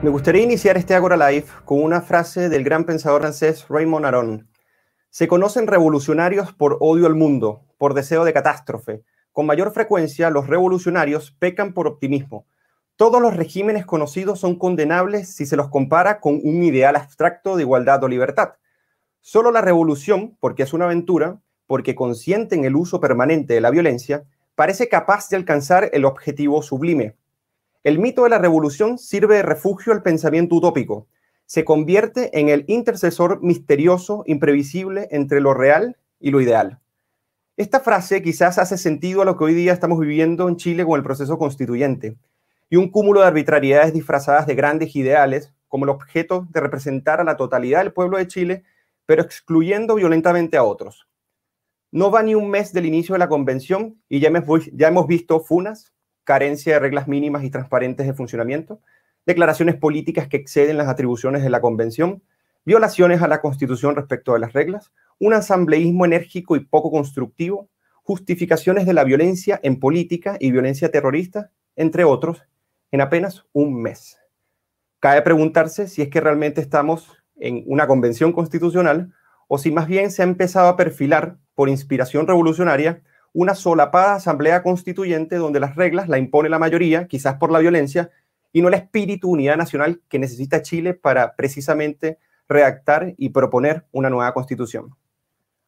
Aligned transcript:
Me 0.00 0.10
gustaría 0.10 0.44
iniciar 0.44 0.76
este 0.76 0.94
Agora 0.94 1.16
Live 1.16 1.46
con 1.64 1.82
una 1.82 2.00
frase 2.00 2.48
del 2.48 2.62
gran 2.62 2.84
pensador 2.84 3.22
francés 3.22 3.66
Raymond 3.68 4.06
Aron. 4.06 4.48
Se 5.10 5.26
conocen 5.26 5.66
revolucionarios 5.66 6.52
por 6.52 6.76
odio 6.78 7.06
al 7.06 7.16
mundo, 7.16 7.64
por 7.78 7.94
deseo 7.94 8.24
de 8.24 8.32
catástrofe. 8.32 9.02
Con 9.32 9.46
mayor 9.46 9.72
frecuencia, 9.72 10.30
los 10.30 10.46
revolucionarios 10.46 11.32
pecan 11.32 11.74
por 11.74 11.88
optimismo. 11.88 12.46
Todos 12.94 13.20
los 13.20 13.36
regímenes 13.36 13.84
conocidos 13.86 14.38
son 14.38 14.56
condenables 14.56 15.34
si 15.34 15.46
se 15.46 15.56
los 15.56 15.68
compara 15.68 16.20
con 16.20 16.34
un 16.44 16.62
ideal 16.62 16.94
abstracto 16.94 17.56
de 17.56 17.62
igualdad 17.64 18.02
o 18.04 18.08
libertad. 18.08 18.52
Solo 19.20 19.50
la 19.50 19.62
revolución, 19.62 20.36
porque 20.38 20.62
es 20.62 20.72
una 20.72 20.84
aventura, 20.84 21.40
porque 21.66 21.96
consiente 21.96 22.54
en 22.54 22.64
el 22.64 22.76
uso 22.76 23.00
permanente 23.00 23.54
de 23.54 23.60
la 23.60 23.70
violencia, 23.70 24.22
parece 24.54 24.88
capaz 24.88 25.28
de 25.28 25.36
alcanzar 25.36 25.90
el 25.92 26.04
objetivo 26.04 26.62
sublime. 26.62 27.16
El 27.84 27.98
mito 27.98 28.24
de 28.24 28.30
la 28.30 28.38
revolución 28.38 28.98
sirve 28.98 29.36
de 29.36 29.42
refugio 29.42 29.92
al 29.92 30.02
pensamiento 30.02 30.56
utópico. 30.56 31.06
Se 31.46 31.64
convierte 31.64 32.38
en 32.38 32.48
el 32.48 32.64
intercesor 32.66 33.42
misterioso, 33.42 34.24
imprevisible 34.26 35.08
entre 35.10 35.40
lo 35.40 35.54
real 35.54 35.96
y 36.20 36.30
lo 36.30 36.40
ideal. 36.40 36.80
Esta 37.56 37.80
frase 37.80 38.22
quizás 38.22 38.58
hace 38.58 38.78
sentido 38.78 39.22
a 39.22 39.24
lo 39.24 39.36
que 39.36 39.44
hoy 39.44 39.54
día 39.54 39.72
estamos 39.72 39.98
viviendo 39.98 40.48
en 40.48 40.56
Chile 40.56 40.84
con 40.84 40.96
el 40.96 41.02
proceso 41.02 41.38
constituyente 41.38 42.16
y 42.70 42.76
un 42.76 42.90
cúmulo 42.90 43.20
de 43.20 43.26
arbitrariedades 43.26 43.92
disfrazadas 43.92 44.46
de 44.46 44.54
grandes 44.54 44.94
ideales 44.94 45.52
como 45.68 45.84
el 45.84 45.90
objeto 45.90 46.46
de 46.50 46.60
representar 46.60 47.20
a 47.20 47.24
la 47.24 47.36
totalidad 47.36 47.82
del 47.82 47.92
pueblo 47.92 48.18
de 48.18 48.26
Chile, 48.26 48.64
pero 49.06 49.22
excluyendo 49.22 49.94
violentamente 49.94 50.56
a 50.56 50.64
otros. 50.64 51.08
No 51.90 52.10
va 52.10 52.22
ni 52.22 52.34
un 52.34 52.50
mes 52.50 52.72
del 52.72 52.86
inicio 52.86 53.14
de 53.14 53.20
la 53.20 53.28
convención 53.28 54.00
y 54.08 54.20
ya 54.20 54.28
hemos, 54.28 55.06
visto 55.06 55.40
funas, 55.40 55.92
carencia 56.28 56.74
de 56.74 56.80
reglas 56.80 57.08
mínimas 57.08 57.42
y 57.42 57.48
transparentes 57.48 58.06
de 58.06 58.12
funcionamiento, 58.12 58.82
declaraciones 59.24 59.76
políticas 59.76 60.28
que 60.28 60.36
exceden 60.36 60.76
las 60.76 60.86
atribuciones 60.86 61.42
de 61.42 61.48
la 61.48 61.62
convención, 61.62 62.22
violaciones 62.66 63.22
a 63.22 63.28
la 63.28 63.40
constitución 63.40 63.96
respecto 63.96 64.34
de 64.34 64.38
las 64.38 64.52
reglas, 64.52 64.92
un 65.18 65.32
asambleísmo 65.32 66.04
enérgico 66.04 66.54
y 66.54 66.60
poco 66.60 66.90
constructivo, 66.90 67.70
justificaciones 68.02 68.84
de 68.84 68.92
la 68.92 69.04
violencia 69.04 69.58
en 69.62 69.80
política 69.80 70.36
y 70.38 70.50
violencia 70.50 70.90
terrorista, 70.90 71.50
entre 71.76 72.04
otros, 72.04 72.42
en 72.92 73.00
apenas 73.00 73.46
un 73.54 73.80
mes. 73.80 74.18
Cabe 75.00 75.22
preguntarse 75.22 75.88
si 75.88 76.02
es 76.02 76.08
que 76.08 76.20
realmente 76.20 76.60
estamos 76.60 77.08
en 77.36 77.64
una 77.66 77.86
convención 77.86 78.34
constitucional 78.34 79.14
o 79.46 79.56
si 79.56 79.70
más 79.70 79.88
bien 79.88 80.10
se 80.10 80.20
ha 80.20 80.26
empezado 80.26 80.68
a 80.68 80.76
perfilar, 80.76 81.38
por 81.54 81.70
inspiración 81.70 82.26
revolucionaria, 82.26 83.02
una 83.32 83.54
solapada 83.54 84.14
asamblea 84.14 84.62
constituyente 84.62 85.36
donde 85.36 85.60
las 85.60 85.76
reglas 85.76 86.08
la 86.08 86.18
impone 86.18 86.48
la 86.48 86.58
mayoría, 86.58 87.06
quizás 87.06 87.36
por 87.36 87.50
la 87.50 87.58
violencia, 87.58 88.10
y 88.52 88.62
no 88.62 88.68
el 88.68 88.74
espíritu 88.74 89.30
unidad 89.30 89.56
nacional 89.56 90.00
que 90.08 90.18
necesita 90.18 90.62
Chile 90.62 90.94
para 90.94 91.36
precisamente 91.36 92.18
redactar 92.48 93.14
y 93.16 93.28
proponer 93.30 93.86
una 93.92 94.10
nueva 94.10 94.32
constitución. 94.32 94.94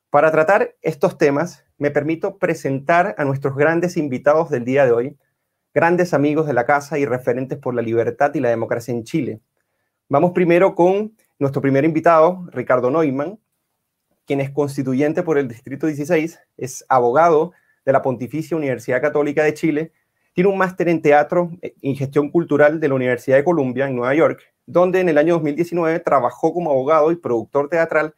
Para 0.09 0.33
tratar 0.33 0.75
estos 0.83 1.19
temas, 1.19 1.65
me 1.79 1.91
permito 1.91 2.39
presentar 2.39 3.15
a 3.19 3.25
nuestros 3.25 3.55
grandes 3.55 3.97
invitados 3.97 4.51
del 4.51 4.65
día 4.65 4.85
de 4.85 4.93
hoy, 4.93 5.17
grandes 5.73 6.15
amigos 6.15 6.47
de 6.47 6.53
la 6.53 6.67
casa 6.67 6.99
y 6.99 7.07
referentes 7.07 7.59
por 7.59 7.75
la 7.75 7.83
libertad 7.83 8.35
y 8.35 8.41
la 8.41 8.49
democracia 8.49 8.93
en 8.93 9.05
Chile. 9.05 9.41
Vamos 10.09 10.33
primero 10.33 10.75
con 10.75 11.15
nuestro 11.39 11.63
primer 11.63 11.85
invitado, 11.85 12.49
Ricardo 12.51 12.91
Neumann, 12.91 13.39
quien 14.31 14.41
es 14.41 14.51
constituyente 14.51 15.25
por 15.25 15.39
el 15.39 15.49
Distrito 15.49 15.89
16, 15.89 16.39
es 16.57 16.85
abogado 16.89 17.51
de 17.85 17.91
la 17.91 18.01
Pontificia 18.01 18.57
Universidad 18.57 19.01
Católica 19.01 19.43
de 19.43 19.55
Chile, 19.55 19.93
tiene 20.35 20.49
un 20.49 20.57
máster 20.57 20.89
en 20.89 21.03
teatro 21.03 21.51
y 21.81 21.97
gestión 21.97 22.31
cultural 22.31 22.79
de 22.79 22.87
la 22.87 22.95
Universidad 22.95 23.39
de 23.39 23.43
Columbia 23.43 23.89
en 23.89 23.97
Nueva 23.97 24.15
York, 24.15 24.41
donde 24.67 25.01
en 25.01 25.09
el 25.09 25.19
año 25.19 25.35
2019 25.35 25.99
trabajó 25.99 26.55
como 26.55 26.71
abogado 26.71 27.11
y 27.11 27.17
productor 27.17 27.69
teatral 27.69 28.15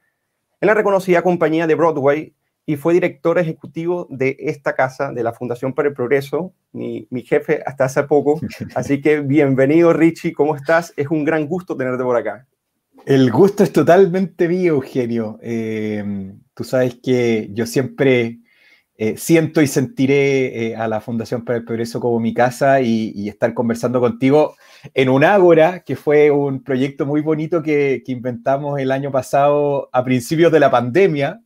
en 0.61 0.67
la 0.67 0.75
reconocida 0.75 1.23
compañía 1.23 1.67
de 1.67 1.77
Broadway 1.77 2.34
y 2.67 2.77
fue 2.77 2.93
director 2.93 3.39
ejecutivo 3.39 4.06
de 4.11 4.37
esta 4.39 4.75
casa, 4.75 5.12
de 5.12 5.23
la 5.23 5.33
Fundación 5.33 5.73
para 5.73 5.89
el 5.89 5.94
Progreso, 5.94 6.53
mi, 6.73 7.09
jefe 7.25 7.62
hasta 7.65 7.87
hace 7.87 8.03
poco. 8.03 8.39
Así 8.75 9.00
que 9.00 9.21
bienvenido 9.21 9.94
Richie, 9.94 10.34
¿cómo 10.34 10.56
estás? 10.56 10.93
Es 10.94 11.06
un 11.06 11.25
gran 11.25 11.47
gusto 11.47 11.75
tenerte 11.75 12.05
por 12.05 12.17
acá. 12.17 12.47
El 13.05 13.33
gusto 13.33 13.65
es 13.65 13.73
totalmente 13.73 14.49
mío, 14.49 14.75
Eugenio. 14.75 15.39
Eh, 15.43 16.35
tú 16.55 16.63
sabes 16.63 16.99
que 17.03 17.49
yo 17.53 17.67
siempre 17.67 18.39
eh, 18.97 19.17
siento 19.17 19.61
y 19.61 19.67
sentiré 19.67 20.69
eh, 20.69 20.77
a 20.77 20.87
la 20.87 21.01
Fundación 21.01 21.45
para 21.45 21.59
el 21.59 21.65
Progreso 21.65 21.99
como 21.99 22.21
mi 22.21 22.33
casa 22.33 22.81
y, 22.81 23.29
estar 23.29 23.55
conversando 23.55 23.99
contigo 23.99 24.55
en 24.95 25.09
un 25.09 25.25
Ágora, 25.25 25.81
que 25.81 25.97
fue 25.97 26.31
un 26.31 26.62
proyecto 26.62 27.05
muy 27.05 27.23
bonito 27.23 27.61
que, 27.62 28.03
inventamos 28.07 28.79
el 28.79 28.93
año 28.93 29.11
pasado 29.11 29.89
a 29.93 30.05
principios 30.05 30.53
de 30.53 30.61
la 30.61 30.71
pandemia 30.71 31.41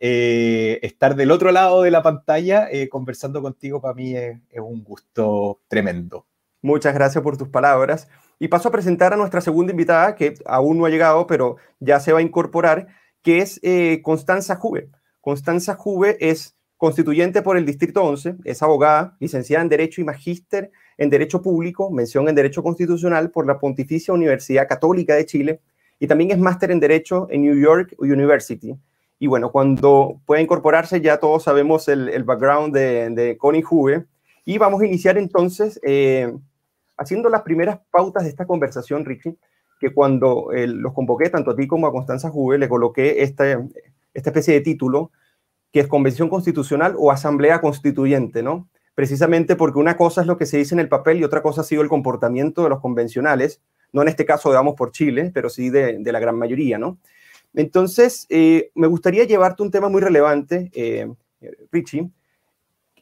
estar 0.00 1.16
del 1.16 1.32
otro 1.32 1.50
lado 1.50 1.82
de 1.82 1.90
la 1.90 2.04
pantalla 2.04 2.68
conversando 2.88 3.42
contigo 3.42 3.80
para 3.80 3.94
mí 3.94 4.14
es, 4.14 4.38
un 4.60 4.84
gusto 4.84 5.62
tremendo. 5.68 6.26
Muchas 6.62 6.94
gracias 6.94 7.22
por 7.24 7.36
tus 7.36 7.48
palabras. 7.48 8.08
Y 8.38 8.48
paso 8.48 8.68
a 8.68 8.72
presentar 8.72 9.12
a 9.12 9.16
nuestra 9.16 9.40
segunda 9.40 9.72
invitada, 9.72 10.14
que 10.14 10.34
aún 10.46 10.78
no 10.78 10.86
ha 10.86 10.90
llegado, 10.90 11.26
pero 11.26 11.56
ya 11.80 12.00
se 12.00 12.12
va 12.12 12.20
a 12.20 12.22
incorporar, 12.22 12.86
que 13.22 13.38
es 13.38 13.58
eh, 13.62 14.00
Constanza 14.02 14.56
Juve. 14.56 14.90
Constanza 15.20 15.74
Juve 15.74 16.16
es 16.20 16.56
constituyente 16.76 17.42
por 17.42 17.56
el 17.56 17.66
Distrito 17.66 18.04
11, 18.04 18.36
es 18.44 18.62
abogada, 18.62 19.16
licenciada 19.18 19.62
en 19.62 19.68
Derecho 19.68 20.00
y 20.00 20.04
magíster 20.04 20.70
en 20.96 21.10
Derecho 21.10 21.42
Público, 21.42 21.90
mención 21.90 22.28
en 22.28 22.36
Derecho 22.36 22.62
Constitucional 22.62 23.30
por 23.30 23.46
la 23.46 23.58
Pontificia 23.58 24.14
Universidad 24.14 24.68
Católica 24.68 25.14
de 25.14 25.26
Chile, 25.26 25.60
y 25.98 26.06
también 26.06 26.30
es 26.30 26.38
máster 26.38 26.70
en 26.70 26.78
Derecho 26.78 27.26
en 27.30 27.42
New 27.42 27.58
York 27.60 27.94
University. 27.98 28.76
Y 29.18 29.26
bueno, 29.26 29.50
cuando 29.50 30.20
pueda 30.24 30.40
incorporarse, 30.40 31.00
ya 31.00 31.18
todos 31.18 31.42
sabemos 31.42 31.88
el, 31.88 32.22
background 32.22 32.74
de, 32.74 33.36
Connie 33.36 33.62
Juve. 33.62 34.06
Y 34.44 34.58
vamos 34.58 34.80
a 34.80 34.86
iniciar 34.86 35.18
entonces 35.18 35.80
eh, 35.82 36.32
haciendo 36.98 37.28
las 37.28 37.42
primeras 37.42 37.80
pautas 37.90 38.24
de 38.24 38.28
esta 38.28 38.46
conversación, 38.46 39.04
Richie, 39.04 39.36
que 39.80 39.94
cuando 39.94 40.48
los 40.52 40.92
convoqué, 40.92 41.30
tanto 41.30 41.52
a 41.52 41.56
ti 41.56 41.66
como 41.66 41.86
a 41.86 41.92
Constanza 41.92 42.30
Juve, 42.30 42.58
le 42.58 42.68
coloqué 42.68 43.22
esta, 43.22 43.46
esta 44.12 44.30
especie 44.30 44.54
de 44.54 44.60
título, 44.60 45.12
que 45.72 45.80
es 45.80 45.86
Convención 45.86 46.28
Constitucional 46.28 46.94
o 46.98 47.12
Asamblea 47.12 47.60
Constituyente, 47.60 48.42
¿no? 48.42 48.68
Precisamente 48.94 49.54
porque 49.54 49.78
una 49.78 49.96
cosa 49.96 50.22
es 50.22 50.26
lo 50.26 50.36
que 50.36 50.46
se 50.46 50.58
dice 50.58 50.74
en 50.74 50.80
el 50.80 50.88
papel 50.88 51.18
y 51.18 51.24
otra 51.24 51.42
cosa 51.42 51.60
ha 51.60 51.64
sido 51.64 51.82
el 51.82 51.88
comportamiento 51.88 52.64
de 52.64 52.70
los 52.70 52.80
convencionales, 52.80 53.62
no 53.92 54.02
en 54.02 54.08
este 54.08 54.26
caso, 54.26 54.48
digamos, 54.50 54.74
por 54.74 54.90
Chile, 54.90 55.30
pero 55.32 55.48
sí 55.48 55.70
de, 55.70 55.98
de 56.00 56.12
la 56.12 56.18
gran 56.18 56.36
mayoría, 56.36 56.78
¿no? 56.78 56.98
Entonces, 57.54 58.26
eh, 58.28 58.70
me 58.74 58.86
gustaría 58.86 59.24
llevarte 59.24 59.62
un 59.62 59.70
tema 59.70 59.88
muy 59.88 60.00
relevante, 60.00 60.70
eh, 60.74 61.08
Richie, 61.70 62.10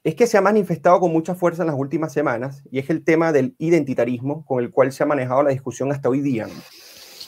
es 0.07 0.15
que 0.15 0.29
se 0.29 0.39
ha 0.39 0.41
manifestado 0.41 1.01
con 1.01 1.13
mucha 1.13 1.35
fuerza 1.35 1.65
en 1.65 1.67
las 1.67 1.77
últimas 1.77 2.13
semanas 2.13 2.63
y 2.71 2.79
es 2.79 2.89
el 2.91 3.03
tema 3.03 3.33
del 3.33 3.57
identitarismo 3.59 4.45
con 4.47 4.63
el 4.63 4.71
cual 4.71 4.93
se 4.93 5.03
ha 5.03 5.07
manejado 5.07 5.43
la 5.43 5.51
discusión 5.51 5.91
hasta 5.91 6.09
hoy 6.09 6.21
día. 6.21 6.47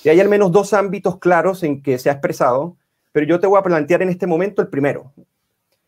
Y 0.04 0.10
hay 0.10 0.20
al 0.20 0.28
menos 0.28 0.52
dos 0.52 0.72
ámbitos 0.72 1.18
claros 1.18 1.64
en 1.64 1.82
que 1.82 1.98
se 1.98 2.08
ha 2.08 2.12
expresado, 2.12 2.76
pero 3.10 3.26
yo 3.26 3.40
te 3.40 3.48
voy 3.48 3.58
a 3.58 3.64
plantear 3.64 4.02
en 4.02 4.10
este 4.10 4.28
momento 4.28 4.62
el 4.62 4.68
primero, 4.68 5.12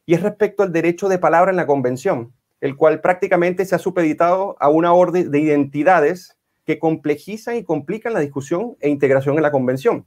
y 0.04 0.14
es 0.14 0.22
respecto 0.22 0.64
al 0.64 0.72
derecho 0.72 1.08
de 1.08 1.20
palabra 1.20 1.52
en 1.52 1.58
la 1.58 1.66
convención, 1.68 2.32
el 2.60 2.74
cual 2.74 3.00
prácticamente 3.00 3.64
se 3.66 3.76
ha 3.76 3.78
supeditado 3.78 4.56
a 4.58 4.68
una 4.68 4.92
orden 4.92 5.30
de 5.30 5.38
identidades 5.38 6.36
que 6.66 6.80
complejizan 6.80 7.54
y 7.54 7.62
complican 7.62 8.14
la 8.14 8.18
discusión 8.18 8.76
e 8.80 8.88
integración 8.88 9.36
en 9.36 9.42
la 9.42 9.52
convención. 9.52 10.06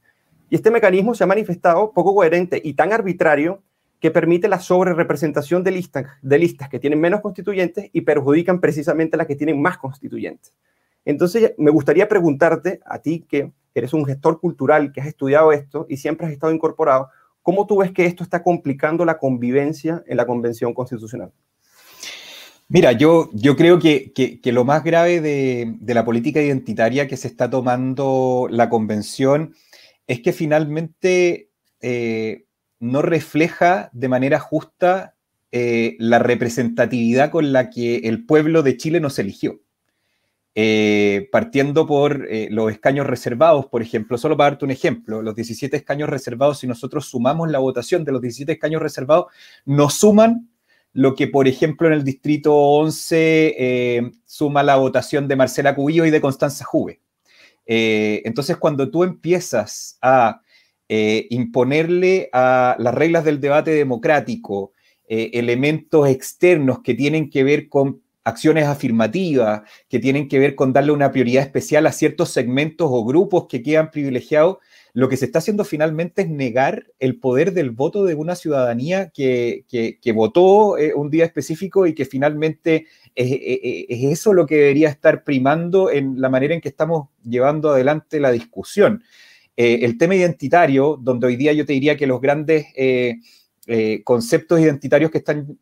Y 0.50 0.56
este 0.56 0.70
mecanismo 0.70 1.16
se 1.16 1.24
ha 1.24 1.28
manifestado 1.28 1.94
poco 1.94 2.14
coherente 2.14 2.62
y 2.62 2.74
tan 2.74 2.92
arbitrario 2.92 3.64
que 4.04 4.12
permite 4.12 4.50
la 4.50 4.60
sobrerepresentación 4.60 5.64
de 5.64 5.72
listas, 5.72 6.08
de 6.22 6.38
listas 6.38 6.68
que 6.68 6.78
tienen 6.78 7.00
menos 7.00 7.22
constituyentes 7.22 7.90
y 7.94 8.02
perjudican 8.02 8.60
precisamente 8.60 9.16
a 9.16 9.20
las 9.20 9.28
que 9.28 9.38
tienen 9.38 9.62
más 9.62 9.78
constituyentes. 9.78 10.54
Entonces, 11.06 11.54
me 11.58 11.72
gustaría 11.72 12.10
preguntarte 12.10 12.82
a 12.86 13.00
ti, 13.00 13.26
que 13.26 13.54
eres 13.74 13.94
un 13.94 14.04
gestor 14.04 14.42
cultural, 14.42 14.92
que 14.92 15.00
has 15.00 15.08
estudiado 15.08 15.54
esto 15.54 15.86
y 15.88 15.96
siempre 15.96 16.28
has 16.28 16.34
estado 16.34 16.52
incorporado, 16.52 17.08
¿cómo 17.42 17.66
tú 17.66 17.78
ves 17.78 17.94
que 17.94 18.06
esto 18.06 18.26
está 18.26 18.44
complicando 18.44 19.06
la 19.06 19.18
convivencia 19.18 20.04
en 20.06 20.18
la 20.18 20.26
Convención 20.26 20.74
Constitucional? 20.74 21.32
Mira, 22.68 22.92
yo, 22.92 23.30
yo 23.32 23.56
creo 23.56 23.80
que, 23.80 24.12
que, 24.12 24.52
lo 24.52 24.66
más 24.66 24.84
grave 24.84 25.22
de, 25.22 25.78
de, 25.80 25.94
la 25.94 26.04
política 26.04 26.42
identitaria 26.42 27.08
que 27.08 27.16
se 27.16 27.30
está 27.30 27.50
tomando 27.50 28.50
la 28.52 28.68
Convención 28.68 29.54
es 30.08 30.20
que 30.20 30.34
finalmente 30.34 31.52
eh, 31.80 32.44
no 32.84 33.02
refleja 33.02 33.90
de 33.94 34.10
manera 34.10 34.40
justa 34.40 35.16
eh, 35.54 35.96
la 36.00 36.20
representatividad 36.20 37.32
con 37.32 37.54
la 37.54 37.70
que 37.70 37.98
el 38.00 38.26
pueblo 38.26 38.62
de 38.62 38.76
Chile 38.76 39.00
nos 39.00 39.20
eligió. 39.20 39.62
Eh, 40.56 41.30
partiendo 41.32 41.88
por 41.88 42.28
los 42.52 42.72
escaños 42.72 43.08
reservados, 43.08 43.66
por 43.68 43.82
ejemplo, 43.82 44.20
solo 44.20 44.38
para 44.38 44.52
darte 44.52 44.66
un 44.66 44.72
ejemplo, 44.72 45.22
los 45.24 45.34
17 45.34 45.76
escaños 45.78 46.10
reservados, 46.10 46.60
si 46.60 46.68
nosotros 46.68 47.06
sumamos 47.08 47.50
la 47.50 47.58
votación 47.58 48.04
de 48.04 48.12
los 48.12 48.22
17 48.22 48.52
escaños 48.52 48.82
reservados, 48.82 49.28
nos 49.66 49.96
suman 49.96 50.50
lo 50.92 51.16
que, 51.16 51.28
por 51.28 51.48
ejemplo, 51.48 51.88
en 51.88 51.94
el 51.94 52.04
distrito 52.04 52.54
11 52.54 54.12
suma 54.26 54.62
la 54.62 54.76
votación 54.76 55.28
de 55.28 55.38
Marcela 55.38 55.74
Cubillo 55.74 56.06
y 56.06 56.12
de 56.12 56.22
Constanza 56.22 56.66
Juve. 56.66 57.02
entonces, 57.66 58.58
cuando 58.58 58.92
tú 58.92 59.04
empiezas 59.04 59.98
a 60.02 60.43
imponerle 60.90 62.30
a 62.34 62.76
las 62.78 62.94
reglas 62.94 63.24
del 63.24 63.40
debate 63.40 63.72
democrático 63.72 64.74
elementos 65.08 66.08
externos 66.08 66.82
que 66.84 66.94
tienen 66.94 67.30
que 67.30 67.44
ver 67.44 67.68
con 67.68 68.04
acciones 68.24 68.66
afirmativas, 68.66 69.62
que 69.90 70.00
tienen 70.00 70.28
que 70.28 70.40
ver 70.40 70.56
con 70.56 70.72
darle 70.72 70.92
una 70.92 71.12
prioridad 71.12 71.44
especial 71.44 71.86
a 71.88 71.92
ciertos 71.92 72.30
segmentos 72.30 72.88
o 72.90 73.04
grupos 73.04 73.48
que 73.48 73.62
quedan 73.62 73.92
privilegiados, 73.92 74.58
lo 74.94 75.10
que 75.10 75.18
se 75.18 75.26
está 75.26 75.40
haciendo 75.40 75.66
finalmente 75.66 76.22
es 76.22 76.30
negar 76.30 76.86
el 77.00 77.20
poder 77.20 77.54
del 77.54 77.72
voto 77.72 78.06
de 78.06 78.14
una 78.14 78.36
ciudadanía 78.36 79.10
que, 79.10 79.66
votó 80.14 80.78
eh, 80.78 80.94
un 80.94 81.10
día 81.10 81.26
específico 81.26 81.88
y 81.88 81.96
que 81.96 82.06
finalmente 82.06 82.86
es, 83.16 83.28
eso 83.90 84.34
lo 84.34 84.46
que 84.46 84.56
debería 84.56 84.90
estar 84.90 85.24
primando 85.24 85.90
en 85.90 86.22
la 86.22 86.30
manera 86.30 86.54
en 86.54 86.62
que 86.62 86.70
estamos 86.70 87.10
llevando 87.24 87.72
adelante 87.72 88.20
la 88.20 88.32
discusión. 88.32 89.04
Eh, 89.56 89.80
el 89.84 89.98
tema 89.98 90.16
identitario, 90.16 90.98
donde 91.02 91.28
hoy 91.28 91.36
día 91.36 91.54
yo 91.54 91.66
te 91.66 91.74
diría 91.74 91.96
que 91.96 92.08
los 92.08 92.20
grandes 92.22 92.68
eh, 92.76 93.20
conceptos 94.04 94.60
identitarios 94.60 95.12
que 95.12 95.20
están 95.20 95.58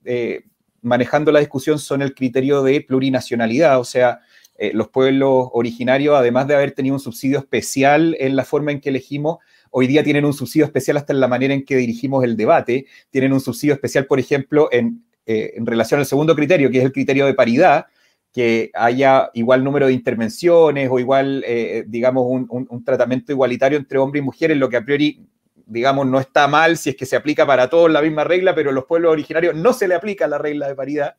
manejando 0.82 1.32
la 1.32 1.40
discusión 1.40 1.78
son 1.78 2.02
el 2.02 2.16
criterio 2.16 2.64
de 2.64 2.82
plurinacionalidad, 2.82 3.80
o 3.80 3.84
sea, 3.84 4.22
eh, 4.62 4.72
los 4.76 4.90
pueblos 4.90 5.50
originarios, 5.54 6.16
además 6.16 6.48
de 6.48 6.54
haber 6.54 6.74
tenido 6.74 6.94
un 6.94 7.00
subsidio 7.00 7.40
especial 7.40 8.16
en 8.20 8.36
la 8.36 8.46
forma 8.46 8.72
en 8.72 8.80
que 8.80 8.90
elegimos, 8.90 9.40
hoy 9.72 9.88
día 9.88 10.04
tienen 10.04 10.24
un 10.24 10.34
subsidio 10.34 10.66
especial 10.66 10.98
hasta 10.98 11.14
en 11.14 11.20
la 11.20 11.28
manera 11.28 11.56
en 11.56 11.66
que 11.66 11.78
dirigimos 11.78 12.24
el 12.24 12.38
debate, 12.38 12.86
tienen 13.10 13.34
un 13.34 13.40
subsidio 13.40 13.74
especial, 13.74 14.06
por 14.06 14.20
ejemplo, 14.20 14.70
en, 14.72 15.04
eh, 15.26 15.56
relación 15.58 16.00
al 16.00 16.06
segundo 16.06 16.36
criterio, 16.36 16.70
que 16.70 16.78
es 16.78 16.84
el 16.84 16.92
criterio 16.92 17.26
de 17.26 17.34
paridad, 17.34 17.88
que 18.34 18.72
haya 18.74 19.30
igual 19.34 19.64
número 19.64 19.88
de 19.88 19.94
intervenciones 19.94 20.90
o 20.92 21.00
igual, 21.00 21.44
eh, 21.46 21.84
digamos, 21.88 22.26
un, 22.28 22.48
un, 22.50 22.84
tratamiento 22.84 23.32
igualitario 23.32 23.78
entre 23.78 23.98
hombres 23.98 24.22
y 24.22 24.26
mujeres, 24.26 24.58
lo 24.58 24.70
que 24.70 24.78
a 24.78 24.86
priori 24.86 25.28
digamos, 25.72 26.06
no 26.06 26.20
está 26.20 26.50
mal 26.50 26.78
si 26.78 26.90
es 26.90 26.98
que 26.98 27.06
se 27.06 27.16
aplica 27.16 27.46
para 27.48 27.70
todos 27.70 27.90
la 27.90 28.02
misma 28.02 28.26
regla, 28.26 28.54
pero 28.54 28.72
a 28.72 28.74
los 28.74 28.86
pueblos 28.86 29.14
originarios 29.14 29.56
no 29.56 29.72
se 29.72 29.88
le 29.88 29.96
aplica 29.96 30.28
la 30.28 30.38
regla 30.38 30.68
de 30.68 30.76
paridad. 30.76 31.16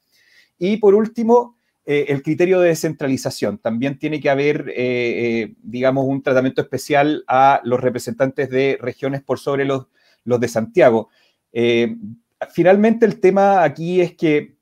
Y 0.58 0.76
por 0.76 0.94
último, 0.94 1.56
eh, 1.84 2.06
el 2.08 2.22
criterio 2.22 2.60
de 2.60 2.68
descentralización. 2.68 3.58
También 3.58 3.98
tiene 3.98 4.20
que 4.20 4.30
haber, 4.30 4.68
eh, 4.68 4.74
eh, 4.76 5.54
digamos, 5.62 6.04
un 6.06 6.22
tratamiento 6.22 6.60
especial 6.60 7.24
a 7.26 7.60
los 7.64 7.80
representantes 7.80 8.50
de 8.50 8.78
regiones 8.80 9.22
por 9.22 9.38
sobre 9.38 9.64
los, 9.64 9.86
los 10.24 10.38
de 10.38 10.48
Santiago. 10.48 11.08
finalmente, 12.52 13.06
el 13.06 13.20
tema 13.20 13.62
aquí 13.62 14.00
es 14.00 14.14
que 14.16 14.56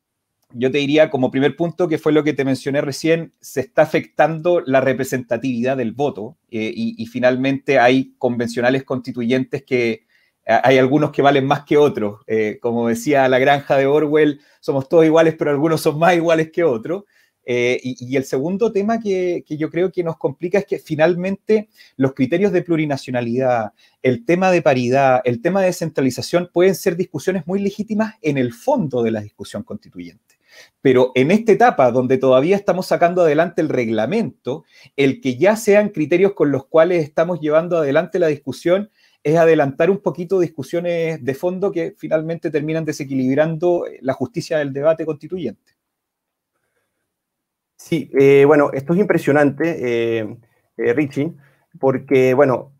yo 0.52 0.70
te 0.70 0.78
diría 0.78 1.10
como 1.10 1.30
primer 1.30 1.56
punto, 1.56 1.88
que 1.88 1.98
fue 1.98 2.12
lo 2.12 2.24
que 2.24 2.32
te 2.32 2.44
mencioné 2.44 2.80
recién, 2.80 3.32
se 3.40 3.60
está 3.60 3.82
afectando 3.82 4.60
la 4.60 4.80
representatividad 4.80 5.76
del 5.76 5.92
voto 5.92 6.36
eh, 6.50 6.72
y, 6.74 7.06
finalmente 7.06 7.78
hay 7.78 8.14
convencionales 8.18 8.84
constituyentes 8.84 9.62
que 9.64 10.04
hay 10.46 10.78
algunos 10.78 11.12
que 11.12 11.22
valen 11.22 11.46
más 11.46 11.64
que 11.64 11.76
otros. 11.76 12.22
Eh, 12.26 12.58
como 12.60 12.88
decía 12.88 13.28
la 13.28 13.38
granja 13.38 13.76
de 13.76 13.86
Orwell, 13.86 14.40
somos 14.60 14.88
todos 14.88 15.04
iguales, 15.04 15.34
pero 15.38 15.50
algunos 15.50 15.80
son 15.80 15.98
más 15.98 16.16
iguales 16.16 16.50
que 16.50 16.64
otros. 16.64 17.04
Eh, 17.44 17.80
y, 17.82 18.16
el 18.16 18.24
segundo 18.24 18.70
tema 18.70 19.00
que, 19.00 19.44
que, 19.46 19.56
yo 19.56 19.70
creo 19.70 19.90
que 19.90 20.04
nos 20.04 20.18
complica 20.18 20.58
es 20.58 20.66
que 20.66 20.78
finalmente 20.78 21.68
los 21.96 22.14
criterios 22.14 22.52
de 22.52 22.62
plurinacionalidad, 22.62 23.72
el 24.02 24.24
tema 24.24 24.50
de 24.50 24.62
paridad, 24.62 25.20
el 25.24 25.40
tema 25.40 25.60
de 25.60 25.66
descentralización 25.66 26.50
pueden 26.52 26.74
ser 26.74 26.96
discusiones 26.96 27.46
muy 27.46 27.60
legítimas 27.60 28.14
en 28.20 28.38
el 28.38 28.52
fondo 28.52 29.02
de 29.02 29.10
la 29.10 29.20
discusión 29.20 29.62
constituyente. 29.62 30.39
Pero 30.80 31.12
en 31.14 31.30
esta 31.30 31.52
etapa 31.52 31.90
donde 31.90 32.18
todavía 32.18 32.56
estamos 32.56 32.86
sacando 32.86 33.22
adelante 33.22 33.60
el 33.60 33.68
reglamento, 33.68 34.64
el 34.96 35.20
que 35.20 35.36
ya 35.36 35.56
sean 35.56 35.90
criterios 35.90 36.32
con 36.32 36.50
los 36.50 36.66
cuales 36.66 37.04
estamos 37.04 37.40
llevando 37.40 37.78
adelante 37.78 38.18
la 38.18 38.28
discusión 38.28 38.90
es 39.22 39.36
adelantar 39.36 39.90
un 39.90 39.98
poquito 39.98 40.40
discusiones 40.40 41.22
de 41.22 41.34
fondo 41.34 41.70
que 41.70 41.94
finalmente 41.96 42.50
terminan 42.50 42.84
desequilibrando 42.84 43.84
la 44.00 44.14
justicia 44.14 44.58
del 44.58 44.72
debate 44.72 45.04
constituyente. 45.04 45.74
Sí, 47.76 48.10
eh, 48.18 48.44
bueno, 48.46 48.70
esto 48.72 48.92
es 48.92 49.00
impresionante, 49.00 50.18
eh, 50.20 50.36
eh, 50.76 50.92
Richie, 50.92 51.32
porque, 51.78 52.34
bueno, 52.34 52.72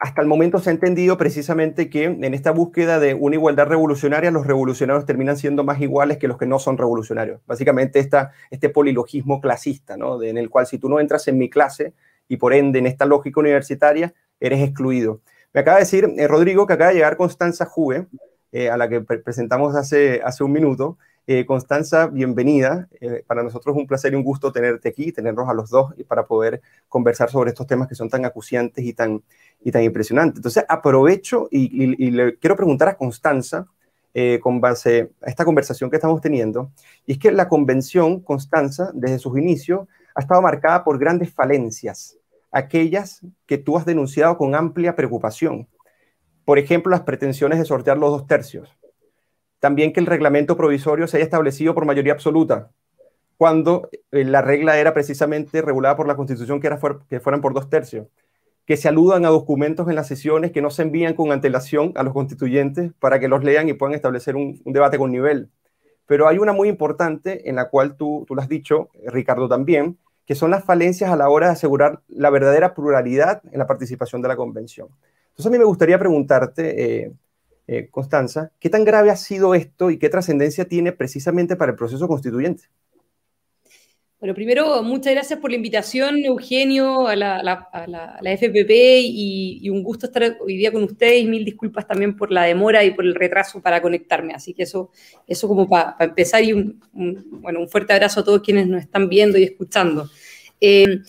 hasta 0.00 0.22
el 0.22 0.26
momento 0.26 0.58
se 0.58 0.70
ha 0.70 0.72
entendido 0.72 1.18
precisamente 1.18 1.90
que 1.90 2.04
en 2.04 2.32
esta 2.32 2.52
búsqueda 2.52 2.98
de 2.98 3.12
una 3.12 3.36
igualdad 3.36 3.66
revolucionaria, 3.66 4.30
los 4.30 4.46
revolucionarios 4.46 5.04
terminan 5.04 5.36
siendo 5.36 5.62
más 5.62 5.78
iguales 5.82 6.16
que 6.16 6.26
los 6.26 6.38
que 6.38 6.46
no 6.46 6.58
son 6.58 6.78
revolucionarios. 6.78 7.42
Básicamente 7.46 8.08
este 8.50 8.68
polilogismo 8.70 9.42
clasista, 9.42 9.98
¿no? 9.98 10.22
en 10.22 10.38
el 10.38 10.48
cual 10.48 10.66
si 10.66 10.78
tú 10.78 10.88
no 10.88 11.00
entras 11.00 11.28
en 11.28 11.36
mi 11.36 11.50
clase 11.50 11.92
y 12.28 12.38
por 12.38 12.54
ende 12.54 12.78
en 12.78 12.86
esta 12.86 13.04
lógica 13.04 13.40
universitaria, 13.40 14.14
eres 14.40 14.62
excluido. 14.62 15.20
Me 15.52 15.60
acaba 15.60 15.76
de 15.76 15.82
decir 15.82 16.10
eh, 16.16 16.26
Rodrigo 16.26 16.66
que 16.66 16.72
acaba 16.72 16.88
de 16.88 16.96
llegar 16.96 17.18
Constanza 17.18 17.66
Juve, 17.66 18.06
eh, 18.52 18.70
a 18.70 18.78
la 18.78 18.88
que 18.88 19.02
presentamos 19.02 19.76
hace, 19.76 20.22
hace 20.24 20.42
un 20.42 20.52
minuto, 20.52 20.96
eh, 21.32 21.46
Constanza, 21.46 22.08
bienvenida. 22.08 22.88
Eh, 23.00 23.22
para 23.24 23.44
nosotros 23.44 23.76
es 23.76 23.80
un 23.80 23.86
placer 23.86 24.12
y 24.12 24.16
un 24.16 24.24
gusto 24.24 24.50
tenerte 24.50 24.88
aquí, 24.88 25.12
tenernos 25.12 25.48
a 25.48 25.54
los 25.54 25.70
dos 25.70 25.94
y 25.96 26.02
para 26.02 26.26
poder 26.26 26.60
conversar 26.88 27.30
sobre 27.30 27.50
estos 27.50 27.68
temas 27.68 27.86
que 27.86 27.94
son 27.94 28.10
tan 28.10 28.24
acuciantes 28.24 28.84
y 28.84 28.94
tan, 28.94 29.22
y 29.60 29.70
tan 29.70 29.84
impresionantes. 29.84 30.38
Entonces, 30.38 30.64
aprovecho 30.68 31.46
y, 31.52 32.10
le 32.10 32.36
quiero 32.38 32.56
preguntar 32.56 32.88
a 32.88 32.96
Constanza, 32.96 33.68
eh, 34.12 34.40
con 34.42 34.60
base 34.60 35.12
a 35.22 35.30
esta 35.30 35.44
conversación 35.44 35.88
que 35.88 35.98
estamos 35.98 36.20
teniendo, 36.20 36.72
y 37.06 37.12
es 37.12 37.18
que 37.18 37.30
la 37.30 37.48
convención, 37.48 38.18
Constanza, 38.18 38.90
desde 38.92 39.20
sus 39.20 39.38
inicios, 39.38 39.86
ha 40.16 40.22
estado 40.22 40.42
marcada 40.42 40.82
por 40.82 40.98
grandes 40.98 41.32
falencias, 41.32 42.18
aquellas 42.50 43.20
que 43.46 43.56
tú 43.56 43.78
has 43.78 43.86
denunciado 43.86 44.36
con 44.36 44.56
amplia 44.56 44.96
preocupación. 44.96 45.68
Por 46.44 46.58
ejemplo, 46.58 46.90
las 46.90 47.02
pretensiones 47.02 47.60
de 47.60 47.66
sortear 47.66 47.98
los 47.98 48.10
dos 48.10 48.26
tercios 48.26 48.79
también 49.60 49.92
que 49.92 50.00
el 50.00 50.06
reglamento 50.06 50.56
provisorio 50.56 51.06
se 51.06 51.18
haya 51.18 51.24
establecido 51.24 51.74
por 51.74 51.84
mayoría 51.84 52.12
absoluta, 52.12 52.70
cuando 53.36 53.88
eh, 54.10 54.24
la 54.24 54.42
regla 54.42 54.78
era 54.78 54.92
precisamente 54.92 55.62
regulada 55.62 55.96
por 55.96 56.08
la 56.08 56.16
Constitución 56.16 56.60
que, 56.60 56.66
era 56.66 56.78
que 57.08 57.20
fueran 57.20 57.40
por 57.40 57.54
dos 57.54 57.70
tercios, 57.70 58.08
que 58.66 58.76
se 58.76 58.88
aludan 58.88 59.24
a 59.24 59.28
documentos 59.28 59.88
en 59.88 59.94
las 59.94 60.08
sesiones 60.08 60.52
que 60.52 60.62
no 60.62 60.70
se 60.70 60.82
envían 60.82 61.14
con 61.14 61.32
antelación 61.32 61.92
a 61.96 62.02
los 62.02 62.12
constituyentes 62.12 62.92
para 62.98 63.18
que 63.18 63.28
los 63.28 63.42
lean 63.44 63.68
y 63.68 63.72
puedan 63.72 63.94
establecer 63.94 64.36
un, 64.36 64.60
debate 64.64 64.98
con 64.98 65.10
nivel. 65.10 65.50
Pero 66.06 66.28
hay 66.28 66.38
una 66.38 66.52
muy 66.52 66.68
importante 66.68 67.48
en 67.48 67.56
la 67.56 67.68
cual 67.68 67.96
tú, 67.96 68.24
tú 68.26 68.34
lo 68.34 68.42
has 68.42 68.48
dicho, 68.48 68.90
Ricardo, 69.06 69.48
también, 69.48 69.98
que 70.26 70.34
son 70.34 70.50
las 70.50 70.64
falencias 70.64 71.10
a 71.10 71.16
la 71.16 71.28
hora 71.28 71.46
de 71.46 71.52
asegurar 71.54 72.02
la 72.08 72.30
verdadera 72.30 72.74
pluralidad 72.74 73.42
en 73.50 73.58
la 73.58 73.66
participación 73.66 74.22
de 74.22 74.28
la 74.28 74.36
convención. 74.36 74.88
Entonces 75.30 75.46
a 75.46 75.50
mí 75.50 75.58
me 75.58 75.64
gustaría 75.64 75.98
preguntarte, 75.98 77.04
eh, 77.04 77.12
eh, 77.72 77.88
Constanza, 77.88 78.50
¿qué 78.58 78.68
tan 78.68 78.84
grave 78.84 79.10
ha 79.10 79.16
sido 79.16 79.54
esto 79.54 79.92
y 79.92 79.98
qué 80.00 80.08
trascendencia 80.08 80.64
tiene 80.64 80.90
precisamente 80.90 81.54
para 81.54 81.70
el 81.70 81.78
proceso 81.78 82.08
constituyente? 82.08 82.64
Bueno, 84.18 84.34
primero, 84.34 84.82
muchas 84.82 85.12
gracias 85.12 85.38
por 85.38 85.50
la 85.50 85.56
invitación, 85.56 86.18
Eugenio, 86.18 87.06
a 87.06 87.14
la, 87.14 87.68
FPP 88.24 88.70
y, 89.04 89.70
un 89.70 89.84
gusto 89.84 90.06
estar 90.06 90.36
hoy 90.40 90.56
día 90.56 90.72
con 90.72 90.82
ustedes. 90.82 91.24
Mil 91.26 91.44
disculpas 91.44 91.86
también 91.86 92.16
por 92.16 92.32
la 92.32 92.42
demora 92.42 92.82
y 92.82 92.90
por 92.90 93.04
el 93.04 93.14
retraso 93.14 93.62
para 93.62 93.80
conectarme. 93.80 94.34
Así 94.34 94.52
que 94.52 94.64
eso, 94.64 94.90
eso 95.28 95.46
como 95.46 95.68
para 95.68 95.94
empezar 96.00 96.42
y 96.42 96.52
un, 96.52 96.80
bueno, 96.92 97.60
un 97.60 97.68
fuerte 97.68 97.92
abrazo 97.92 98.18
a 98.18 98.24
todos 98.24 98.42
quienes 98.42 98.66
nos 98.66 98.82
están 98.82 99.08
viendo 99.08 99.38
y 99.38 99.44
escuchando. 99.44 100.10
Eh, 100.60 101.02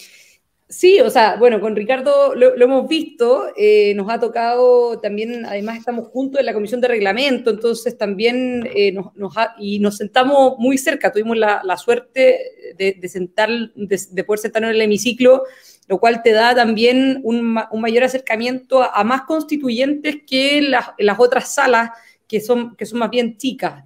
Sí, 0.71 1.01
o 1.01 1.09
sea, 1.09 1.35
bueno, 1.35 1.59
con 1.59 1.75
Ricardo 1.75 2.33
lo, 2.33 2.55
hemos 2.55 2.87
visto, 2.87 3.47
eh, 3.57 3.93
nos 3.93 4.09
ha 4.09 4.21
tocado 4.21 5.01
también, 5.01 5.45
además 5.45 5.79
estamos 5.79 6.07
juntos 6.07 6.39
en 6.39 6.45
la 6.45 6.53
comisión 6.53 6.79
de 6.79 6.87
reglamento, 6.87 7.49
entonces 7.49 7.97
también 7.97 8.69
eh, 8.73 8.93
nos, 8.93 9.33
y 9.59 9.79
nos 9.79 9.97
sentamos 9.97 10.55
muy 10.59 10.77
cerca, 10.77 11.11
tuvimos 11.11 11.35
la, 11.37 11.75
suerte 11.75 12.39
de, 12.77 13.09
sentar, 13.09 13.49
de, 13.75 14.23
poder 14.23 14.39
sentarnos 14.39 14.69
en 14.69 14.75
el 14.75 14.81
hemiciclo, 14.83 15.43
lo 15.89 15.99
cual 15.99 16.23
te 16.23 16.31
da 16.31 16.55
también 16.55 17.19
un, 17.25 17.41
mayor 17.51 18.05
acercamiento 18.05 18.81
a, 18.81 19.03
más 19.03 19.23
constituyentes 19.23 20.19
que 20.25 20.61
las, 20.61 20.91
las 20.97 21.19
otras 21.19 21.53
salas 21.53 21.89
que 22.29 22.39
son, 22.39 22.77
que 22.77 22.85
son 22.85 22.99
más 22.99 23.09
bien 23.09 23.35
chicas. 23.35 23.83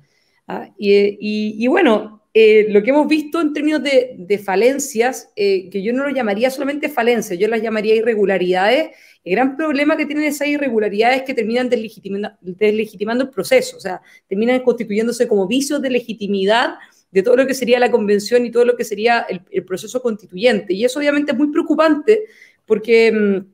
¿ah? 0.48 0.70
y 0.77 1.65
bueno, 1.65 2.25
eh, 2.38 2.68
lo 2.68 2.84
que 2.84 2.89
hemos 2.89 3.08
visto 3.08 3.39
en 3.39 3.54
términos 3.54 3.82
de, 3.82 4.42
falencias, 4.44 5.32
eh, 5.38 5.70
que 5.70 5.82
yo 5.82 5.94
no 5.94 6.04
lo 6.04 6.13
llamaría 6.13 6.51
solamente 6.51 6.89
falencias, 6.89 7.39
yo 7.39 7.48
las 7.48 7.62
llamaría 7.62 7.96
irregularidades, 7.96 8.89
el 9.24 9.32
gran 9.32 9.56
problema 9.56 9.96
que 9.96 10.06
tienen 10.06 10.25
esas 10.25 10.50
irregularidades 10.50 11.20
es 11.20 11.24
que 11.24 11.34
terminan 11.34 11.70
deslegitimando, 11.70 13.24
el 13.24 13.30
proceso, 13.30 13.77
o 13.77 13.80
sea, 13.80 14.01
terminan 14.27 14.60
constituyéndose 14.63 15.30
como 15.30 15.48
vicios 15.48 15.82
de 15.82 15.89
legitimidad 15.89 16.75
de 17.10 17.24
todo 17.24 17.38
lo 17.38 17.48
que 17.48 17.54
sería 17.54 17.80
la 17.80 17.89
convención 17.89 18.46
y 18.46 18.51
todo 18.51 18.65
lo 18.65 18.75
que 18.75 18.84
sería 18.84 19.25
el, 19.30 19.63
proceso 19.63 20.01
constituyente. 20.01 20.74
Y 20.74 20.84
eso 20.84 21.00
obviamente 21.00 21.32
es 21.32 21.38
muy 21.38 21.50
preocupante 21.51 22.24
porque... 22.65 23.46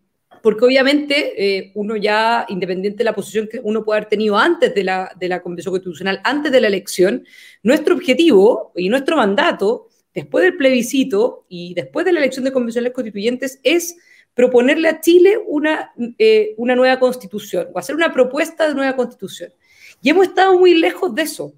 Porque 0.42 0.66
obviamente 0.66 1.34
eh, 1.38 1.72
uno 1.76 1.96
ya, 1.96 2.46
independiente 2.50 3.00
de 3.00 3.04
la 3.04 3.14
posición 3.14 3.48
que 3.48 3.60
uno 3.64 3.84
puede 3.84 4.00
haber 4.00 4.10
tenido 4.10 4.38
antes 4.38 4.74
de 4.74 4.84
la, 4.84 5.12
de 5.20 5.28
la 5.28 5.42
Convención 5.42 5.74
Constitucional, 5.74 6.20
antes 6.24 6.52
de 6.52 6.62
la 6.62 6.68
elección, 6.68 7.26
nuestro 7.64 7.96
objetivo 7.96 8.72
y 8.76 8.90
nuestro 8.90 9.18
mandato, 9.18 9.90
después 10.14 10.44
del 10.44 10.58
plebiscito 10.58 11.46
y 11.48 11.74
después 11.74 12.06
de 12.06 12.14
la 12.14 12.20
elección 12.20 12.44
de 12.46 12.52
convencionales 12.52 12.94
constituyentes, 12.94 13.60
es 13.64 13.96
proponerle 14.34 14.88
a 14.88 15.00
Chile 15.02 15.38
una, 15.46 15.92
eh, 16.18 16.54
una 16.58 16.76
nueva 16.76 17.00
constitución 17.00 17.68
o 17.74 17.80
hacer 17.80 17.96
una 17.96 18.14
propuesta 18.14 18.68
de 18.68 18.76
nueva 18.76 18.96
constitución. 18.96 19.52
Y 20.02 20.10
hemos 20.10 20.28
estado 20.28 20.58
muy 20.58 20.74
lejos 20.74 21.14
de 21.14 21.24
eso. 21.24 21.54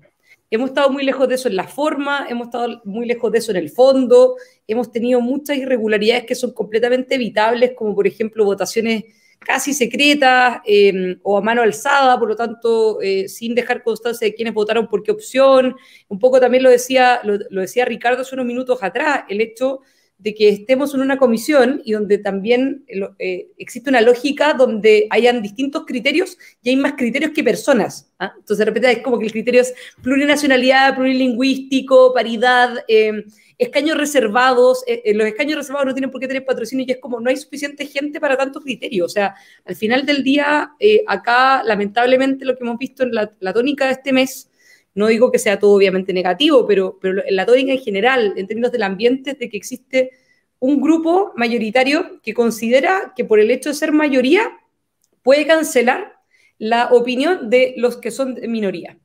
Hemos 0.54 0.70
estado 0.70 0.92
muy 0.92 1.04
lejos 1.04 1.28
de 1.28 1.34
eso 1.34 1.50
en 1.50 1.56
la 1.56 1.68
forma, 1.68 2.28
hemos 2.30 2.46
estado 2.46 2.80
muy 2.84 3.08
lejos 3.08 3.32
de 3.32 3.40
eso 3.40 3.50
en 3.50 3.58
el 3.58 3.72
fondo, 3.72 4.36
hemos 4.68 4.92
tenido 4.92 5.20
muchas 5.20 5.58
irregularidades 5.58 6.26
que 6.26 6.36
son 6.36 6.52
completamente 6.52 7.16
evitables, 7.16 7.72
como 7.76 7.96
por 7.96 8.06
ejemplo 8.06 8.46
votaciones 8.46 9.06
casi 9.40 9.74
secretas 9.74 10.62
em, 10.68 11.20
o 11.24 11.40
a 11.40 11.42
mano 11.42 11.64
alzada, 11.64 12.20
por 12.20 12.30
lo 12.30 12.36
tanto, 12.36 13.02
eh, 13.02 13.28
sin 13.28 13.56
dejar 13.56 13.82
constancia 13.82 14.28
de 14.28 14.36
quiénes 14.36 14.54
votaron 14.54 14.88
por 14.88 15.02
qué 15.02 15.12
opción. 15.12 15.76
Un 16.08 16.20
poco 16.20 16.40
también 16.40 16.62
lo 16.62 16.70
decía, 16.70 17.22
lo, 17.24 17.40
decía 17.62 17.86
Ricardo 17.86 18.22
hace 18.22 18.36
unos 18.36 18.46
minutos 18.46 18.78
atrás, 18.84 19.24
el 19.30 19.42
hecho 19.42 19.80
de 20.18 20.34
que 20.34 20.50
estemos 20.50 20.94
en 20.94 21.02
una 21.02 21.18
comisión 21.18 21.82
y 21.84 21.92
donde 21.92 22.18
también 22.18 22.86
eh, 23.20 23.48
existe 23.58 23.90
una 23.90 24.02
lógica 24.02 24.54
donde 24.54 25.08
hayan 25.10 25.42
distintos 25.42 25.86
criterios 25.86 26.38
y 26.62 26.70
hay 26.70 26.76
más 26.78 26.94
criterios 26.94 27.32
que 27.32 27.44
personas. 27.44 28.12
¿ah? 28.20 28.34
Entonces, 28.36 28.60
de 28.60 28.66
repente 28.66 28.92
es 28.92 29.00
como 29.00 29.20
que 29.20 29.26
el 29.26 29.32
criterio 29.32 29.62
es 29.62 29.74
plurinacionalidad, 30.02 30.96
plurilingüístico, 30.96 32.14
paridad. 32.14 32.84
Em, 32.88 33.24
escaños 33.58 33.98
reservados, 33.98 34.84
eh, 34.88 35.02
eh, 35.06 35.14
los 35.14 35.28
escaños 35.28 35.58
reservados 35.58 35.88
no 35.88 35.94
tienen 35.94 36.12
por 36.12 36.20
qué 36.20 36.28
tener 36.28 36.46
patrocinio 36.46 36.86
y 36.88 36.92
es 36.92 36.98
como 37.00 37.20
no 37.20 37.30
hay 37.30 37.38
suficiente 37.38 37.86
gente 37.86 38.20
para 38.20 38.38
tantos 38.38 38.64
criterios. 38.64 39.06
O 39.06 39.10
sea, 39.10 39.36
al 39.66 39.76
final 39.76 40.06
del 40.06 40.24
día, 40.24 40.74
eh, 40.80 41.04
acá 41.08 41.64
lamentablemente 41.64 42.46
lo 42.46 42.56
que 42.56 42.64
hemos 42.64 42.78
visto 42.78 43.04
en 43.04 43.14
la, 43.14 43.54
tónica 43.54 43.86
de 43.86 43.94
este 43.94 44.14
mes, 44.14 44.50
no 44.96 45.08
digo 45.08 45.32
que 45.32 45.40
sea 45.40 45.60
todo 45.60 45.76
obviamente 45.76 46.14
negativo, 46.14 46.66
pero, 46.68 46.98
pero 47.02 47.24
la 47.30 47.46
tónica 47.46 47.72
en 47.72 47.80
general, 47.80 48.34
en 48.38 48.48
términos 48.48 48.72
del 48.72 48.84
ambiente, 48.84 49.34
de 49.34 49.50
que 49.50 49.58
existe 49.58 50.12
un 50.60 50.80
grupo 50.80 51.34
mayoritario 51.36 52.22
que 52.22 52.34
considera 52.34 53.14
que 53.16 53.26
por 53.26 53.40
el 53.40 53.52
hecho 53.52 53.70
de 53.70 53.76
ser 53.76 53.92
mayoría 53.92 54.50
puede 55.22 55.46
cancelar 55.46 56.14
la 56.58 56.88
opinión 56.92 57.50
de 57.50 57.74
los 57.78 57.98
que 57.98 58.12
son 58.12 58.38
minoría. 58.48 58.98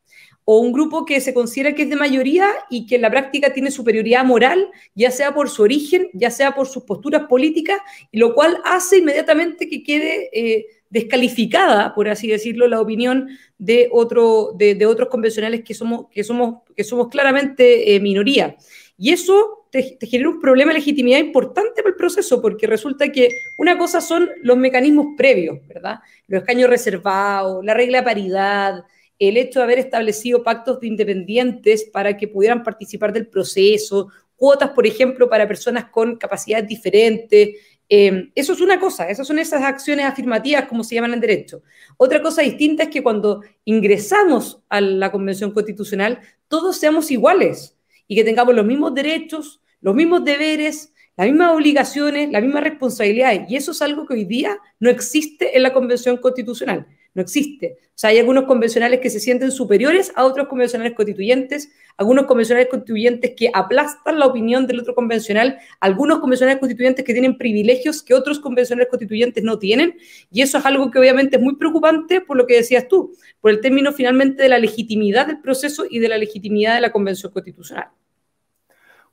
O 0.45 0.61
un 0.61 0.73
grupo 0.73 1.04
que 1.04 1.21
se 1.21 1.35
considera 1.35 1.75
que 1.75 1.83
es 1.83 1.90
de 1.90 1.97
mayoría 1.97 2.49
y 2.71 2.87
que 2.87 2.95
en 2.95 3.02
la 3.02 3.11
práctica 3.11 3.52
tiene 3.52 3.71
superioridad 3.71 4.25
moral, 4.25 4.71
ya 4.95 5.11
sea 5.11 5.35
por 5.35 5.50
su 5.50 5.62
origen, 5.62 6.09
ya 6.14 6.30
sea 6.30 6.54
por 6.54 6.68
sus 6.68 6.85
posturas 6.85 7.25
políticas, 7.28 7.78
lo 8.12 8.35
cual 8.35 8.59
hace 8.64 8.99
inmediatamente 8.99 9.68
que 9.68 9.83
quede 9.83 10.30
eh, 10.33 10.66
descalificada, 10.90 11.95
por 11.95 12.09
así 12.09 12.28
decirlo, 12.28 12.66
la 12.68 12.80
opinión 12.80 13.28
de, 13.59 13.88
otro, 13.92 14.52
de, 14.57 14.87
otros 14.87 15.09
convencionales 15.09 15.62
que 15.64 15.75
somos, 15.75 16.07
que 16.11 16.25
somos, 16.25 16.62
que 16.76 16.85
somos 16.85 17.09
claramente 17.09 17.95
eh, 17.95 18.00
minoría. 18.00 18.57
Y 18.97 19.12
eso 19.12 19.66
te, 19.71 19.99
genera 20.00 20.30
un 20.30 20.40
problema 20.40 20.73
de 20.73 20.78
legitimidad 20.78 21.18
importante 21.18 21.83
para 21.83 21.90
el 21.90 21.97
proceso, 21.97 22.40
porque 22.40 22.66
resulta 22.66 23.11
que 23.11 23.28
una 23.59 23.76
cosa 23.76 24.00
son 24.00 24.28
los 24.42 24.57
mecanismos 24.57 25.09
previos, 25.16 25.59
¿verdad? 25.66 26.00
Los 26.26 26.42
escaños 26.42 26.71
reservados, 26.71 27.64
la 27.64 27.75
regla 27.75 27.99
de 27.99 28.04
paridad, 28.04 28.85
el 29.18 29.37
hecho 29.37 29.59
de 29.59 29.64
haber 29.64 29.78
establecido 29.78 30.42
pactos 30.42 30.80
de 30.80 30.87
independientes 30.87 31.85
para 31.85 32.16
que 32.16 32.28
pudieran 32.28 32.62
participar 32.62 33.12
del 33.12 33.26
proceso, 33.26 34.09
cuotas, 34.37 34.71
por 34.71 34.87
ejemplo, 34.87 35.28
para 35.28 35.49
personas 35.49 35.87
con 35.87 36.16
capacidades 36.16 36.68
diferentes. 36.68 37.57
Eh, 37.88 38.30
eso 38.35 38.52
es 38.52 38.61
una 38.61 38.78
cosa, 38.78 39.09
esas 39.09 39.26
son 39.26 39.38
esas 39.38 39.62
acciones 39.62 40.04
afirmativas, 40.04 40.66
como 40.66 40.85
se 40.85 40.95
llaman 40.95 41.14
en 41.14 41.21
derecho. 41.21 41.62
Otra 41.97 42.21
cosa 42.21 42.42
distinta 42.42 42.85
es 42.85 42.88
que 42.90 43.02
cuando 43.02 43.42
ingresamos 43.64 44.62
a 44.68 44.80
la 44.80 45.11
Convención 45.11 45.52
Constitucional, 45.52 46.21
todos 46.49 46.76
seamos 46.76 47.11
iguales 47.11 47.76
y 48.07 48.16
que 48.16 48.25
tengamos 48.25 48.54
los 48.54 48.66
mismos 48.66 48.95
derechos, 48.95 49.62
los 49.80 49.95
mismos 49.95 50.25
deberes, 50.25 50.92
las 51.16 51.26
mismas 51.26 51.54
obligaciones, 51.54 52.30
las 52.30 52.42
mismas 52.42 52.62
responsabilidades. 52.62 53.50
Y 53.50 53.57
eso 53.57 53.73
es 53.73 53.83
algo 53.83 54.07
que 54.07 54.14
hoy 54.14 54.25
día 54.25 54.59
no 54.78 54.90
existe 54.90 55.57
en 55.57 55.62
la 55.62 55.73
Convención 55.73 56.18
Constitucional 56.18 56.87
no 57.15 57.23
existe. 57.23 57.79
O 57.88 58.00
sea, 58.00 58.11
hay 58.11 58.19
algunos 58.19 58.45
convencionales 58.45 59.00
que 59.00 59.11
se 59.11 59.19
sienten 59.19 59.50
superiores 59.50 60.12
a 60.15 60.25
otros 60.25 60.47
convencionales 60.47 60.95
constituyentes, 60.95 61.71
algunos 61.97 62.27
convencionales 62.27 62.69
constituyentes 62.69 63.33
que 63.37 63.50
aplastan 63.53 64.21
la 64.21 64.27
opinión 64.27 64.67
del 64.69 64.79
otro 64.79 64.95
convencional, 64.95 65.59
algunos 65.81 66.21
convencionales 66.21 66.61
constituyentes 66.61 67.05
que 67.05 67.12
tienen 67.12 67.37
privilegios 67.37 68.03
que 68.03 68.15
otros 68.15 68.38
convencionales 68.38 68.88
constituyentes 68.88 69.43
no 69.43 69.59
tienen, 69.59 69.97
y 70.31 70.43
eso 70.43 70.59
es 70.59 70.67
algo 70.67 70.91
que 70.91 70.99
obviamente 71.00 71.37
es 71.37 71.43
muy 71.43 71.57
preocupante 71.57 72.21
por 72.21 72.37
lo 72.37 72.47
que 72.47 72.57
decías 72.57 72.87
tú, 72.87 73.17
por 73.41 73.50
el 73.50 73.61
término 73.61 73.93
finalmente 73.93 74.45
de 74.45 74.49
la 74.49 74.59
legitimidad 74.59 75.27
del 75.27 75.41
proceso 75.41 75.85
y 75.91 75.99
de 75.99 76.09
la 76.09 76.19
legitimidad 76.19 76.77
de 76.77 76.83
la 76.83 76.93
convención 76.93 77.33
constitucional. 77.33 77.88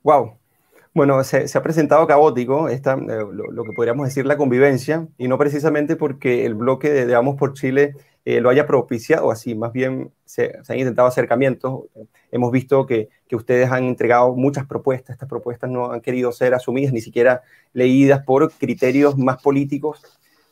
Wow, 0.03 0.37
bueno, 0.95 1.21
se, 1.25 1.45
ha 1.53 1.61
presentado 1.61 2.07
caótico 2.07 2.69
esta, 2.69 2.93
eh, 2.93 3.25
lo, 3.29 3.63
que 3.65 3.73
podríamos 3.75 4.07
decir 4.07 4.25
la 4.25 4.37
convivencia, 4.37 5.05
y 5.17 5.27
no 5.27 5.37
precisamente 5.37 5.97
porque 5.97 6.45
el 6.45 6.55
bloque 6.55 6.89
de, 6.89 7.13
Vamos 7.13 7.35
por 7.35 7.53
Chile 7.53 7.95
eh, 8.23 8.39
lo 8.39 8.49
haya 8.49 8.65
propiciado 8.65 9.29
así, 9.29 9.55
más 9.55 9.73
bien 9.73 10.13
se, 10.23 10.53
han 10.69 10.79
intentado 10.79 11.09
acercamientos. 11.09 11.81
Hemos 12.31 12.49
visto 12.49 12.85
que, 12.85 13.09
que, 13.27 13.35
ustedes 13.35 13.69
han 13.69 13.83
entregado 13.83 14.33
muchas 14.35 14.65
propuestas, 14.67 15.15
estas 15.15 15.27
propuestas 15.27 15.69
no 15.69 15.91
han 15.91 15.99
querido 15.99 16.31
ser 16.31 16.53
asumidas, 16.53 16.93
ni 16.93 17.01
siquiera 17.01 17.43
leídas 17.73 18.23
por 18.23 18.49
criterios 18.53 19.17
más 19.17 19.41
políticos. 19.41 20.01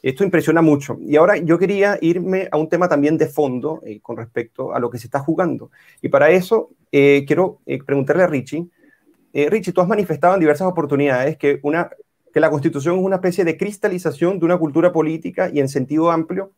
Esto 0.02 0.26
impresiona 0.26 0.62
mucho. 0.62 0.98
Y 1.00 1.16
ahora 1.16 1.38
yo 1.38 1.58
quería 1.58 1.98
irme 2.02 2.50
a 2.52 2.58
un 2.58 2.68
tema 2.68 2.90
también 2.90 3.18
de 3.18 3.28
fondo 3.28 3.82
eh, 3.86 4.02
con 4.02 4.18
respecto 4.18 4.76
a 4.76 4.80
lo 4.82 4.90
que 4.90 4.98
se 4.98 5.08
está 5.08 5.20
jugando. 5.20 5.72
Y 6.02 6.10
para 6.10 6.30
eso 6.32 6.72
quiero 6.92 7.60
preguntarle 7.86 8.24
a 8.24 8.28
Richie, 8.28 8.68
eh, 9.34 9.50
Richie, 9.50 9.74
tú 9.74 9.82
has 9.82 9.88
manifestado 9.88 10.36
en 10.36 10.40
diversas 10.40 10.68
oportunidades 10.68 11.38
que, 11.38 11.60
una, 11.64 11.90
que 12.32 12.40
la 12.40 12.50
constitución 12.50 12.98
es 12.98 13.04
una 13.04 13.16
especie 13.16 13.44
de 13.44 13.58
cristalización 13.58 14.40
de 14.40 14.46
una 14.46 14.58
cultura 14.58 14.92
política 14.92 15.50
y 15.52 15.60
en 15.60 15.68
sentido 15.68 16.12
amplio 16.12 16.52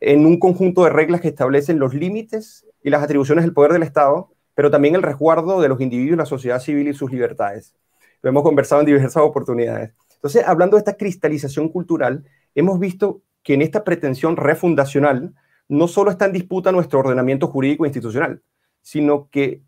en 0.00 0.26
un 0.26 0.38
conjunto 0.38 0.84
de 0.84 0.90
reglas 0.90 1.20
que 1.20 1.28
establecen 1.28 1.78
los 1.78 1.94
límites 1.94 2.66
y 2.82 2.90
las 2.90 3.02
atribuciones 3.02 3.44
del 3.44 3.54
poder 3.54 3.72
del 3.72 3.82
Estado, 3.82 4.30
pero 4.54 4.70
también 4.70 4.94
el 4.94 5.02
resguardo 5.02 5.60
de 5.60 5.68
los 5.68 5.80
individuos, 5.80 6.18
la 6.18 6.26
sociedad 6.26 6.60
civil 6.60 6.88
y 6.88 6.94
sus 6.94 7.10
libertades. 7.10 7.74
Lo 8.22 8.30
hemos 8.30 8.42
conversado 8.42 8.80
en 8.80 8.86
diversas 8.86 9.22
oportunidades. 9.22 9.92
Entonces, 10.14 10.44
hablando 10.46 10.76
de 10.76 10.80
esta 10.80 10.96
cristalización 10.96 11.68
cultural, 11.68 12.24
hemos 12.54 12.80
visto 12.80 13.22
que 13.42 13.54
en 13.54 13.62
esta 13.62 13.84
pretensión 13.84 14.36
refundacional 14.36 15.34
no 15.68 15.88
solo 15.88 16.10
está 16.10 16.26
en 16.26 16.32
disputa 16.32 16.72
nuestro 16.72 17.00
ordenamiento 17.00 17.46
jurídico 17.48 17.84
e 17.84 17.88
institucional, 17.88 18.42
sino 18.82 19.28
que 19.30 19.62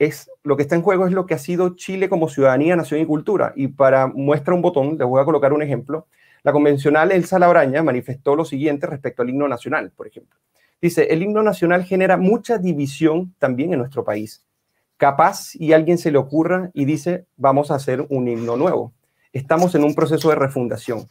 es 0.00 0.30
lo 0.44 0.56
que 0.56 0.62
está 0.62 0.74
en 0.76 0.82
juego 0.82 1.06
es 1.06 1.12
lo 1.12 1.26
que 1.26 1.34
ha 1.34 1.38
sido 1.38 1.76
Chile 1.76 2.08
como 2.08 2.30
ciudadanía, 2.30 2.74
nación 2.74 3.00
y 3.00 3.06
cultura. 3.06 3.52
Y 3.54 3.68
para 3.68 4.06
muestra 4.06 4.54
un 4.54 4.62
botón, 4.62 4.96
les 4.96 5.06
voy 5.06 5.20
a 5.20 5.26
colocar 5.26 5.52
un 5.52 5.62
ejemplo. 5.62 6.06
La 6.42 6.52
convencional 6.52 7.12
Elsa 7.12 7.38
Labraña 7.38 7.82
manifestó 7.82 8.34
lo 8.34 8.46
siguiente 8.46 8.86
respecto 8.86 9.20
al 9.20 9.28
himno 9.28 9.46
nacional, 9.46 9.92
por 9.94 10.06
ejemplo. 10.06 10.38
Dice, 10.80 11.08
el 11.10 11.22
himno 11.22 11.42
nacional 11.42 11.84
genera 11.84 12.16
mucha 12.16 12.56
división 12.56 13.34
también 13.38 13.74
en 13.74 13.80
nuestro 13.80 14.02
país. 14.02 14.42
Capaz 14.96 15.54
y 15.54 15.74
alguien 15.74 15.98
se 15.98 16.10
le 16.10 16.16
ocurra 16.16 16.70
y 16.72 16.86
dice, 16.86 17.26
vamos 17.36 17.70
a 17.70 17.74
hacer 17.74 18.06
un 18.08 18.26
himno 18.26 18.56
nuevo. 18.56 18.94
Estamos 19.34 19.74
en 19.74 19.84
un 19.84 19.94
proceso 19.94 20.30
de 20.30 20.36
refundación. 20.36 21.06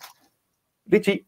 Richie, 0.88 1.27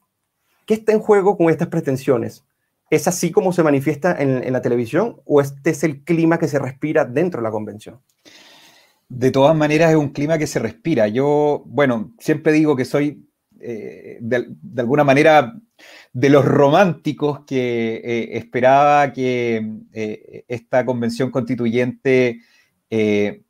¿qué 0.65 0.73
está 0.73 0.93
en 0.93 0.99
juego 0.99 1.37
con 1.37 1.51
estas 1.51 1.67
pretensiones? 1.67 2.43
¿Es 2.91 3.07
así 3.07 3.31
como 3.31 3.53
se 3.53 3.63
manifiesta 3.63 4.17
en, 4.19 4.51
la 4.51 4.61
televisión 4.61 5.21
o 5.23 5.39
este 5.39 5.69
es 5.69 5.85
el 5.85 6.03
clima 6.03 6.37
que 6.37 6.49
se 6.49 6.59
respira 6.59 7.05
dentro 7.05 7.39
de 7.39 7.43
la 7.45 7.51
convención? 7.51 8.01
De 9.07 9.31
todas 9.31 9.55
maneras 9.55 9.91
es 9.91 9.95
un 9.95 10.09
clima 10.09 10.37
que 10.37 10.45
se 10.45 10.59
respira. 10.59 11.07
Yo, 11.07 11.63
bueno, 11.67 12.13
siempre 12.19 12.51
digo 12.51 12.75
que 12.75 12.83
soy 12.83 13.25
eh, 13.61 14.17
de, 14.19 14.45
alguna 14.77 15.05
manera 15.05 15.57
de 16.11 16.29
los 16.29 16.43
románticos 16.43 17.45
que 17.45 18.01
eh, 18.03 18.37
esperaba 18.37 19.13
que 19.13 19.65
eh, 19.93 20.43
esta 20.49 20.85
convención 20.85 21.31
constituyente, 21.31 22.41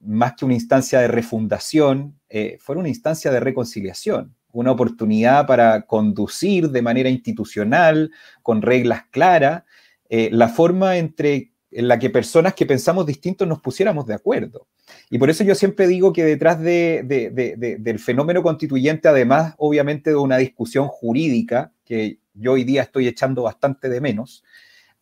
más 0.02 0.34
que 0.36 0.46
una 0.46 0.54
instancia 0.54 1.00
de 1.00 1.08
refundación, 1.08 2.20
fuera 2.60 2.80
una 2.80 2.90
instancia 2.90 3.32
de 3.32 3.40
reconciliación 3.40 4.36
una 4.52 4.72
oportunidad 4.72 5.46
para 5.48 5.82
conducir 5.84 6.70
de 6.70 6.82
manera 6.82 7.10
institucional, 7.10 8.12
con 8.44 8.62
reglas 8.62 9.04
claras, 9.12 9.64
eh, 10.10 10.30
la 10.32 10.50
forma 10.50 10.98
entre, 10.98 11.52
en 11.72 11.88
la 11.88 12.00
que 12.00 12.10
personas 12.10 12.54
que 12.54 12.66
pensamos 12.66 13.06
distintos 13.06 13.48
nos 13.48 13.62
pusiéramos 13.62 14.06
de 14.06 14.14
acuerdo. 14.14 14.68
Y 15.10 15.18
por 15.18 15.30
eso 15.30 15.44
yo 15.44 15.56
siempre 15.56 15.88
digo 15.88 16.12
que 16.12 16.26
detrás 16.26 16.60
del 16.62 18.00
fenómeno 18.00 18.44
constituyente, 18.44 19.08
además 19.08 19.54
obviamente 19.58 20.10
de 20.10 20.18
una 20.18 20.38
discusión 20.38 20.88
jurídica, 20.88 21.72
que 21.86 22.20
yo 22.34 22.54
hoy 22.54 22.64
día 22.64 22.84
estoy 22.84 23.08
echando 23.08 23.44
bastante 23.44 23.90
de 23.90 24.02
menos, 24.02 24.44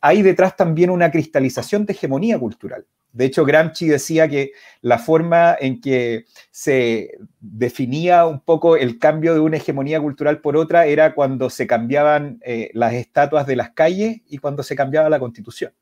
hay 0.01 0.21
detrás 0.21 0.55
también 0.55 0.89
una 0.89 1.11
cristalización 1.11 1.85
de 1.85 1.93
hegemonía 1.93 2.39
cultural. 2.39 2.85
De 3.11 3.25
hecho, 3.25 3.43
Gramsci 3.43 3.87
decía 3.87 4.27
que 4.27 4.51
la 4.81 4.99
forma 4.99 5.55
en 5.59 5.81
que 5.81 6.25
se 6.51 7.17
definía 7.39 8.25
un 8.25 8.39
poco 8.39 8.77
el 8.77 8.99
cambio 8.99 9.33
de 9.33 9.39
una 9.39 9.57
hegemonía 9.57 9.99
cultural 9.99 10.41
por 10.41 10.55
otra 10.55 10.85
era 10.85 11.15
cuando 11.15 11.49
se 11.49 11.65
cambiaban 11.65 12.39
eh, 12.45 12.69
las 12.73 12.93
estatuas 12.93 13.47
de 13.47 13.55
las 13.55 13.71
calles 13.71 14.21
y 14.27 14.37
cuando 14.37 14.61
se 14.63 14.75
cambiaba 14.75 15.09
la 15.09 15.19
constitución. 15.19 15.73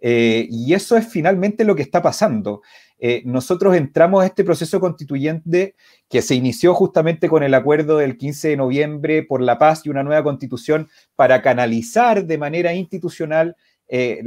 Eh, 0.00 0.46
y 0.50 0.74
eso 0.74 0.96
es 0.96 1.06
finalmente 1.06 1.64
lo 1.64 1.74
que 1.74 1.82
está 1.82 2.02
pasando. 2.02 2.62
Eh, 2.98 3.22
nosotros 3.26 3.76
entramos 3.76 4.22
a 4.22 4.26
este 4.26 4.44
proceso 4.44 4.80
constituyente 4.80 5.74
que 6.08 6.22
se 6.22 6.34
inició 6.34 6.74
justamente 6.74 7.28
con 7.28 7.42
el 7.42 7.52
acuerdo 7.52 7.98
del 7.98 8.16
15 8.16 8.48
de 8.48 8.56
noviembre 8.56 9.22
por 9.22 9.42
la 9.42 9.58
paz 9.58 9.82
y 9.84 9.90
una 9.90 10.02
nueva 10.02 10.22
constitución 10.22 10.88
para 11.14 11.42
canalizar 11.42 12.24
de 12.24 12.38
manera 12.38 12.72
institucional 12.72 13.56
eh, 13.88 14.22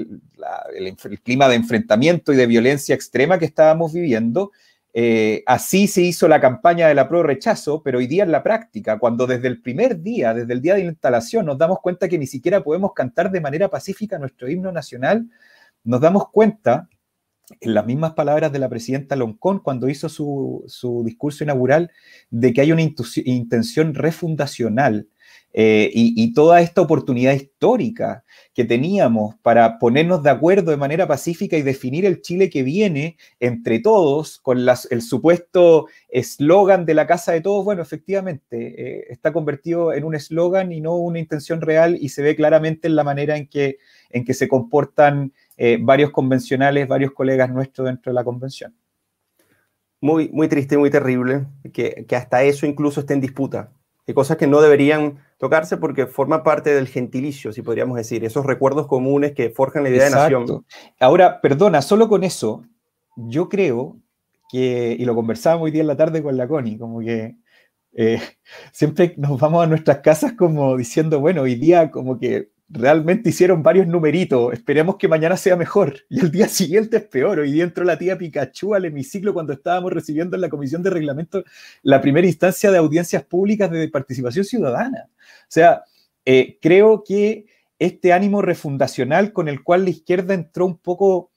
el, 0.75 0.97
clima 1.21 1.47
de 1.47 1.55
enfrentamiento 1.55 2.33
y 2.33 2.35
de 2.35 2.47
violencia 2.47 2.95
extrema 2.95 3.39
que 3.39 3.45
estábamos 3.45 3.93
viviendo. 3.93 4.51
así 5.45 5.87
se 5.87 6.01
hizo 6.01 6.27
la 6.27 6.41
campaña 6.41 6.87
de 6.87 6.95
la 6.95 7.07
pro 7.07 7.23
rechazo, 7.23 7.81
pero 7.83 7.99
hoy 7.99 8.07
día 8.07 8.23
en 8.23 8.31
la 8.31 8.43
práctica, 8.43 8.97
cuando 8.99 9.27
desde 9.27 9.47
el 9.47 9.61
primer 9.61 10.01
día, 10.01 10.33
desde 10.33 10.53
el 10.53 10.61
día 10.61 10.75
de 10.75 10.83
la 10.83 10.89
instalación, 10.89 11.45
nos 11.45 11.57
damos 11.57 11.79
cuenta 11.81 12.07
que 12.07 12.17
ni 12.17 12.27
siquiera 12.27 12.63
podemos 12.63 12.93
cantar 12.93 13.31
de 13.31 13.41
manera 13.41 13.69
pacífica 13.69 14.17
nuestro 14.17 14.49
himno 14.49 14.71
nacional, 14.71 15.29
nos 15.83 16.01
damos 16.01 16.29
cuenta, 16.31 16.89
en 17.61 17.73
las 17.73 17.85
mismas 17.85 18.13
palabras 18.13 18.51
de 18.51 18.59
la 18.59 18.69
presidenta 18.69 19.15
Loncón 19.15 19.59
cuando 19.59 19.89
hizo 19.89 20.09
su, 20.09 20.63
discurso 21.05 21.43
inaugural, 21.43 21.91
de 22.29 22.53
que 22.53 22.61
hay 22.61 22.71
una 22.71 22.81
intención 22.81 23.93
refundacional 23.93 25.07
eh, 25.51 25.89
y, 25.93 26.33
toda 26.33 26.61
esta 26.61 26.81
oportunidad 26.81 27.33
histórica 27.33 28.23
que 28.53 28.65
teníamos 28.65 29.35
para 29.41 29.79
ponernos 29.79 30.21
de 30.21 30.29
acuerdo 30.29 30.69
de 30.69 30.77
manera 30.77 31.07
pacífica 31.07 31.57
y 31.57 31.63
definir 31.63 32.05
el 32.05 32.21
Chile 32.21 32.51
que 32.51 32.61
viene 32.61 33.17
entre 33.39 33.79
todos, 33.79 34.39
con 34.39 34.59
el 34.59 35.01
supuesto 35.01 35.87
eslogan 36.07 36.85
de 36.85 36.93
la 36.93 37.07
Casa 37.07 37.31
de 37.31 37.41
Todos, 37.41 37.65
bueno, 37.65 37.81
efectivamente, 37.81 38.47
eh, 38.77 39.05
está 39.09 39.33
convertido 39.33 39.91
en 39.91 40.03
un 40.03 40.13
eslogan 40.13 40.71
y 40.71 40.81
no 40.81 40.95
una 40.97 41.19
intención 41.19 41.61
real 41.61 41.97
y 41.99 42.09
se 42.09 42.21
ve 42.21 42.35
claramente 42.35 42.87
en 42.87 42.95
la 42.95 43.03
manera 43.03 43.35
en 43.35 43.47
que, 43.47 43.79
en 44.11 44.25
que 44.25 44.35
se 44.35 44.47
comportan 44.47 45.33
eh, 45.57 45.77
varios 45.81 46.11
convencionales, 46.11 46.87
varios 46.87 47.11
colegas 47.11 47.49
nuestros 47.49 47.87
dentro 47.87 48.11
de 48.11 48.15
la 48.15 48.23
convención. 48.23 48.75
Muy, 49.99 50.29
muy 50.29 50.47
triste, 50.47 50.77
muy 50.77 50.89
terrible, 50.89 51.47
que, 51.73 52.05
hasta 52.15 52.43
eso 52.43 52.65
incluso 52.65 53.01
esté 53.01 53.13
en 53.13 53.21
disputa. 53.21 53.73
Hay 54.07 54.13
cosas 54.13 54.37
que 54.37 54.47
no 54.47 54.61
deberían 54.61 55.19
tocarse 55.39 55.77
porque 55.77 56.05
forma 56.05 56.43
parte 56.43 56.75
del 56.75 56.87
gentilicio, 56.87 57.53
si 57.53 57.61
podríamos 57.61 57.97
decir, 57.97 58.23
esos 58.25 58.45
recuerdos 58.45 58.87
comunes 58.87 59.31
que 59.31 59.49
forjan 59.49 59.83
la 59.83 59.89
idea 59.89 60.05
de 60.05 60.11
nación. 60.11 60.65
Ahora, 60.99 61.39
perdona, 61.41 61.81
solo 61.81 62.09
con 62.09 62.23
eso, 62.23 62.65
yo 63.15 63.47
creo 63.47 63.97
que, 64.51 64.95
y 64.99 65.05
lo 65.05 65.15
conversábamos 65.15 65.65
hoy 65.65 65.71
día 65.71 65.81
en 65.81 65.87
la 65.87 65.95
tarde 65.95 66.21
con 66.21 66.35
la 66.35 66.47
Connie, 66.47 66.77
como 66.77 66.99
que 66.99 67.37
eh, 67.93 68.21
siempre 68.73 69.13
nos 69.17 69.39
vamos 69.39 69.63
a 69.63 69.67
nuestras 69.67 69.99
casas 69.99 70.33
como 70.33 70.75
diciendo, 70.75 71.21
bueno, 71.21 71.43
hoy 71.43 71.55
día 71.55 71.89
como 71.89 72.19
que 72.19 72.51
realmente 72.69 73.29
hicieron 73.29 73.63
varios 73.63 73.87
numeritos, 73.87 74.53
esperemos 74.53 74.97
que 74.97 75.07
mañana 75.07 75.35
sea 75.35 75.55
mejor. 75.55 75.97
Y 76.09 76.19
el 76.19 76.31
día 76.31 76.47
siguiente 76.49 76.97
es 76.97 77.03
peor. 77.03 77.39
Hoy 77.39 77.51
día 77.51 77.63
entró 77.63 77.83
la 77.83 77.97
tía 77.97 78.17
Pikachu 78.17 78.75
al 78.75 78.85
hemiciclo 78.85 79.33
cuando 79.33 79.53
estábamos 79.53 79.91
recibiendo 79.91 80.35
en 80.35 80.41
la 80.41 80.49
Comisión 80.49 80.83
de 80.83 80.89
Reglamento 80.89 81.43
la 81.81 82.01
primera 82.01 82.27
instancia 82.27 82.71
de 82.71 82.77
audiencias 82.77 83.23
públicas 83.23 83.71
de 83.71 83.89
participación 83.89 84.45
ciudadana. 84.45 85.09
O 85.09 85.47
sea, 85.47 85.83
eh, 86.25 86.57
creo 86.61 87.03
que 87.03 87.47
este 87.79 88.13
ánimo 88.13 88.41
refundacional 88.41 89.31
con 89.33 89.47
el 89.47 89.63
cual 89.63 89.85
la 89.85 89.89
izquierda 89.91 90.33
entró 90.33 90.65
un 90.65 90.77
poco 90.77 91.28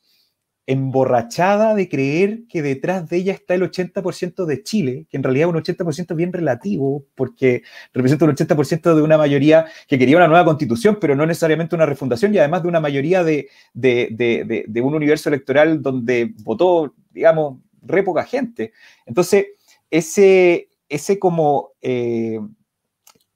emborrachada 0.67 1.75
de 1.75 1.89
creer 1.89 2.45
que 2.49 2.63
detrás 2.63 3.09
de 3.09 3.17
ella 3.17 3.33
está 3.33 3.55
el 3.55 3.63
80% 3.63 4.45
de 4.45 4.63
Chile, 4.63 5.07
que 5.11 5.17
en 5.17 5.23
realidad 5.25 5.49
es 5.49 5.55
un 5.55 5.61
80% 5.61 6.15
bien 6.15 6.33
relativo, 6.33 7.05
porque 7.15 7.63
representa 7.93 8.25
un 8.25 8.33
80% 8.33 8.95
de 8.95 9.03
una 9.03 9.19
mayoría 9.19 9.67
que 9.89 9.99
quería 9.99 10.17
una 10.17 10.29
nueva 10.29 10.45
constitución, 10.45 10.99
pero 11.01 11.17
no 11.17 11.27
necesariamente 11.27 11.75
una 11.75 11.87
refundación, 11.87 12.33
y 12.35 12.39
además 12.39 12.63
de 12.63 12.69
una 12.69 12.81
mayoría 12.81 13.25
de, 13.25 13.49
un 13.75 14.95
universo 14.95 15.29
electoral 15.29 15.83
donde 15.83 16.33
votó, 16.45 16.95
digamos, 17.11 17.59
re 17.83 18.05
poca 18.05 18.25
gente. 18.25 18.73
Entonces, 19.07 19.47
ese, 19.91 20.69
ese 20.89 21.19
como... 21.19 21.73
Eh, 21.81 22.39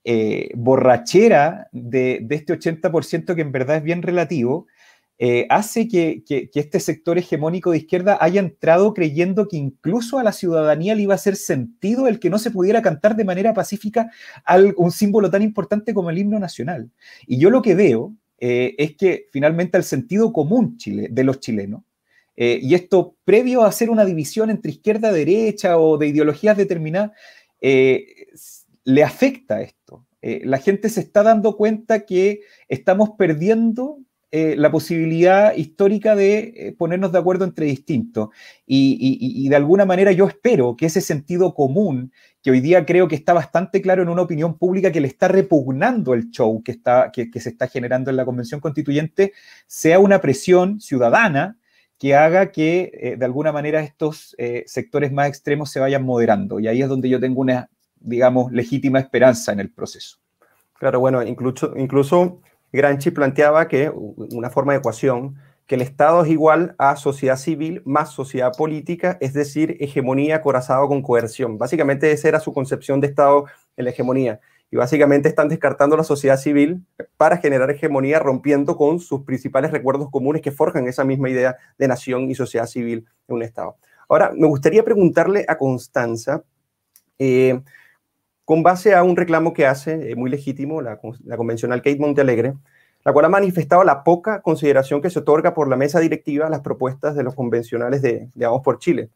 eh, 0.08 0.50
borrachera 0.54 1.66
de, 1.72 2.20
de, 2.22 2.36
este 2.36 2.56
80% 2.56 3.34
que 3.34 3.40
en 3.40 3.50
verdad 3.50 3.78
es 3.78 3.82
bien 3.82 4.02
relativo, 4.02 4.68
eh, 5.18 5.46
hace 5.48 5.88
que, 5.88 6.22
este 6.54 6.78
sector 6.78 7.16
hegemónico 7.16 7.70
de 7.70 7.78
izquierda 7.78 8.18
haya 8.20 8.38
entrado 8.38 8.92
creyendo 8.92 9.48
que 9.48 9.56
incluso 9.56 10.18
a 10.18 10.22
la 10.22 10.32
ciudadanía 10.32 10.94
le 10.94 11.02
iba 11.02 11.14
a 11.14 11.16
hacer 11.16 11.36
sentido 11.36 12.06
el 12.06 12.20
que 12.20 12.28
no 12.28 12.38
se 12.38 12.50
pudiera 12.50 12.82
cantar 12.82 13.16
de 13.16 13.24
manera 13.24 13.54
pacífica 13.54 14.10
un 14.76 14.92
símbolo 14.92 15.30
tan 15.30 15.40
importante 15.40 15.94
como 15.94 16.10
el 16.10 16.18
himno 16.18 16.38
nacional. 16.38 16.90
Y 17.26 17.38
yo 17.38 17.48
lo 17.48 17.62
que 17.62 17.74
veo 17.74 18.14
eh, 18.38 18.74
es 18.76 18.94
que 18.96 19.28
finalmente 19.32 19.78
el 19.78 19.84
sentido 19.84 20.32
común 20.34 20.76
Chile, 20.76 21.08
de 21.10 21.24
los 21.24 21.40
chilenos, 21.40 21.82
eh, 22.36 22.58
y 22.60 22.74
esto 22.74 23.16
previo 23.24 23.62
a 23.62 23.68
hacer 23.68 23.88
una 23.88 24.04
división 24.04 24.50
entre 24.50 24.72
izquierda-derecha 24.72 25.78
o 25.78 25.96
de 25.96 26.08
ideologías 26.08 26.58
determinadas, 26.58 27.12
le 28.84 29.02
afecta 29.02 29.62
esto. 29.62 30.06
la 30.20 30.58
gente 30.58 30.90
se 30.90 31.00
está 31.00 31.22
dando 31.22 31.56
cuenta 31.56 32.04
que 32.04 32.42
estamos 32.68 33.10
perdiendo 33.16 33.98
eh, 34.32 34.56
la 34.56 34.72
posibilidad 34.72 35.54
histórica 35.54 36.16
de 36.16 36.38
eh, 36.56 36.74
ponernos 36.76 37.12
de 37.12 37.18
acuerdo 37.18 37.44
entre 37.44 37.66
distintos. 37.66 38.30
Y, 38.66 39.48
de 39.48 39.54
alguna 39.54 39.84
manera 39.84 40.10
yo 40.10 40.26
espero 40.26 40.76
que 40.76 40.86
ese 40.86 41.00
sentido 41.00 41.54
común, 41.54 42.12
que 42.42 42.50
hoy 42.50 42.60
día 42.60 42.84
creo 42.84 43.06
que 43.06 43.14
está 43.14 43.32
bastante 43.32 43.80
claro 43.80 44.02
en 44.02 44.08
una 44.08 44.22
opinión 44.22 44.58
pública 44.58 44.90
que 44.90 45.00
le 45.00 45.06
está 45.06 45.28
repugnando 45.28 46.12
el 46.12 46.30
show 46.30 46.60
que, 46.64 46.72
está, 46.72 47.12
que, 47.12 47.30
se 47.40 47.50
está 47.50 47.68
generando 47.68 48.10
en 48.10 48.16
la 48.16 48.24
Convención 48.24 48.60
Constituyente, 48.60 49.32
sea 49.68 50.00
una 50.00 50.20
presión 50.20 50.80
ciudadana 50.80 51.56
que 51.96 52.16
haga 52.16 52.50
que 52.50 52.90
eh, 52.94 53.16
de 53.16 53.24
alguna 53.24 53.52
manera 53.52 53.80
estos 53.80 54.34
sectores 54.66 55.12
más 55.12 55.28
extremos 55.28 55.70
se 55.70 55.78
vayan 55.78 56.02
moderando. 56.02 56.58
Y 56.58 56.66
ahí 56.66 56.82
es 56.82 56.88
donde 56.88 57.08
yo 57.08 57.20
tengo 57.20 57.40
una, 57.40 57.70
digamos, 58.00 58.50
legítima 58.52 58.98
esperanza 58.98 59.52
en 59.52 59.60
el 59.60 59.70
proceso. 59.70 60.18
Claro, 60.78 60.98
bueno, 60.98 61.22
incluso, 61.22 61.72
incluso 61.76 62.40
Granchi 62.76 63.10
planteaba 63.10 63.68
que 63.68 63.90
una 63.90 64.50
forma 64.50 64.72
de 64.72 64.78
ecuación, 64.78 65.36
que 65.66 65.74
el 65.74 65.82
Estado 65.82 66.22
es 66.24 66.30
igual 66.30 66.74
a 66.78 66.96
sociedad 66.96 67.36
civil 67.36 67.82
más 67.84 68.12
sociedad 68.12 68.52
política, 68.56 69.18
es 69.20 69.32
decir, 69.32 69.76
hegemonía 69.80 70.40
corazado 70.40 70.86
con 70.86 71.02
coerción. 71.02 71.58
Básicamente 71.58 72.12
esa 72.12 72.28
era 72.28 72.40
su 72.40 72.52
concepción 72.52 73.00
de 73.00 73.08
Estado 73.08 73.46
en 73.76 73.84
la 73.84 73.90
hegemonía. 73.90 74.40
Y 74.70 74.76
básicamente 74.76 75.28
están 75.28 75.48
descartando 75.48 75.96
la 75.96 76.04
sociedad 76.04 76.36
civil 76.36 76.84
para 77.16 77.38
generar 77.38 77.70
hegemonía, 77.70 78.18
rompiendo 78.18 78.76
con 78.76 79.00
sus 79.00 79.22
principales 79.22 79.70
recuerdos 79.70 80.10
comunes 80.10 80.42
que 80.42 80.52
forjan 80.52 80.86
esa 80.86 81.04
misma 81.04 81.30
idea 81.30 81.56
de 81.78 81.88
nación 81.88 82.30
y 82.30 82.34
sociedad 82.34 82.66
civil 82.66 83.06
en 83.28 83.34
un 83.34 83.42
Estado. 83.42 83.76
Ahora, 84.08 84.32
me 84.36 84.46
gustaría 84.46 84.84
preguntarle 84.84 85.44
a 85.48 85.56
Constanza, 85.58 86.44
eh, 87.18 87.60
con 88.46 88.62
base 88.62 88.94
a 88.94 89.02
un 89.02 89.16
reclamo 89.16 89.52
que 89.52 89.66
hace, 89.66 90.12
eh, 90.12 90.14
muy 90.14 90.30
legítimo, 90.30 90.80
la, 90.80 90.98
convencional 91.36 91.82
Kate 91.82 91.98
Montealegre, 91.98 92.54
la 93.04 93.12
cual 93.12 93.24
ha 93.24 93.28
manifestado 93.28 93.82
la 93.82 94.04
poca 94.04 94.40
consideración 94.40 95.02
que 95.02 95.10
se 95.10 95.18
otorga 95.18 95.52
por 95.52 95.68
la 95.68 95.76
mesa 95.76 95.98
directiva 95.98 96.46
a 96.46 96.50
las 96.50 96.60
propuestas 96.60 97.16
de 97.16 97.24
los 97.24 97.34
convencionales 97.34 98.02
de, 98.02 98.28
de 98.32 98.60
por 98.62 98.78
Chile. 98.78 99.10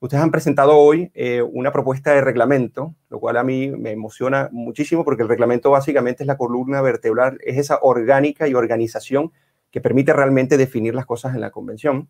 Ustedes 0.00 0.24
han 0.24 0.32
presentado 0.32 0.76
hoy 0.76 1.12
eh, 1.14 1.40
una 1.40 1.70
propuesta 1.70 2.12
de 2.12 2.20
reglamento, 2.20 2.96
lo 3.10 3.20
cual 3.20 3.36
a 3.36 3.44
mí 3.44 3.70
me 3.70 3.92
emociona 3.92 4.48
muchísimo 4.50 5.04
porque 5.04 5.22
el 5.22 5.28
reglamento 5.28 5.70
básicamente 5.70 6.24
es 6.24 6.26
la 6.26 6.36
columna 6.36 6.82
vertebral, 6.82 7.38
es 7.44 7.56
esa 7.58 7.78
orgánica 7.80 8.48
y 8.48 8.54
organización 8.54 9.30
que 9.70 9.80
permite 9.80 10.12
realmente 10.12 10.56
definir 10.56 10.96
las 10.96 11.06
cosas 11.06 11.36
en 11.36 11.40
la 11.40 11.52
convención. 11.52 12.08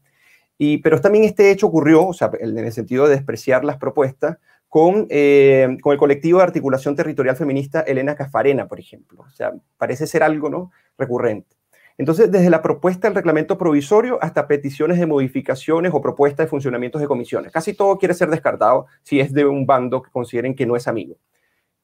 Y, 0.57 0.79
pero 0.79 0.99
también 0.99 1.25
este 1.25 1.51
hecho 1.51 1.67
ocurrió, 1.67 2.07
o 2.07 2.15
sea, 2.15 2.31
en 2.41 2.57
el 2.57 2.73
sentido 2.73 3.05
de 3.05 3.17
despreciar 3.17 3.67
las 3.67 3.77
propuestas, 3.77 4.39
con, 4.75 5.07
eh, 5.09 5.79
con 5.83 5.93
el 5.93 5.99
colectivo 6.01 6.39
de 6.39 6.47
articulación 6.47 6.97
territorial 6.97 7.37
feminista 7.37 7.83
Elena 7.83 8.17
Cafarena, 8.17 8.67
por 8.67 8.81
ejemplo. 8.81 9.23
O 9.25 9.31
sea, 9.31 9.53
parece 9.77 10.05
ser 10.09 10.25
algo 10.25 10.51
¿no? 10.51 10.73
recurrente. 10.99 11.57
Entonces, 11.97 12.29
desde 12.33 12.51
la 12.51 12.61
propuesta 12.61 13.07
del 13.07 13.15
reglamento 13.15 13.57
provisorio 13.57 14.19
hasta 14.21 14.49
peticiones 14.49 14.99
de 14.99 15.07
modificaciones 15.07 15.93
o 15.95 16.03
propuestas 16.03 16.47
de 16.47 16.51
funcionamientos 16.51 17.01
de 17.01 17.07
comisiones. 17.07 17.53
Casi 17.53 17.75
todo 17.75 17.99
quiere 17.99 18.15
ser 18.15 18.31
descartado 18.31 18.87
si 19.05 19.21
es 19.21 19.33
de 19.33 19.47
un 19.47 19.65
bando 19.65 20.03
que 20.03 20.11
consideren 20.11 20.57
que 20.57 20.67
no 20.67 20.75
es 20.75 20.89
amigo. 20.89 21.19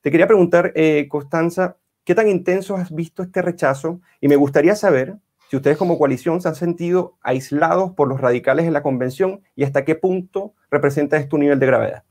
Te 0.00 0.10
quería 0.10 0.26
preguntar, 0.26 0.72
eh, 0.74 1.06
Constanza, 1.08 1.76
¿qué 2.02 2.16
tan 2.16 2.26
intenso 2.26 2.74
has 2.74 2.92
visto 2.92 3.22
este 3.22 3.40
rechazo? 3.40 4.00
Y 4.20 4.26
me 4.26 4.34
gustaría 4.34 4.74
saber 4.74 5.14
si 5.48 5.54
ustedes 5.54 5.76
como 5.76 5.96
coalición 5.96 6.40
se 6.40 6.48
han 6.48 6.56
sentido 6.56 7.18
aislados 7.22 7.92
por 7.92 8.08
los 8.08 8.20
radicales 8.20 8.66
en 8.66 8.72
la 8.72 8.82
convención 8.82 9.42
y 9.54 9.62
hasta 9.62 9.84
qué 9.84 9.94
punto 9.94 10.54
representa 10.72 11.18
esto 11.18 11.36
un 11.36 11.42
nivel 11.42 11.60
de 11.60 11.66
gravedad. 11.66 12.02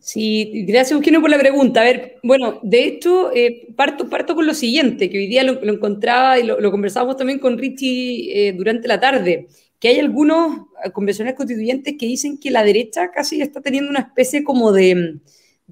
Sí, 0.00 0.64
gracias 0.66 0.92
Eugenio 0.92 1.20
por 1.20 1.30
la 1.30 1.38
pregunta. 1.38 1.82
A 1.82 1.84
ver, 1.84 2.18
bueno, 2.22 2.58
de 2.62 2.84
hecho, 2.84 3.30
eh, 3.34 3.68
parto, 3.76 4.08
parto 4.08 4.34
con 4.34 4.46
lo 4.46 4.54
siguiente, 4.54 5.10
que 5.10 5.18
hoy 5.18 5.26
día 5.26 5.44
lo, 5.44 5.62
encontraba 5.62 6.38
y 6.38 6.42
lo, 6.42 6.58
lo, 6.58 6.70
conversábamos 6.70 7.18
también 7.18 7.38
con 7.38 7.58
Richie 7.58 8.48
eh, 8.48 8.52
durante 8.54 8.88
la 8.88 8.98
tarde, 8.98 9.48
que 9.78 9.88
hay 9.88 9.98
algunos 9.98 10.68
convencionales 10.94 11.36
constituyentes 11.36 11.96
que 11.98 12.06
dicen 12.06 12.38
que 12.38 12.50
la 12.50 12.64
derecha 12.64 13.10
casi 13.10 13.42
está 13.42 13.60
teniendo 13.60 13.90
una 13.90 14.00
especie 14.00 14.42
como 14.42 14.72
de, 14.72 15.20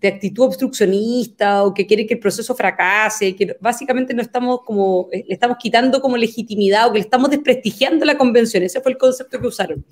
de 0.01 0.09
actitud 0.09 0.45
obstruccionista 0.45 1.65
o 1.65 1.75
que 1.75 1.87
quiere 1.87 2.07
que 2.07 2.15
el 2.15 2.21
proceso 2.21 2.55
fracase, 2.55 3.35
que 3.35 3.57
básicamente 3.61 4.15
no 4.15 4.23
estamos 4.23 4.61
como, 4.65 5.09
le 5.11 5.25
estamos 5.29 5.57
quitando 5.59 6.01
como 6.01 6.17
legitimidad 6.17 6.87
o 6.89 6.93
que 6.93 6.99
le 6.99 7.05
estamos 7.05 7.31
desprestigiando 7.31 8.05
la 8.05 8.17
convención. 8.17 8.63
Ese 8.63 8.81
fue 8.81 8.93
el 8.93 8.99
concepto 8.99 9.41
que 9.41 9.47
usaron. 9.47 9.85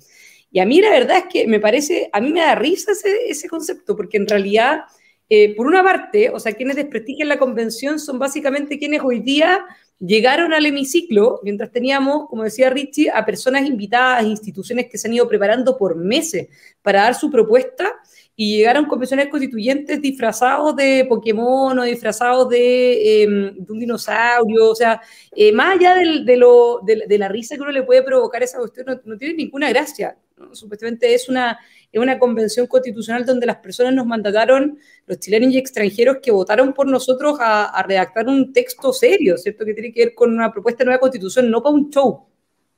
Y 0.51 0.59
a 0.59 0.65
mí 0.65 0.81
la 0.81 0.89
verdad 0.89 1.17
es 1.17 1.25
que 1.29 1.47
me 1.47 1.59
parece, 1.59 2.09
a 2.13 2.21
mí 2.21 2.31
me 2.31 2.41
da 2.41 2.55
risa 2.55 2.91
ese, 2.91 3.29
ese 3.29 3.49
concepto, 3.49 3.95
porque 3.95 4.17
en 4.17 4.27
realidad, 4.27 4.81
eh, 5.29 5.55
por 5.55 5.67
una 5.67 5.83
parte, 5.83 6.29
o 6.29 6.39
sea, 6.39 6.53
quienes 6.53 6.75
desprestigian 6.75 7.27
la 7.27 7.37
convención 7.37 7.99
son 7.99 8.17
básicamente 8.19 8.79
quienes 8.79 9.01
hoy 9.03 9.19
día 9.19 9.65
llegaron 9.99 10.53
al 10.53 10.65
hemiciclo, 10.65 11.39
mientras 11.43 11.71
teníamos, 11.71 12.27
como 12.29 12.43
decía 12.43 12.69
Richie, 12.69 13.09
a 13.09 13.25
personas 13.25 13.65
invitadas, 13.65 14.25
instituciones 14.25 14.87
que 14.89 14.97
se 14.97 15.07
han 15.07 15.13
ido 15.13 15.27
preparando 15.27 15.77
por 15.77 15.95
meses 15.95 16.47
para 16.81 17.03
dar 17.03 17.15
su 17.15 17.31
propuesta 17.31 17.95
y 18.35 18.57
llegaron 18.57 18.85
convenciones 18.85 19.29
constituyentes 19.29 19.99
disfrazados 19.99 20.75
de 20.75 21.05
Pokémon 21.09 21.77
o 21.77 21.83
disfrazados 21.83 22.47
de, 22.49 23.23
em, 23.23 23.65
un 23.67 23.79
dinosaurio, 23.79 24.69
o 24.69 24.75
sea, 24.75 25.01
eh, 25.35 25.51
más 25.51 25.75
allá 25.75 25.95
de, 25.95 26.37
lo, 26.37 26.81
de, 26.85 27.17
la 27.17 27.27
risa 27.29 27.55
que 27.55 27.61
uno 27.61 27.71
le 27.71 27.81
puede 27.81 28.03
provocar 28.03 28.43
esa 28.43 28.59
cuestión, 28.59 29.01
no, 29.05 29.17
tiene 29.17 29.33
ninguna 29.33 29.69
gracia. 29.69 30.15
Supuestamente 30.53 31.13
es 31.13 31.29
una, 31.29 31.59
es 31.91 31.99
una 31.99 32.19
convención 32.19 32.67
constitucional 32.67 33.25
donde 33.25 33.45
las 33.45 33.57
personas 33.57 33.93
nos 33.93 34.05
mandataron, 34.05 34.77
los 35.05 35.19
chilenos 35.19 35.53
y 35.53 35.57
extranjeros 35.57 36.17
que 36.21 36.31
votaron 36.31 36.73
por 36.73 36.87
nosotros 36.87 37.37
a, 37.39 37.83
redactar 37.87 38.27
un 38.27 38.53
texto 38.53 38.93
serio, 38.93 39.37
¿cierto? 39.37 39.65
Que 39.65 39.73
tiene 39.73 39.91
que 39.91 40.05
ver 40.05 40.15
con 40.15 40.33
una 40.33 40.51
propuesta 40.51 40.79
de 40.79 40.85
nueva 40.85 40.99
constitución, 40.99 41.49
no 41.49 41.61
para 41.63 41.75
un 41.75 41.89
show. 41.89 42.25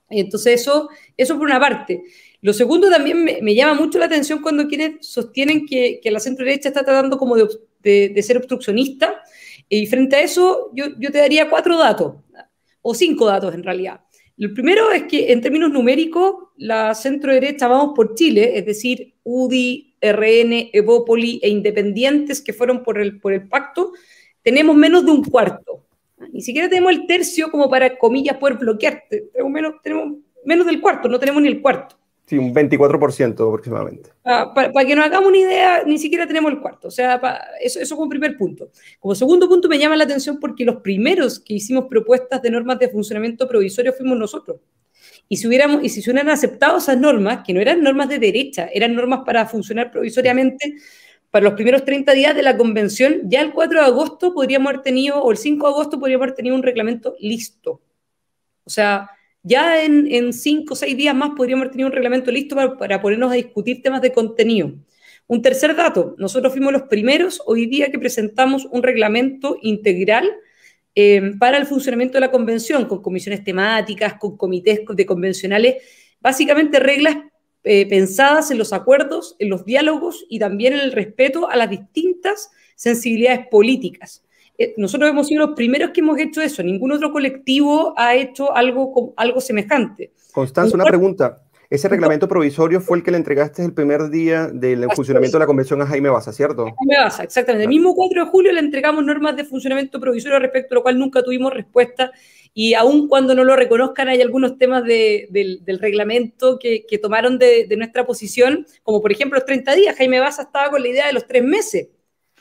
Entonces 0.09 0.61
eso, 0.61 0.89
eso 1.17 1.37
por 1.37 1.45
una 1.45 1.59
parte. 1.59 2.03
Lo 2.41 2.53
segundo 2.53 2.89
también 2.89 3.23
me, 3.23 3.55
llama 3.55 3.73
mucho 3.73 3.99
la 3.99 4.05
atención 4.05 4.41
cuando 4.41 4.67
quienes 4.67 5.05
sostienen 5.05 5.65
que, 5.65 5.99
que 6.01 6.11
la 6.11 6.19
centro 6.19 6.45
derecha 6.45 6.69
está 6.69 6.83
tratando 6.83 7.17
como 7.17 7.35
de, 7.35 8.23
ser 8.23 8.37
obstruccionista. 8.37 9.21
Y 9.67 9.85
frente 9.87 10.15
a 10.15 10.21
eso, 10.21 10.71
yo, 10.73 10.95
te 10.97 11.17
daría 11.17 11.49
cuatro 11.49 11.77
datos, 11.77 12.15
o 12.81 12.95
cinco 12.95 13.27
datos 13.27 13.53
en 13.53 13.63
realidad. 13.63 14.01
El 14.39 14.53
primero 14.53 14.89
es 14.89 15.03
que 15.03 15.33
en 15.33 15.41
términos 15.41 15.69
numéricos, 15.69 16.47
la 16.55 16.95
centro 16.95 17.33
derecha 17.33 17.67
vamos 17.67 17.91
por 17.93 18.15
Chile, 18.15 18.57
es 18.57 18.65
decir, 18.65 19.15
UDI, 19.23 19.97
RN, 20.01 20.69
Evópoli 20.71 21.41
e 21.43 21.49
independientes 21.49 22.41
que 22.41 22.53
fueron 22.53 22.81
por 22.81 22.99
el, 22.99 23.19
por 23.19 23.33
el 23.33 23.49
pacto, 23.49 23.91
tenemos 24.41 24.77
menos 24.77 25.05
de 25.05 25.11
un 25.11 25.25
cuarto. 25.25 25.85
Ni 26.31 26.41
siquiera 26.41 26.69
tenemos 26.69 26.93
el 26.93 27.05
tercio 27.05 27.51
como 27.51 27.69
para, 27.69 27.97
comillas, 27.97 28.37
poder 28.37 28.57
bloquearte. 28.57 29.29
Tenemos 29.33 29.51
menos, 29.51 29.73
tenemos 29.83 30.19
menos 30.45 30.65
del 30.65 30.79
cuarto, 30.79 31.09
no 31.09 31.19
tenemos 31.19 31.41
ni 31.41 31.49
el 31.49 31.61
cuarto. 31.61 31.98
Sí, 32.29 32.37
un 32.37 32.53
24% 32.53 33.47
aproximadamente. 33.47 34.11
Ah, 34.23 34.53
para, 34.53 34.85
que 34.85 34.95
nos 34.95 35.03
hagamos 35.03 35.29
una 35.29 35.39
idea, 35.39 35.83
ni 35.83 35.97
siquiera 35.97 36.27
tenemos 36.27 36.51
el 36.51 36.59
cuarto. 36.59 36.89
O 36.89 36.91
sea, 36.91 37.19
eso, 37.59 37.79
eso 37.79 37.95
como 37.95 38.07
primer 38.07 38.37
punto. 38.37 38.69
Como 38.99 39.15
segundo 39.15 39.49
punto, 39.49 39.67
me 39.67 39.79
llama 39.79 39.95
la 39.95 40.03
atención 40.03 40.39
porque 40.39 40.63
los 40.63 40.75
primeros 40.83 41.39
que 41.39 41.55
hicimos 41.55 41.85
propuestas 41.89 42.39
de 42.43 42.51
normas 42.51 42.77
de 42.77 42.89
funcionamiento 42.89 43.47
provisorio 43.47 43.93
fuimos 43.93 44.15
nosotros. 44.15 44.59
Y 45.27 45.37
si, 45.37 45.47
hubiéramos, 45.47 45.83
y 45.83 45.89
si 45.89 46.03
se 46.03 46.11
hubieran 46.11 46.29
aceptado 46.29 46.77
esas 46.77 46.99
normas, 46.99 47.39
que 47.43 47.51
no 47.51 47.61
eran 47.61 47.81
normas 47.81 48.07
de 48.09 48.19
derecha, 48.19 48.69
eran 48.71 48.93
normas 48.93 49.21
para 49.25 49.47
funcionar 49.47 49.89
provisoriamente 49.89 50.75
para 51.31 51.45
los 51.45 51.55
primeros 51.55 51.83
30 51.83 52.13
días 52.13 52.35
de 52.35 52.43
la 52.43 52.55
convención, 52.57 53.21
ya 53.23 53.41
el 53.41 53.53
4 53.53 53.79
de 53.79 53.85
agosto 53.87 54.35
podríamos 54.35 54.69
haber 54.69 54.83
tenido, 54.83 55.19
o 55.19 55.31
el 55.31 55.37
5 55.37 55.65
de 55.65 55.73
agosto 55.73 55.99
podríamos 55.99 56.25
haber 56.25 56.35
tenido 56.35 56.55
un 56.55 56.61
reglamento 56.61 57.15
listo. 57.19 57.81
O 58.65 58.69
sea, 58.69 59.09
ya 59.49 59.83
en, 59.83 60.31
cinco 60.31 60.73
o 60.73 60.77
seis 60.77 60.95
días 60.95 61.15
más 61.15 61.31
podríamos 61.35 61.63
haber 61.63 61.71
tenido 61.71 61.87
un 61.87 61.93
reglamento 61.93 62.31
listo 62.31 62.55
para, 62.55 63.01
ponernos 63.01 63.31
a 63.31 63.35
discutir 63.35 63.81
temas 63.81 64.01
de 64.01 64.13
contenido. 64.13 64.73
Un 65.27 65.41
tercer 65.41 65.75
dato, 65.75 66.15
nosotros 66.17 66.53
fuimos 66.53 66.71
los 66.71 66.83
primeros 66.83 67.41
hoy 67.45 67.65
día 67.65 67.91
que 67.91 67.99
presentamos 67.99 68.67
un 68.71 68.83
reglamento 68.83 69.57
integral 69.61 70.29
eh, 70.93 71.33
para 71.39 71.57
el 71.57 71.65
funcionamiento 71.65 72.13
de 72.13 72.21
la 72.21 72.31
convención, 72.31 72.85
con 72.85 73.01
comisiones 73.01 73.43
temáticas, 73.43 74.15
con 74.19 74.37
comités 74.37 74.81
de 74.87 75.05
convencionales, 75.05 75.83
básicamente 76.21 76.79
reglas 76.79 77.17
eh, 77.63 77.87
pensadas 77.87 78.51
en 78.51 78.57
los 78.59 78.71
acuerdos, 78.71 79.35
en 79.39 79.49
los 79.49 79.65
diálogos 79.65 80.25
y 80.29 80.39
también 80.39 80.73
en 80.73 80.79
el 80.79 80.91
respeto 80.91 81.49
a 81.49 81.55
las 81.55 81.69
distintas 81.69 82.51
sensibilidades 82.75 83.47
políticas. 83.47 84.23
Eh, 84.59 84.73
nosotros 84.75 85.09
hemos 85.09 85.27
sido 85.27 85.47
los 85.47 85.55
primeros 85.55 85.91
que 85.91 86.01
hemos 86.01 86.19
hecho 86.19 86.41
eso, 86.41 86.61
ningún 86.61 86.91
otro 86.91 87.13
colectivo 87.13 87.93
ha 87.95 88.13
hecho 88.13 88.53
algo, 88.53 89.13
algo 89.15 89.39
semejante. 89.39 90.11
Constanza, 90.33 90.75
una 90.75 90.83
pregunta. 90.83 91.41
Ese 91.69 91.87
reglamento 91.87 92.27
provisorio 92.27 92.81
fue 92.81 92.97
el 92.97 93.03
que 93.03 93.11
le 93.11 93.17
entregaste 93.17 93.63
el 93.63 93.73
primer 93.73 94.09
día 94.09 94.47
del 94.47 94.85
funcionamiento 94.95 95.37
de 95.37 95.43
la 95.43 95.45
convención 95.45 95.81
a 95.81 95.85
Jaime 95.85 96.09
Baza, 96.09 96.33
¿cierto? 96.33 96.65
Jaime 96.65 97.03
Baza, 97.03 97.23
exactamente. 97.23 97.65
El 97.65 97.69
mismo 97.69 97.93
4 97.93 98.25
de 98.25 98.31
julio 98.31 98.51
le 98.51 98.59
entregamos 98.59 99.05
normas 99.05 99.37
de 99.37 99.45
funcionamiento 99.45 99.99
provisorio 99.99 100.39
respecto 100.39 100.73
a 100.73 100.75
lo 100.75 100.81
cual 100.81 100.97
nunca 100.97 101.21
tuvimos 101.21 101.53
respuesta 101.53 102.11
y 102.53 102.73
aun 102.73 103.07
cuando 103.07 103.35
no 103.35 103.43
lo 103.43 103.55
reconozcan 103.55 104.09
hay 104.09 104.19
algunos 104.19 104.57
temas 104.57 104.83
del, 104.83 105.61
reglamento 105.79 106.57
que, 106.57 106.83
tomaron 107.01 107.37
de, 107.37 107.67
de, 107.67 107.77
nuestra 107.77 108.05
posición, 108.05 108.65
como 108.81 108.99
por 108.99 109.11
ejemplo 109.11 109.37
los 109.37 109.45
30 109.45 109.75
días. 109.75 109.95
Jaime 109.95 110.19
Baza 110.19 110.41
estaba 110.41 110.71
con 110.71 110.81
la 110.81 110.87
idea 110.87 111.05
de 111.05 111.13
los 111.13 111.27
tres 111.27 111.43
meses 111.43 111.87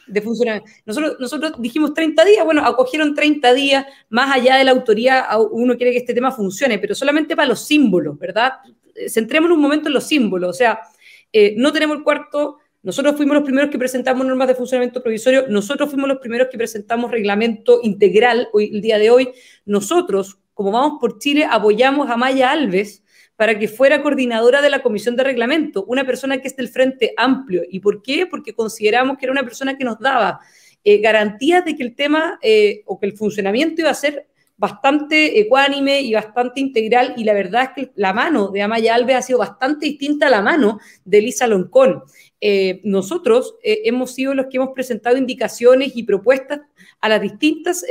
de 0.09 0.23
funcionamiento. 0.23 0.71
Nosotros, 0.85 1.53
dijimos 1.59 1.95
30 1.95 2.25
días, 2.25 2.45
bueno, 2.45 2.65
acogieron 2.65 3.15
30 3.15 3.55
días, 3.55 3.87
más 4.09 4.35
allá 4.35 4.57
de 4.57 4.65
la 4.65 4.73
autoría, 4.73 5.27
uno 5.51 5.77
quiere 5.77 5.93
que 5.93 5.99
este 5.99 6.15
tema 6.15 6.33
funcione, 6.33 6.79
pero 6.79 6.95
solamente 6.95 7.37
para 7.37 7.49
los 7.49 7.61
símbolos, 7.61 8.19
¿verdad? 8.19 8.55
Centrémonos 9.09 9.57
un 9.57 9.63
momento 9.63 9.89
en 9.89 9.95
los 9.95 10.05
símbolos, 10.05 10.51
o 10.51 10.53
sea, 10.53 10.81
eh, 11.33 11.55
no 11.57 11.73
tenemos 11.73 11.99
el 11.99 12.03
cuarto, 12.03 12.59
nosotros 12.83 13.17
fuimos 13.17 13.35
los 13.35 13.45
primeros 13.45 13.71
que 13.71 13.79
presentamos 13.79 14.27
normas 14.27 14.49
de 14.49 14.55
funcionamiento 14.55 15.03
provisorio, 15.03 15.47
nosotros 15.49 15.91
fuimos 15.91 16.09
los 16.09 16.19
primeros 16.19 16.49
que 16.51 16.57
presentamos 16.57 17.11
reglamento 17.11 17.81
integral 17.83 18.49
hoy, 18.53 18.71
el 18.73 18.81
día 18.81 18.99
de 18.99 19.11
hoy, 19.11 19.31
nosotros, 19.67 20.39
como 20.55 20.73
vamos 20.73 20.99
por 21.01 21.19
Chile, 21.19 21.47
apoyamos 21.49 22.09
a 22.11 22.17
Maya 22.17 22.51
Alves, 22.51 23.03
para 23.39 23.57
que 23.57 23.69
fuera 23.69 24.03
coordinadora 24.03 24.61
de 24.61 24.69
la 24.69 24.83
comisión 24.83 25.15
de 25.15 25.23
reglamento, 25.23 25.85
una 25.85 26.05
persona 26.05 26.39
que 26.39 26.49
es 26.49 26.57
del 26.57 26.71
Frente 26.71 27.15
Amplio. 27.17 27.63
¿Y 27.71 27.79
por 27.79 28.03
qué? 28.03 28.27
Porque 28.27 28.53
consideramos 28.53 29.17
que 29.17 29.27
era 29.27 29.33
una 29.33 29.45
persona 29.45 29.79
que 29.79 29.85
nos 29.85 30.01
daba 30.01 30.41
eh, 30.83 30.99
garantías 30.99 31.65
de 31.65 31.77
que 31.77 31.85
el 31.85 31.95
tema 31.95 32.41
eh, 32.43 32.83
o 32.87 32.99
que 32.99 33.07
el 33.07 33.17
funcionamiento 33.17 33.81
iba 33.81 33.91
a 33.91 33.95
ser 33.95 34.27
bastante 34.57 35.39
ecuánime 35.39 36.01
y 36.01 36.15
bastante 36.15 36.59
integral 36.59 37.15
y 37.17 37.23
la 37.23 37.33
verdad 37.33 37.63
es 37.63 37.71
que 37.77 37.93
la 37.95 38.13
mano 38.13 38.49
de 38.49 38.63
Amaya 38.63 38.97
Alves 38.97 39.15
ha 39.15 39.23
sido 39.23 39.39
bastante 39.39 39.87
distinta 39.87 40.27
a 40.27 40.31
la 40.31 40.43
mano 40.43 40.81
de 41.05 41.19
Elisa 41.19 41.47
Loncón. 41.47 42.03
Eh, 42.41 42.81
nosotros 42.83 43.55
hemos 43.63 44.17
sido 44.17 44.35
los 44.35 44.47
que 44.47 44.57
hemos 44.57 44.71
presentado 44.75 45.17
indicaciones 45.17 45.93
y 45.95 46.03
propuestas 46.03 46.63
a 47.01 47.09
las 47.09 47.21
distintas 47.21 47.85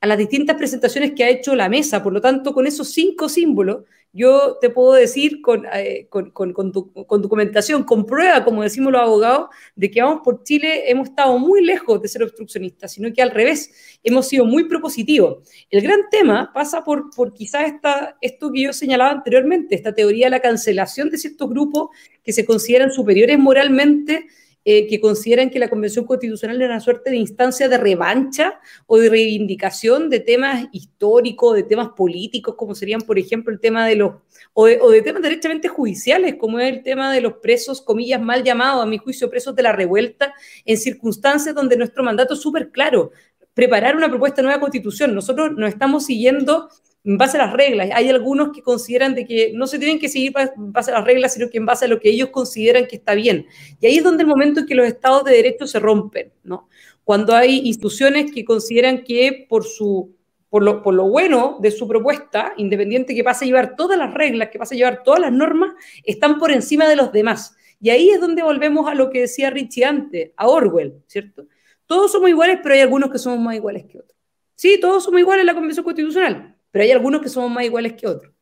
a 0.00 0.06
las 0.06 0.18
distintas 0.18 0.56
presentaciones 0.56 1.12
que 1.12 1.24
ha 1.24 1.28
hecho 1.28 1.54
la 1.54 1.68
mesa. 1.68 2.02
Por 2.02 2.12
lo 2.12 2.20
tanto, 2.20 2.54
con 2.54 2.66
esos 2.66 2.92
cinco 2.92 3.28
símbolos, 3.28 3.84
yo 4.12 4.56
te 4.60 4.70
puedo 4.70 4.94
decir 4.94 5.42
con, 5.42 5.66
eh, 5.72 6.06
con, 6.08 6.30
con, 6.30 6.52
con, 6.52 7.22
documentación, 7.22 7.84
con 7.84 8.06
prueba, 8.06 8.42
como 8.42 8.62
decimos 8.62 8.92
los 8.92 9.02
abogados, 9.02 9.48
de 9.76 9.90
que 9.90 10.00
vamos 10.00 10.22
por 10.24 10.42
Chile, 10.44 10.90
hemos 10.90 11.10
estado 11.10 11.38
muy 11.38 11.62
lejos 11.62 12.00
de 12.00 12.08
ser 12.08 12.22
obstruccionistas, 12.22 12.92
sino 12.92 13.12
que 13.12 13.20
al 13.20 13.30
revés, 13.30 13.98
hemos 14.02 14.26
sido 14.26 14.46
muy 14.46 14.64
propositivos. 14.64 15.46
El 15.68 15.82
gran 15.82 16.08
tema 16.10 16.50
pasa 16.54 16.82
por, 16.82 17.10
por 17.14 17.34
quizás 17.34 17.66
esta, 17.66 18.16
esto 18.20 18.50
que 18.50 18.62
yo 18.62 18.72
señalaba 18.72 19.10
anteriormente, 19.10 19.74
esta 19.74 19.94
teoría 19.94 20.26
de 20.26 20.30
la 20.30 20.40
cancelación 20.40 21.10
de 21.10 21.18
ciertos 21.18 21.48
grupos 21.50 21.90
que 22.24 22.32
se 22.32 22.46
consideran 22.46 22.90
superiores 22.90 23.38
moralmente 23.38 24.26
eh, 24.70 24.86
que 24.86 25.00
consideran 25.00 25.48
que 25.48 25.58
la 25.58 25.70
Convención 25.70 26.04
Constitucional 26.04 26.60
es 26.60 26.68
una 26.68 26.78
suerte 26.78 27.08
de 27.08 27.16
instancia 27.16 27.70
de 27.70 27.78
revancha 27.78 28.60
o 28.86 28.98
de 28.98 29.08
reivindicación 29.08 30.10
de 30.10 30.20
temas 30.20 30.66
históricos, 30.72 31.54
de 31.54 31.62
temas 31.62 31.88
políticos, 31.96 32.54
como 32.54 32.74
serían, 32.74 33.00
por 33.00 33.18
ejemplo, 33.18 33.50
el 33.50 33.60
tema 33.60 33.86
de 33.86 33.96
los, 33.96 34.16
o 34.52 34.66
de, 34.66 35.00
temas 35.00 35.22
derechamente 35.22 35.68
judiciales, 35.68 36.34
como 36.38 36.58
es 36.58 36.70
el 36.70 36.82
tema 36.82 37.10
de 37.14 37.22
los 37.22 37.38
presos, 37.38 37.80
comillas, 37.80 38.20
mal 38.20 38.44
llamados, 38.44 38.82
a 38.82 38.86
mi 38.86 38.98
juicio, 38.98 39.30
presos 39.30 39.56
de 39.56 39.62
la 39.62 39.72
revuelta, 39.72 40.34
en 40.66 40.76
circunstancias 40.76 41.54
donde 41.54 41.78
nuestro 41.78 42.04
mandato 42.04 42.34
es 42.34 42.40
súper 42.42 42.70
claro, 42.70 43.12
preparar 43.54 43.96
una 43.96 44.10
propuesta 44.10 44.42
de 44.42 44.48
nueva 44.48 44.60
constitución. 44.60 45.14
Nosotros 45.14 45.52
no 45.56 45.66
estamos 45.66 46.04
siguiendo 46.04 46.68
en 46.68 46.68
base 47.16 47.38
a 47.38 47.46
las 47.46 47.52
reglas. 47.54 47.88
Hay 47.94 48.08
algunos 48.08 48.52
que 48.52 48.62
consideran 48.62 49.14
de 49.14 49.24
que 49.24 49.52
no 49.54 49.66
se 49.66 49.78
tienen 49.78 49.98
que 49.98 50.08
seguir 50.08 50.32
en 50.36 50.72
base 50.72 50.90
a 50.90 50.94
las 50.94 51.04
reglas, 51.04 51.34
sino 51.34 51.48
que 51.48 51.58
en 51.58 51.66
base 51.66 51.86
a 51.86 51.88
lo 51.88 52.00
que 52.00 52.10
ellos 52.10 52.28
consideran 52.30 52.86
que 52.86 52.96
está 52.96 53.14
bien. 53.14 53.46
Y 53.80 53.86
ahí 53.86 53.96
es 53.96 54.04
donde 54.04 54.24
el 54.24 54.28
momento 54.28 54.60
en 54.60 54.66
que 54.66 54.74
los 54.74 54.86
estados 54.86 55.24
de 55.24 55.32
derecho 55.32 55.66
se 55.66 55.78
rompen, 55.78 56.32
¿no? 56.42 56.68
Cuando 57.04 57.34
hay 57.34 57.66
instituciones 57.66 58.30
que 58.32 58.44
consideran 58.44 59.02
que 59.02 59.46
por 59.48 59.64
su 59.64 60.14
por 60.50 60.62
lo, 60.62 60.82
por 60.82 60.94
lo 60.94 61.08
bueno 61.08 61.58
de 61.60 61.70
su 61.70 61.86
propuesta, 61.86 62.54
independiente 62.56 63.14
que 63.14 63.24
pase 63.24 63.44
a 63.44 63.46
llevar 63.46 63.76
todas 63.76 63.98
las 63.98 64.14
reglas, 64.14 64.48
que 64.48 64.58
pase 64.58 64.74
a 64.74 64.78
llevar 64.78 65.02
todas 65.02 65.20
las 65.20 65.32
normas, 65.32 65.74
están 66.04 66.38
por 66.38 66.50
encima 66.50 66.88
de 66.88 66.96
los 66.96 67.12
demás. 67.12 67.54
Y 67.80 67.90
ahí 67.90 68.10
es 68.10 68.20
donde 68.20 68.42
volvemos 68.42 68.88
a 68.88 68.94
lo 68.94 69.10
que 69.10 69.20
decía 69.20 69.50
Richie 69.50 69.84
antes, 69.84 70.30
a 70.36 70.48
Orwell, 70.48 71.02
¿cierto? 71.06 71.46
Todos 71.86 72.12
somos 72.12 72.30
iguales, 72.30 72.58
pero 72.62 72.74
hay 72.74 72.80
algunos 72.80 73.10
que 73.10 73.18
somos 73.18 73.38
más 73.38 73.56
iguales 73.56 73.84
que 73.84 73.98
otros. 73.98 74.16
Sí, 74.54 74.78
todos 74.80 75.04
somos 75.04 75.20
iguales 75.20 75.42
en 75.42 75.46
la 75.46 75.54
Convención 75.54 75.84
Constitucional, 75.84 76.56
pero 76.78 76.86
hay 76.86 76.92
algunos 76.92 77.20
que 77.20 77.28
somos 77.28 77.50
más 77.50 77.64
iguales 77.64 77.94
que 77.94 78.06
otros. 78.06 78.32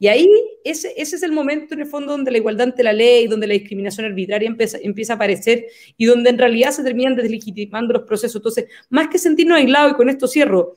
Y 0.00 0.08
ahí 0.08 0.28
ese, 0.64 0.92
ese 0.96 1.14
es 1.14 1.22
el 1.22 1.30
momento 1.30 1.74
en 1.74 1.82
el 1.82 1.86
fondo 1.86 2.10
donde 2.10 2.32
la 2.32 2.38
igualdad 2.38 2.66
ante 2.66 2.82
la 2.82 2.92
ley, 2.92 3.28
donde 3.28 3.46
la 3.46 3.54
discriminación 3.54 4.04
arbitraria 4.04 4.48
empieza, 4.48 4.78
empieza 4.82 5.12
a 5.12 5.16
aparecer 5.16 5.66
y 5.96 6.06
donde 6.06 6.30
en 6.30 6.38
realidad 6.38 6.72
se 6.72 6.82
terminan 6.82 7.14
deslegitimando 7.14 7.92
los 7.92 8.02
procesos. 8.02 8.34
Entonces, 8.34 8.64
más 8.90 9.06
que 9.06 9.18
sentirnos 9.18 9.58
aislados, 9.58 9.92
y 9.92 9.94
con 9.94 10.08
esto 10.08 10.26
cierro, 10.26 10.76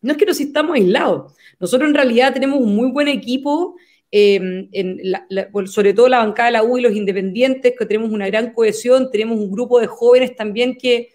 no 0.00 0.12
es 0.12 0.16
que 0.16 0.24
nos 0.24 0.38
sintamos 0.38 0.74
aislados. 0.74 1.34
Nosotros 1.60 1.86
en 1.86 1.94
realidad 1.94 2.32
tenemos 2.32 2.58
un 2.58 2.74
muy 2.74 2.90
buen 2.90 3.08
equipo 3.08 3.76
Em, 4.16 4.68
sobre 5.66 5.92
todo 5.92 6.08
la 6.08 6.18
bancada 6.18 6.46
de 6.46 6.52
la 6.52 6.62
U 6.62 6.78
y 6.78 6.82
los 6.82 6.94
independientes, 6.94 7.74
que 7.76 7.84
tenemos 7.84 8.12
una 8.12 8.28
gran 8.28 8.52
cohesión, 8.52 9.10
tenemos 9.10 9.36
un 9.36 9.50
grupo 9.50 9.80
de 9.80 9.88
jóvenes 9.88 10.36
también 10.36 10.78
que 10.78 11.08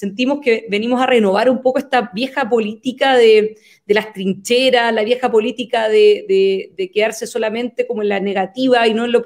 sentimos 0.00 0.40
que 0.40 0.66
venimos 0.70 0.98
a 1.02 1.04
renovar 1.04 1.50
un 1.50 1.60
poco 1.60 1.78
esta 1.78 2.10
vieja 2.14 2.48
política 2.48 3.18
de, 3.18 3.58
las 3.86 4.14
trincheras, 4.14 4.94
la 4.94 5.04
vieja 5.04 5.30
política 5.30 5.90
de, 5.90 6.90
quedarse 6.94 7.26
solamente 7.26 7.86
como 7.86 8.00
en 8.00 8.08
la 8.08 8.18
negativa 8.18 8.88
y 8.88 8.94
no 8.94 9.04
en, 9.04 9.12
lo 9.12 9.22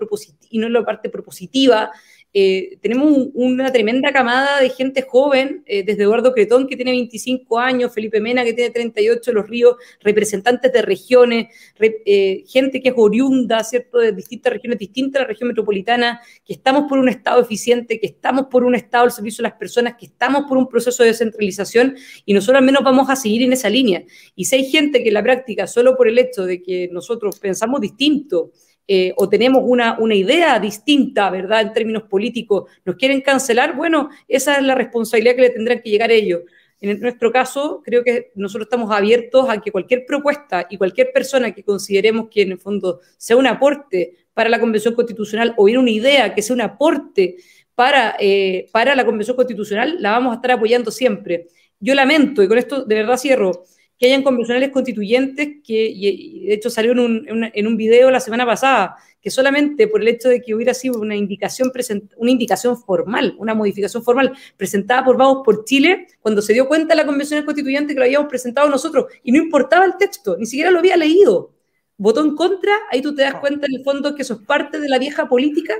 y 0.50 0.58
no 0.58 0.66
en 0.66 0.72
la 0.72 0.84
parte 0.84 1.10
propositiva. 1.10 1.92
Eh, 2.37 2.79
tenemos 2.83 3.29
una 3.35 3.70
tremenda 3.70 4.12
camada 4.12 4.61
de 4.61 4.68
gente 4.68 5.03
joven, 5.03 5.62
eh, 5.66 5.85
desde 5.85 6.03
Eduardo 6.03 6.33
Cretón, 6.35 6.66
que 6.66 6.75
tiene 6.75 6.90
25 6.90 7.61
años, 7.61 7.94
Felipe 7.94 8.20
Mena, 8.20 8.42
que 8.42 8.53
tiene 8.53 8.70
38, 8.70 9.33
Los 9.33 9.49
Ríos, 9.49 9.77
representantes 10.01 10.73
de 10.73 10.83
regiones, 10.83 11.47
eh, 11.79 12.42
gente 12.49 12.81
que 12.81 12.88
es 12.88 12.94
oriunda, 12.97 13.62
¿cierto?, 13.62 13.99
de 13.99 14.11
distintas 14.11 14.53
regiones 14.53 14.81
distintas 14.81 15.20
a 15.20 15.23
la 15.23 15.29
región 15.29 15.47
metropolitana, 15.47 16.20
que 16.44 16.55
estamos 16.55 16.87
por 16.88 16.99
un 16.99 17.09
Estado 17.09 17.40
eficiente, 17.40 18.01
que 18.01 18.09
estamos 18.09 18.47
por 18.51 18.64
un 18.64 18.75
Estado 18.75 19.05
al 19.05 19.12
servicio 19.12 19.42
de 19.42 19.51
las 19.51 19.59
personas, 19.59 19.94
que 19.97 20.07
estamos 20.07 20.47
por 20.49 20.59
un 20.59 20.68
proceso 20.68 21.05
de 21.05 21.11
descentralización 21.11 21.97
y 22.27 22.35
nosotros 22.35 22.59
al 22.59 22.64
menos 22.64 22.83
vamos 22.83 23.09
a 23.11 23.14
seguir 23.14 23.42
en 23.42 23.53
esa 23.53 23.70
línea. 23.70 24.03
Y 24.35 24.47
si 24.47 24.57
hay 24.57 24.64
gente 24.64 25.05
que 25.05 25.09
en 25.09 25.14
la 25.14 25.23
práctica, 25.23 25.68
solo 25.68 25.97
por 25.97 26.09
el 26.09 26.18
hecho 26.18 26.44
de 26.47 26.61
que 26.61 26.88
nosotros 26.90 27.38
pensamos 27.38 27.81
distinto, 27.81 28.51
eh, 28.87 29.12
o 29.16 29.29
tenemos 29.29 29.62
una, 29.64 29.99
una, 29.99 30.14
idea 30.14 30.59
distinta, 30.59 31.31
¿verdad?, 31.31 31.62
en 31.62 31.73
términos 31.73 32.03
políticos, 32.05 32.70
nos 32.85 32.97
quieren 32.97 33.23
cancelar, 33.23 33.75
bueno, 33.75 34.11
esa 34.29 34.57
es 34.57 34.62
la 34.62 34.75
responsabilidad 34.75 35.35
que 35.37 35.40
le 35.42 35.51
tendrán 35.51 35.81
que 35.81 35.90
llegar 35.90 36.11
a 36.11 36.14
ellos. 36.14 36.42
En 36.81 37.01
nuestro 37.01 37.33
caso, 37.33 37.81
creo 37.83 38.05
que 38.05 38.33
nosotros 38.35 38.66
estamos 38.66 38.90
abiertos 38.90 39.49
a 39.49 39.59
que 39.59 39.73
cualquier 39.73 40.05
propuesta 40.05 40.66
y 40.68 40.77
cualquier 40.77 41.12
persona 41.12 41.53
que 41.53 41.62
consideremos 41.62 42.29
que 42.29 42.42
en 42.42 42.53
el 42.53 42.59
fondo 42.59 43.01
sea 43.16 43.37
un 43.37 43.47
aporte 43.47 44.27
para 44.35 44.51
la 44.51 44.61
Convención 44.61 44.94
Constitucional 44.94 45.55
o 45.57 45.64
bien 45.64 45.79
una 45.79 45.90
idea 45.90 46.35
que 46.35 46.42
sea 46.42 46.55
un 46.55 46.61
aporte 46.61 47.37
para, 47.75 48.16
eh, 48.20 48.68
para 48.70 48.94
la 48.94 49.07
Convención 49.07 49.35
Constitucional, 49.35 49.97
la 50.01 50.11
vamos 50.11 50.33
a 50.33 50.35
estar 50.37 50.51
apoyando 50.51 50.90
siempre. 50.90 51.47
Yo 51.81 51.94
lamento, 51.94 52.42
y 52.42 52.49
con 52.49 52.59
esto 52.59 52.85
de 52.85 52.94
verdad 52.97 53.16
cierro, 53.16 53.64
que 53.98 54.07
hayan 54.07 54.22
convencionales 54.22 54.70
constituyentes, 54.70 55.48
que 55.64 55.87
y 55.87 56.46
de 56.46 56.54
hecho 56.54 56.70
salió 56.70 56.92
en 56.92 56.98
un, 56.98 57.50
en 57.52 57.66
un 57.66 57.76
video 57.76 58.11
la 58.11 58.20
semana 58.20 58.44
pasada, 58.44 58.96
que 59.20 59.30
solamente 59.30 59.88
por 59.88 60.02
el 60.02 60.09
hecho 60.09 60.28
de 60.28 60.42
que 60.42 60.54
hubiera 60.54 60.74
sido 60.74 61.00
una 61.00 61.16
indicación, 61.16 61.72
una 62.16 62.30
indicación 62.30 62.76
formal, 62.76 63.35
una 63.38 63.54
modificación 63.54 64.02
formal 64.02 64.33
presentada 64.57 65.04
por 65.04 65.16
Vamos 65.16 65.42
por 65.44 65.64
Chile, 65.64 66.09
cuando 66.20 66.42
se 66.42 66.52
dio 66.52 66.68
cuenta 66.68 66.94
la 66.94 67.07
convención 67.07 67.42
constituyente 67.44 67.94
que 67.94 68.00
lo 68.00 68.04
habíamos 68.04 68.28
presentado 68.28 68.68
nosotros, 68.68 69.07
y 69.22 69.33
no 69.33 69.38
importaba 69.38 69.87
el 69.87 69.96
texto, 69.96 70.37
ni 70.38 70.44
siquiera 70.44 70.70
lo 70.70 70.80
había 70.80 70.96
leído, 70.96 71.54
votó 71.96 72.22
en 72.22 72.35
contra, 72.35 72.72
ahí 72.90 73.00
tú 73.00 73.14
te 73.14 73.22
das 73.22 73.37
cuenta 73.37 73.66
en 73.66 73.76
el 73.76 73.85
fondo 73.85 74.14
que 74.14 74.22
eso 74.22 74.35
es 74.35 74.40
parte 74.40 74.78
de 74.78 74.88
la 74.88 74.98
vieja 74.98 75.28
política 75.28 75.74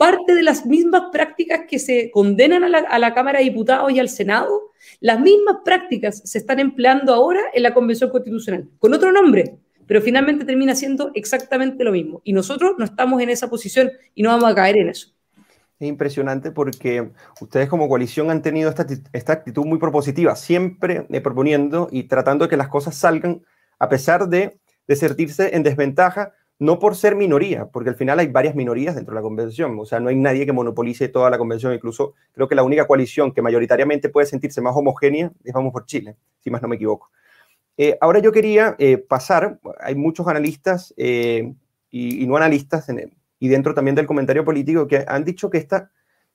parte 0.00 0.34
de 0.34 0.42
las 0.42 0.64
mismas 0.64 1.10
prácticas 1.12 1.66
que 1.68 1.78
se 1.78 2.10
condenan 2.10 2.64
a 2.64 2.98
la, 2.98 3.12
Cámara 3.12 3.40
de 3.40 3.44
Diputados 3.44 3.92
y 3.92 4.00
al 4.00 4.08
Senado, 4.08 4.70
las 4.98 5.20
mismas 5.20 5.58
prácticas 5.62 6.22
se 6.24 6.38
están 6.38 6.58
empleando 6.58 7.12
ahora 7.12 7.42
en 7.52 7.62
la 7.62 7.74
Convención 7.74 8.08
Constitucional, 8.08 8.66
con 8.78 8.94
otro 8.94 9.12
nombre, 9.12 9.58
pero 9.86 10.00
finalmente 10.00 10.46
termina 10.46 10.74
siendo 10.74 11.10
exactamente 11.12 11.84
lo 11.84 11.92
mismo. 11.92 12.22
Y 12.24 12.32
nosotros 12.32 12.76
no 12.78 12.86
estamos 12.86 13.20
en 13.20 13.28
esa 13.28 13.50
posición 13.50 13.90
y 14.14 14.22
no 14.22 14.30
vamos 14.30 14.50
a 14.50 14.54
caer 14.54 14.78
en 14.78 14.88
eso. 14.88 15.08
Es 15.78 15.86
impresionante 15.86 16.50
porque 16.50 17.10
ustedes 17.38 17.68
como 17.68 17.86
coalición 17.86 18.30
han 18.30 18.40
tenido 18.40 18.70
esta, 19.12 19.32
actitud 19.34 19.66
muy 19.66 19.78
propositiva, 19.78 20.34
siempre 20.34 21.06
eh, 21.10 21.20
proponiendo 21.20 21.88
y 21.92 22.04
tratando 22.04 22.46
de 22.46 22.48
que 22.48 22.56
las 22.56 22.68
cosas 22.68 22.94
salgan 22.94 23.42
a 23.78 23.90
pesar 23.90 24.30
de, 24.30 24.58
de 24.88 24.96
sentirse 24.96 25.54
en 25.54 25.62
desventaja 25.62 26.32
no 26.60 26.78
por 26.78 26.94
ser 26.94 27.16
minoría, 27.16 27.66
porque 27.66 27.88
al 27.88 27.96
final 27.96 28.18
hay 28.18 28.28
varias 28.28 28.54
minorías 28.54 28.94
dentro 28.94 29.14
de 29.14 29.16
la 29.18 29.22
convención, 29.22 29.78
o 29.80 29.86
sea, 29.86 29.98
no 29.98 30.10
hay 30.10 30.16
nadie 30.16 30.44
que 30.44 30.52
monopolice 30.52 31.08
toda 31.08 31.30
la 31.30 31.38
convención, 31.38 31.72
incluso 31.72 32.12
creo 32.32 32.48
que 32.48 32.54
la 32.54 32.62
única 32.62 32.86
coalición 32.86 33.32
que 33.32 33.40
mayoritariamente 33.40 34.10
puede 34.10 34.26
sentirse 34.26 34.60
más 34.60 34.76
homogénea 34.76 35.32
es 35.42 35.54
Vamos 35.54 35.72
por 35.72 35.86
Chile, 35.86 36.16
si 36.38 36.50
más 36.50 36.60
no 36.60 36.68
me 36.68 36.76
equivoco. 36.76 37.10
Eh, 37.78 37.96
ahora 37.98 38.18
yo 38.18 38.30
quería 38.30 38.76
eh, 38.78 38.98
pasar, 38.98 39.58
hay 39.80 39.94
muchos 39.94 40.28
analistas 40.28 40.92
eh, 40.98 41.50
y, 41.90 42.26
no 42.26 42.36
analistas, 42.36 42.86
y 43.38 43.48
dentro 43.48 43.72
también 43.72 43.94
del 43.94 44.06
comentario 44.06 44.44
político, 44.44 44.86
que 44.86 45.02
han 45.08 45.24
dicho 45.24 45.48
que 45.48 45.56
esta 45.56 45.90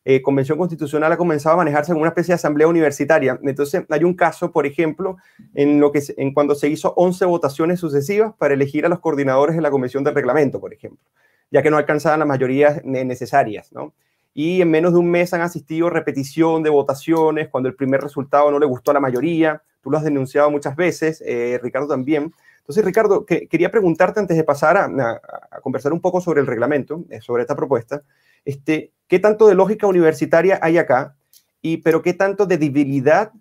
eh, 0.08 0.22
convención 0.22 0.60
constitucional 0.60 1.12
ha 1.12 1.18
comenzado 1.18 1.56
a 1.56 1.58
manejarse 1.58 1.92
como 1.92 2.04
una 2.04 2.10
especie 2.10 2.34
de 2.34 2.36
asamblea 2.36 2.68
universitaria. 2.68 3.40
Entonces, 3.42 3.84
hay 3.90 4.04
un 4.04 4.14
caso, 4.14 4.52
por 4.52 4.68
ejemplo, 4.68 5.18
en, 5.56 5.80
lo 5.80 5.92
que, 5.92 6.04
en 6.18 6.32
cuando 6.32 6.54
se 6.54 6.70
hizo 6.70 6.94
11 6.96 7.26
votaciones 7.26 7.80
sucesivas 7.80 8.34
para 8.38 8.54
elegir 8.54 8.86
a 8.86 8.90
los 8.90 9.00
coordinadores 9.00 9.56
de 9.56 9.64
la 9.64 9.72
Comisión 9.72 10.04
del 10.04 10.14
Reglamento, 10.14 10.60
por 10.60 10.72
ejemplo, 10.72 11.04
ya 11.50 11.64
que 11.64 11.72
no 11.72 11.78
alcanzaban 11.78 12.20
las 12.20 12.28
mayorías 12.28 12.86
necesarias, 12.86 13.72
¿no? 13.74 13.94
Y 14.36 14.62
en 14.62 14.70
menos 14.70 14.94
de 14.94 15.00
un 15.00 15.10
mes 15.10 15.34
han 15.34 15.42
asistido 15.42 15.90
repetición 15.90 16.62
de 16.62 16.70
votaciones 16.70 17.48
cuando 17.48 17.68
el 17.70 17.76
primer 17.76 18.02
resultado 18.02 18.52
no 18.52 18.60
le 18.60 18.66
gustó 18.68 18.92
a 18.92 18.94
la 18.94 19.00
mayoría. 19.00 19.64
Tú 19.82 19.90
lo 19.90 19.98
has 19.98 20.04
denunciado 20.04 20.52
muchas 20.52 20.76
veces, 20.76 21.24
eh, 21.26 21.58
Ricardo 21.64 21.88
también. 21.88 22.34
Entonces, 22.60 22.84
Ricardo, 22.84 23.26
que, 23.26 23.48
quería 23.48 23.72
preguntarte 23.72 24.20
antes 24.20 24.36
de 24.36 24.44
pasar 24.44 24.76
a, 24.76 25.22
conversar 25.62 25.94
un 25.94 26.02
poco 26.02 26.20
sobre 26.20 26.42
el 26.42 26.48
reglamento, 26.48 27.06
eh, 27.10 27.22
sobre 27.22 27.44
esta 27.44 27.56
propuesta, 27.56 28.04
este, 28.46 28.94
¿Qué 29.08 29.20
tanto 29.20 29.48
de 29.48 29.56
lógica 29.56 29.88
universitaria 29.88 30.60
hay 30.62 30.78
acá? 30.78 31.16
Y, 31.62 31.78
pero 31.78 32.02
¿qué 32.02 32.14
tanto 32.14 32.46
de 32.46 32.58
debilidad 32.58 33.32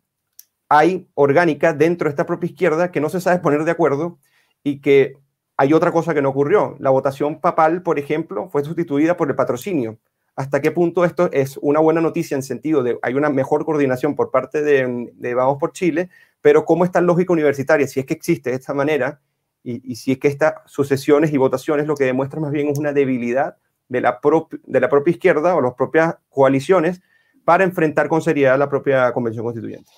hay 0.68 1.08
orgánica 1.14 1.72
dentro 1.72 2.06
de 2.06 2.10
esta 2.10 2.26
propia 2.26 2.48
izquierda 2.48 2.90
que 2.90 3.00
no 3.00 3.08
se 3.08 3.20
sabe 3.20 3.38
poner 3.38 3.64
de 3.64 3.70
acuerdo 3.70 4.18
y 4.62 4.80
que 4.80 5.16
hay 5.56 5.72
otra 5.72 5.90
cosa 5.90 6.12
que 6.12 6.20
no 6.20 6.30
ocurrió? 6.30 6.76
La 6.80 6.90
votación 6.90 7.40
papal, 7.40 7.82
por 7.82 7.98
ejemplo, 7.98 8.48
fue 8.48 8.62
sustituida 8.62 9.16
por 9.16 9.30
el 9.30 9.36
patrocinio. 9.36 9.98
¿Hasta 10.36 10.60
qué 10.60 10.70
punto 10.70 11.04
esto 11.04 11.30
es 11.32 11.58
una 11.62 11.80
buena 11.80 12.00
noticia 12.00 12.34
en 12.34 12.42
sentido 12.42 12.82
de 12.82 12.98
hay 13.02 13.14
una 13.14 13.30
mejor 13.30 13.64
coordinación 13.64 14.16
por 14.16 14.30
parte 14.30 14.62
de, 14.62 15.34
Vamos 15.34 15.58
por 15.58 15.72
Chile, 15.72 16.10
pero 16.42 16.64
cómo 16.64 16.84
está 16.84 17.00
lógica 17.00 17.32
universitaria? 17.32 17.86
Si 17.86 18.00
es 18.00 18.06
que 18.06 18.14
existe 18.14 18.50
de 18.50 18.56
esta 18.56 18.74
manera 18.74 19.20
y, 19.62 19.92
y 19.92 19.96
si 19.96 20.12
es 20.12 20.18
que 20.18 20.28
estas 20.28 20.54
sucesiones 20.66 21.32
y 21.32 21.38
votaciones 21.38 21.86
lo 21.86 21.94
que 21.94 22.04
demuestran 22.04 22.42
más 22.42 22.50
bien 22.50 22.68
es 22.68 22.78
una 22.78 22.92
debilidad 22.92 23.56
de 23.94 24.00
la, 24.00 24.18
de 24.64 24.80
la 24.80 24.88
propia 24.88 25.12
izquierda 25.12 25.54
o 25.54 25.60
las 25.60 25.74
propias 25.74 26.16
coaliciones 26.28 27.00
para 27.44 27.64
enfrentar 27.64 28.08
con 28.08 28.22
seriedad 28.22 28.58
la 28.58 28.68
propia 28.68 29.12
convención 29.12 29.44
constituyente. 29.44 29.90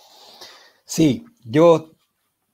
Sí, 0.84 1.24
yo 1.44 1.92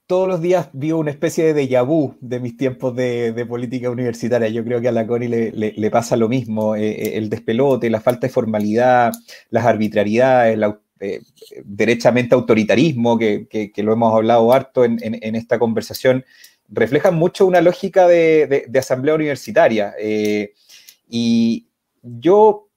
todos 0.07 0.29
los 0.29 0.43
días 0.43 0.69
vivo 0.73 0.99
una 0.99 1.11
especie 1.11 1.55
de 1.55 1.55
déjà 1.55 1.83
vu 1.83 2.15
de 2.21 2.39
mis 2.39 2.57
tiempos 2.57 2.95
de, 2.95 3.47
política 3.49 3.89
universitaria. 3.89 4.49
Yo 4.49 4.65
creo 4.65 4.81
que 4.81 4.89
a 4.89 4.93
la 4.93 5.07
CONI 5.07 5.29
le, 5.29 5.91
pasa 5.91 6.17
lo 6.17 6.29
mismo, 6.29 6.77
eh, 6.77 6.91
eh, 6.91 7.13
el 7.17 7.31
despelote, 7.31 7.89
la 7.89 8.01
falta 8.01 8.27
de 8.27 8.33
formalidad, 8.33 9.13
las 9.51 9.65
arbitrariedades, 9.65 10.55
el 10.55 10.75
eh, 11.01 11.21
derechamente 11.65 12.35
autoritarismo, 12.35 13.19
que, 13.19 13.73
lo 13.77 13.93
hemos 13.93 14.15
hablado 14.15 14.53
harto 14.53 14.85
en, 14.85 15.35
esta 15.35 15.59
conversación, 15.59 16.25
reflejan 16.69 17.15
mucho 17.15 17.47
una 17.47 17.61
lógica 17.61 18.07
de, 18.07 18.71
asamblea 18.79 19.15
universitaria. 19.15 19.95
Y 21.15 21.69
yo 22.01 22.71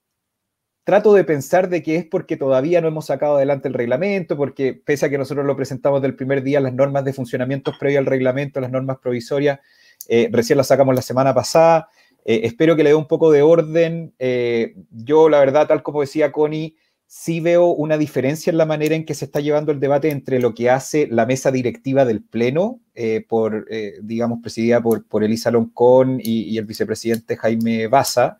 trato 0.84 1.13
de 1.13 1.24
pensar 1.24 1.69
de 1.69 1.82
que 1.82 1.95
es 1.95 2.06
porque 2.06 2.36
todavía 2.36 2.82
no 2.82 2.89
hemos 2.89 3.06
sacado 3.06 3.38
adelante 3.38 3.69
el 3.69 3.74
reglamento, 3.74 4.36
porque 4.36 4.74
pese 4.74 5.06
a 5.06 5.10
que 5.10 5.17
nosotros 5.17 5.45
lo 5.45 5.56
presentamos 5.56 6.02
del 6.02 6.17
primer 6.17 6.43
día, 6.43 6.60
las 6.60 6.74
normas 6.74 7.06
de 7.06 7.13
funcionamiento 7.13 7.71
previo 7.80 7.98
al 7.98 8.06
reglamento, 8.06 8.60
las 8.60 8.71
normas 8.71 8.98
provisorias, 8.98 9.62
eh, 10.10 10.28
recién 10.34 10.58
las 10.58 10.67
sacamos 10.67 10.93
la 10.93 11.02
semana 11.02 11.34
pasada. 11.34 11.88
Eh, 12.26 12.41
espero 12.43 12.76
que 12.76 12.84
le 12.84 12.89
dé 12.89 12.95
un 12.95 13.08
poco 13.08 13.32
de 13.32 13.41
orden. 13.41 14.13
Eh, 14.19 14.76
yo, 14.91 15.30
la 15.30 15.39
verdad, 15.39 15.67
tal 15.67 15.82
como 15.82 16.02
decía 16.02 16.34
Connie, 16.34 16.76
sí 17.08 17.39
veo 17.39 17.68
una 17.68 17.98
diferencia 17.98 18.52
en 18.52 18.58
la 18.58 18.65
manera 18.65 18.96
en 18.96 19.06
que 19.06 19.13
se 19.13 19.26
está 19.26 19.39
llevando 19.39 19.72
el 19.72 19.80
debate 19.80 20.10
entre 20.10 20.39
lo 20.39 20.54
que 20.54 20.70
hace 20.70 21.08
la 21.08 21.26
mesa 21.26 21.52
directiva 21.52 22.06
del 22.06 22.24
Pleno, 22.24 22.80
eh, 22.94 23.26
por, 23.28 23.68
eh, 23.70 23.94
digamos, 24.02 24.39
presidida 24.41 24.82
por, 24.82 25.24
Elisa 25.24 25.52
Loncón 25.52 26.20
y, 26.22 26.58
el 26.58 26.65
vicepresidente 26.65 27.38
Jaime 27.38 27.88
Baza, 27.88 28.39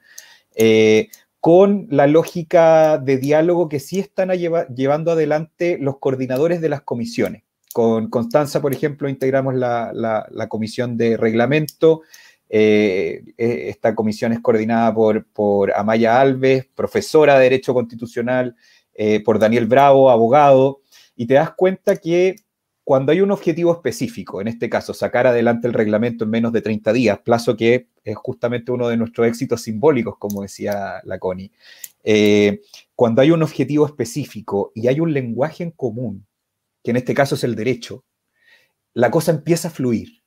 eh, 0.56 1.10
con 1.39 1.88
la 1.91 2.08
lógica 2.08 2.97
de 2.97 3.17
diálogo 3.17 3.69
que 3.69 3.80
sí 3.80 3.99
están 3.99 4.32
llevando 4.32 5.12
adelante 5.12 5.78
los 5.80 5.99
coordinadores 5.99 6.60
de 6.60 6.69
las 6.69 6.82
comisiones. 6.82 7.43
Con 7.71 8.10
Constanza, 8.10 8.62
por 8.62 8.73
ejemplo, 8.73 9.10
integramos 9.10 9.54
la 9.54 10.47
comisión 10.49 10.97
de 10.97 11.17
reglamento, 11.17 12.01
eh, 12.49 13.23
eh, 13.38 13.69
esta 13.69 13.95
comisión 13.95 14.31
es 14.31 14.39
coordinada 14.39 14.93
por, 14.93 15.73
Amaya 15.75 16.19
Alves, 16.19 16.65
profesora 16.75 17.38
de 17.38 17.43
Derecho 17.43 17.73
Constitucional, 17.73 18.55
eh, 18.93 19.23
por 19.23 19.39
Daniel 19.39 19.65
Bravo, 19.65 20.10
abogado, 20.10 20.81
y 21.15 21.27
te 21.27 21.36
das 21.36 21.51
cuenta 21.51 21.97
que 21.97 22.36
cuando 22.84 23.12
hay 23.12 23.21
un 23.21 23.31
objetivo 23.31 23.73
específico, 23.73 24.41
en 24.41 24.47
este 24.47 24.69
caso, 24.69 24.93
sacar 24.93 25.25
adelante 25.25 25.67
el 25.67 25.73
reglamento 25.73 26.23
en 26.23 26.29
menos 26.29 26.53
de 26.53 26.62
30 26.62 26.93
días, 26.93 27.19
plazo 27.19 27.58
que 27.58 27.88
es 28.03 28.15
justamente 28.15 28.71
uno 28.71 28.88
de 28.88 28.97
nuestros 28.97 29.27
éxitos 29.27 29.62
simbólicos, 29.62 30.17
como 30.19 30.43
decía 30.43 31.01
la 31.03 31.17
Connie, 31.17 31.51
cuando 32.95 33.23
hay 33.23 33.31
un 33.31 33.41
objetivo 33.41 33.88
específico 33.88 34.71
y 34.75 34.88
hay 34.88 34.99
un 34.99 35.13
lenguaje 35.13 35.63
en 35.63 35.71
común, 35.71 36.27
que 36.84 36.91
en 36.91 36.97
este 36.97 37.15
caso 37.15 37.34
es 37.34 37.43
el 37.43 37.55
derecho, 37.55 38.05
la 38.93 39.10
cosa 39.10 39.31
empieza 39.31 39.69
a 39.69 39.71
fluir. 39.71 40.24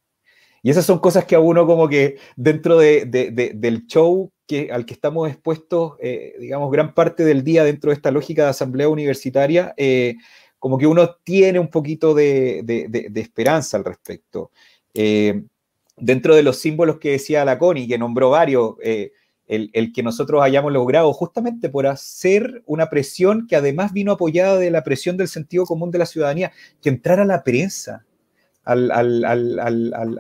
Y 0.63 0.71
esas 0.71 0.85
son 0.85 0.99
cosas 0.99 1.25
que 1.25 1.35
a 1.35 1.41
uno 1.41 1.67
como 1.67 1.89
que 1.89 2.17
dentro 2.37 2.79
del 2.79 3.87
show 3.87 4.31
que, 4.47 4.71
al 4.73 4.87
que 4.87 4.95
estamos 4.95 5.29
expuestos, 5.29 5.93
eh, 6.01 6.35
digamos, 6.41 6.71
gran 6.71 6.95
parte 6.95 7.25
del 7.25 7.45
día 7.45 7.65
dentro 7.65 7.91
de 7.91 7.97
esta 7.97 8.11
lógica 8.11 8.45
de 8.45 8.51
asamblea 8.51 8.89
universitaria, 8.89 9.75
eh, 9.77 10.17
como 10.59 10.79
que 10.79 10.87
uno 10.87 11.17
tiene 11.23 11.59
un 11.59 11.69
poquito 11.69 12.15
de, 12.15 12.65
esperanza 13.15 13.77
al 13.77 13.85
respecto. 13.85 14.51
Eh, 14.95 15.43
dentro 15.97 16.35
de 16.35 16.43
los 16.43 16.59
símbolos 16.59 16.99
que 16.99 17.13
decía 17.13 17.45
la 17.45 17.59
que 17.59 17.99
nombró 17.99 18.31
varios, 18.31 18.75
eh, 18.83 19.13
el, 19.47 19.93
que 19.93 20.03
nosotros 20.03 20.43
hayamos 20.43 20.73
logrado 20.73 21.13
justamente 21.13 21.69
por 21.69 21.87
hacer 21.87 22.63
una 22.67 22.91
presión 22.91 23.47
que 23.47 23.57
además 23.57 23.93
vino 23.93 24.13
apoyada 24.13 24.59
de 24.59 24.71
la 24.71 24.85
presión 24.85 25.17
del 25.17 25.29
sentido 25.29 25.65
común 25.65 25.91
de 25.91 25.99
la 25.99 26.07
ciudadanía, 26.07 26.53
que 26.83 26.91
entrara 26.91 27.25
la 27.25 27.43
prensa 27.43 28.05
al, 28.69 29.25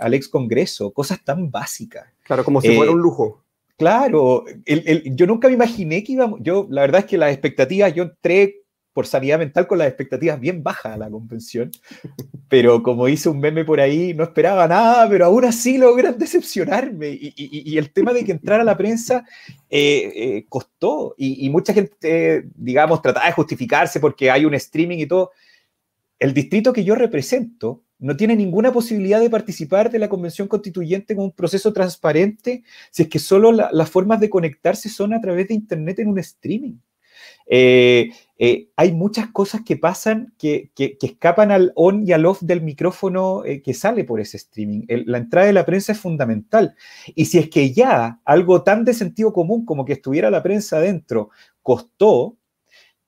al, 0.01 0.15
ex 0.15 0.29
Congreso, 0.29 0.93
cosas 0.93 1.23
tan 1.23 1.51
básicas. 1.51 2.07
Claro, 2.25 2.45
como 2.45 2.61
si 2.61 2.75
fuera 2.75 2.91
eh, 2.91 2.95
un 2.95 3.01
lujo. 3.01 3.45
Claro, 3.77 4.45
yo 4.67 5.27
nunca 5.27 5.49
me 5.49 5.55
imaginé 5.55 6.03
que 6.03 6.13
íbamos, 6.13 6.41
yo 6.43 6.67
la 6.69 6.81
verdad 6.81 7.03
es 7.03 7.07
que 7.07 7.19
las 7.19 7.31
expectativas, 7.31 7.95
yo 7.95 8.05
entré 8.05 8.63
por 8.93 9.07
sanidad 9.07 9.39
mental 9.39 9.69
con 9.69 9.79
las 9.79 9.87
expectativas 9.87 10.41
bien 10.41 10.65
bajas 10.65 10.95
a 10.95 10.97
la 10.97 11.09
convención, 11.09 11.71
pero 12.49 12.83
como 12.83 13.07
hice 13.07 13.29
un 13.29 13.39
meme 13.39 13.65
por 13.65 13.81
ahí, 13.81 14.13
no 14.15 14.25
esperaba 14.25 14.67
nada, 14.67 15.09
pero 15.09 15.27
aún 15.27 15.45
así 15.45 15.79
logran 15.79 16.19
decepcionarme. 16.19 17.17
Y, 17.21 17.79
el 17.79 17.93
tema 17.93 18.13
de 18.13 18.25
que 18.25 18.33
entrara 18.33 18.65
la 18.65 18.77
prensa 18.77 19.25
eh, 19.71 20.13
eh, 20.17 20.47
costó, 20.49 21.15
y, 21.17 21.49
mucha 21.49 21.73
gente, 21.73 22.49
digamos, 22.57 23.01
trataba 23.01 23.27
de 23.27 23.33
justificarse 23.33 24.01
porque 24.01 24.33
hay 24.33 24.45
un 24.45 24.55
streaming 24.55 24.99
y 24.99 25.07
todo. 25.07 25.31
El 26.19 26.35
distrito 26.35 26.73
que 26.73 26.85
yo 26.85 26.95
represento 26.95 27.85
no 27.99 28.17
tiene 28.17 28.37
ninguna 28.37 28.73
posibilidad 28.73 29.21
de 29.21 29.31
participar 29.31 29.91
de 29.91 29.99
la 29.99 30.09
convención 30.09 30.49
constituyente 30.49 31.17
con 31.17 31.27
un 31.27 31.33
proceso 31.33 31.73
transparente 31.73 32.63
si 32.91 33.03
es 33.03 33.09
que 33.09 33.19
solo 33.19 33.53
las 33.53 33.91
formas 33.91 34.21
de 34.21 34.31
conectarse 34.31 34.89
son 34.89 35.15
a 35.15 35.21
través 35.21 35.49
de 35.49 35.55
Internet 35.55 35.99
en 35.99 36.09
un 36.09 36.19
streaming. 36.19 36.77
Eh, 37.51 38.11
eh, 38.39 38.69
hay 38.77 38.93
muchas 38.93 39.29
cosas 39.33 39.63
que 39.65 39.77
pasan 39.77 40.35
que, 40.39 40.71
escapan 40.77 41.51
al 41.51 41.73
on 41.75 42.07
y 42.07 42.13
al 42.13 42.27
off 42.27 42.43
del 42.43 42.61
micrófono 42.61 43.45
eh, 43.45 43.63
que 43.63 43.75
sale 43.75 44.05
por 44.05 44.21
ese 44.21 44.37
streaming. 44.37 44.83
la 45.07 45.19
entrada 45.19 45.47
de 45.47 45.53
la 45.53 45.67
prensa 45.67 45.93
es 45.93 45.99
fundamental. 45.99 46.77
Y 47.15 47.25
si 47.27 47.39
es 47.39 47.51
que 47.51 47.73
ya 47.73 48.21
algo 48.25 48.63
tan 48.63 48.85
de 48.85 48.95
sentido 48.95 49.33
común 49.33 49.65
como 49.65 49.85
que 49.85 49.95
estuviera 49.95 50.31
la 50.31 50.43
prensa 50.43 50.77
adentro 50.77 51.31
costó, 51.63 52.38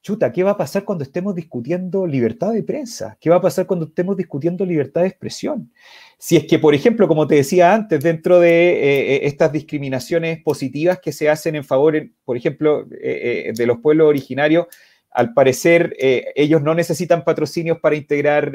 chuta, 0.02 0.32
¿qué 0.32 0.42
va 0.42 0.52
a 0.52 0.56
pasar 0.56 0.84
cuando 0.84 1.04
estemos 1.04 1.34
discutiendo 1.34 2.06
libertad 2.06 2.52
de 2.52 2.62
prensa? 2.62 3.18
¿Qué 3.20 3.28
va 3.28 3.36
a 3.36 3.40
pasar 3.40 3.66
cuando 3.66 3.86
estemos 3.86 4.16
discutiendo 4.16 4.64
libertad 4.64 5.02
de 5.02 5.08
expresión? 5.08 5.72
Si 6.18 6.36
es 6.36 6.46
que, 6.46 6.58
por 6.58 6.74
ejemplo, 6.74 7.06
como 7.06 7.26
te 7.26 7.36
decía 7.36 7.74
antes, 7.74 8.02
dentro 8.02 8.40
de 8.40 8.50
eh, 8.50 9.14
eh, 9.14 9.20
estas 9.24 9.52
discriminaciones 9.52 10.42
positivas 10.42 11.00
que 11.00 11.12
se 11.12 11.28
hacen 11.28 11.54
en 11.54 11.64
favor, 11.64 11.94
por 12.24 12.36
ejemplo, 12.36 12.86
eh, 13.00 13.52
de 13.54 13.66
los 13.66 13.78
pueblos 13.78 14.08
originarios, 14.08 14.66
al 15.12 15.34
parecer 15.34 15.96
ellos 15.98 16.62
no 16.62 16.72
necesitan 16.72 17.24
patrocinios 17.24 17.80
para 17.80 17.96
integrar 17.96 18.52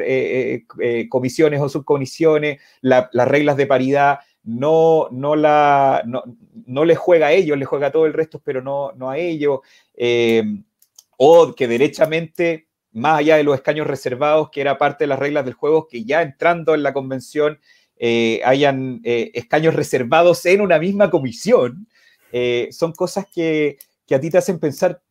comisiones 1.09 1.59
o 1.59 1.67
subcomisiones, 1.67 2.61
las 2.79 3.27
reglas 3.27 3.57
de 3.57 3.67
paridad 3.67 4.19
no, 4.45 5.09
no, 5.11 5.35
la, 5.35 6.01
no, 6.05 6.85
les 6.85 6.97
juega 6.97 7.27
a 7.27 7.31
ellos, 7.33 7.57
les 7.57 7.67
juega 7.67 7.87
a 7.87 7.91
todo 7.91 8.05
el 8.05 8.13
resto, 8.13 8.41
pero 8.41 8.61
no, 8.61 8.93
no 8.93 9.09
a 9.09 9.17
ellos 9.17 9.59
o 11.17 11.53
que 11.55 11.67
derechamente, 11.67 12.67
más 12.91 13.19
allá 13.19 13.37
de 13.37 13.43
los 13.43 13.55
escaños 13.55 13.87
reservados, 13.87 14.49
que 14.51 14.61
era 14.61 14.77
parte 14.77 15.03
de 15.03 15.07
las 15.07 15.19
reglas 15.19 15.45
del 15.45 15.53
juego, 15.53 15.87
que 15.87 16.03
ya 16.03 16.21
entrando 16.21 16.73
en 16.73 16.83
la 16.83 16.93
convención 16.93 17.59
eh, 17.97 18.41
hayan 18.43 19.01
eh, 19.03 19.31
escaños 19.33 19.73
reservados 19.73 20.45
en 20.45 20.61
una 20.61 20.79
misma 20.79 21.09
comisión, 21.09 21.87
eh, 22.31 22.67
son 22.71 22.91
cosas 22.91 23.25
que, 23.33 23.77
que 24.05 24.15
a 24.15 24.19
ti 24.19 24.29
te 24.29 24.37
hacen 24.37 24.59
pensar, 24.59 25.01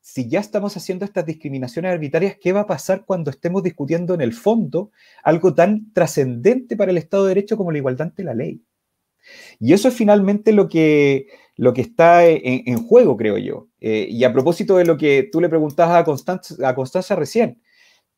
si 0.00 0.28
ya 0.28 0.40
estamos 0.40 0.76
haciendo 0.76 1.04
estas 1.04 1.26
discriminaciones 1.26 1.92
arbitrarias, 1.92 2.36
¿qué 2.40 2.52
va 2.52 2.60
a 2.60 2.66
pasar 2.66 3.04
cuando 3.04 3.30
estemos 3.30 3.62
discutiendo 3.62 4.14
en 4.14 4.20
el 4.20 4.32
fondo 4.32 4.92
algo 5.24 5.52
tan 5.52 5.92
trascendente 5.92 6.76
para 6.76 6.92
el 6.92 6.98
Estado 6.98 7.24
de 7.24 7.30
Derecho 7.30 7.56
como 7.56 7.72
la 7.72 7.78
igualdad 7.78 8.08
ante 8.08 8.22
la 8.22 8.32
ley? 8.32 8.62
Y 9.58 9.72
eso 9.72 9.88
es 9.88 9.94
finalmente 9.94 10.52
lo 10.52 10.68
que, 10.68 11.26
lo 11.56 11.72
que 11.72 11.82
está 11.82 12.26
en, 12.26 12.76
juego, 12.86 13.16
creo 13.16 13.38
yo. 13.38 13.68
Eh, 13.80 14.06
y 14.10 14.24
a 14.24 14.32
propósito 14.32 14.76
de 14.76 14.84
lo 14.84 14.96
que 14.96 15.28
tú 15.30 15.40
le 15.40 15.48
preguntabas 15.48 15.96
a 15.96 16.04
Constanza, 16.04 16.68
a 16.68 16.74
Constanza 16.74 17.16
recién, 17.16 17.60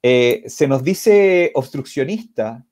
eh, 0.03 0.43
se 0.47 0.69
nos 0.69 0.83
dice 0.83 1.51
obstruccionista 1.55 2.65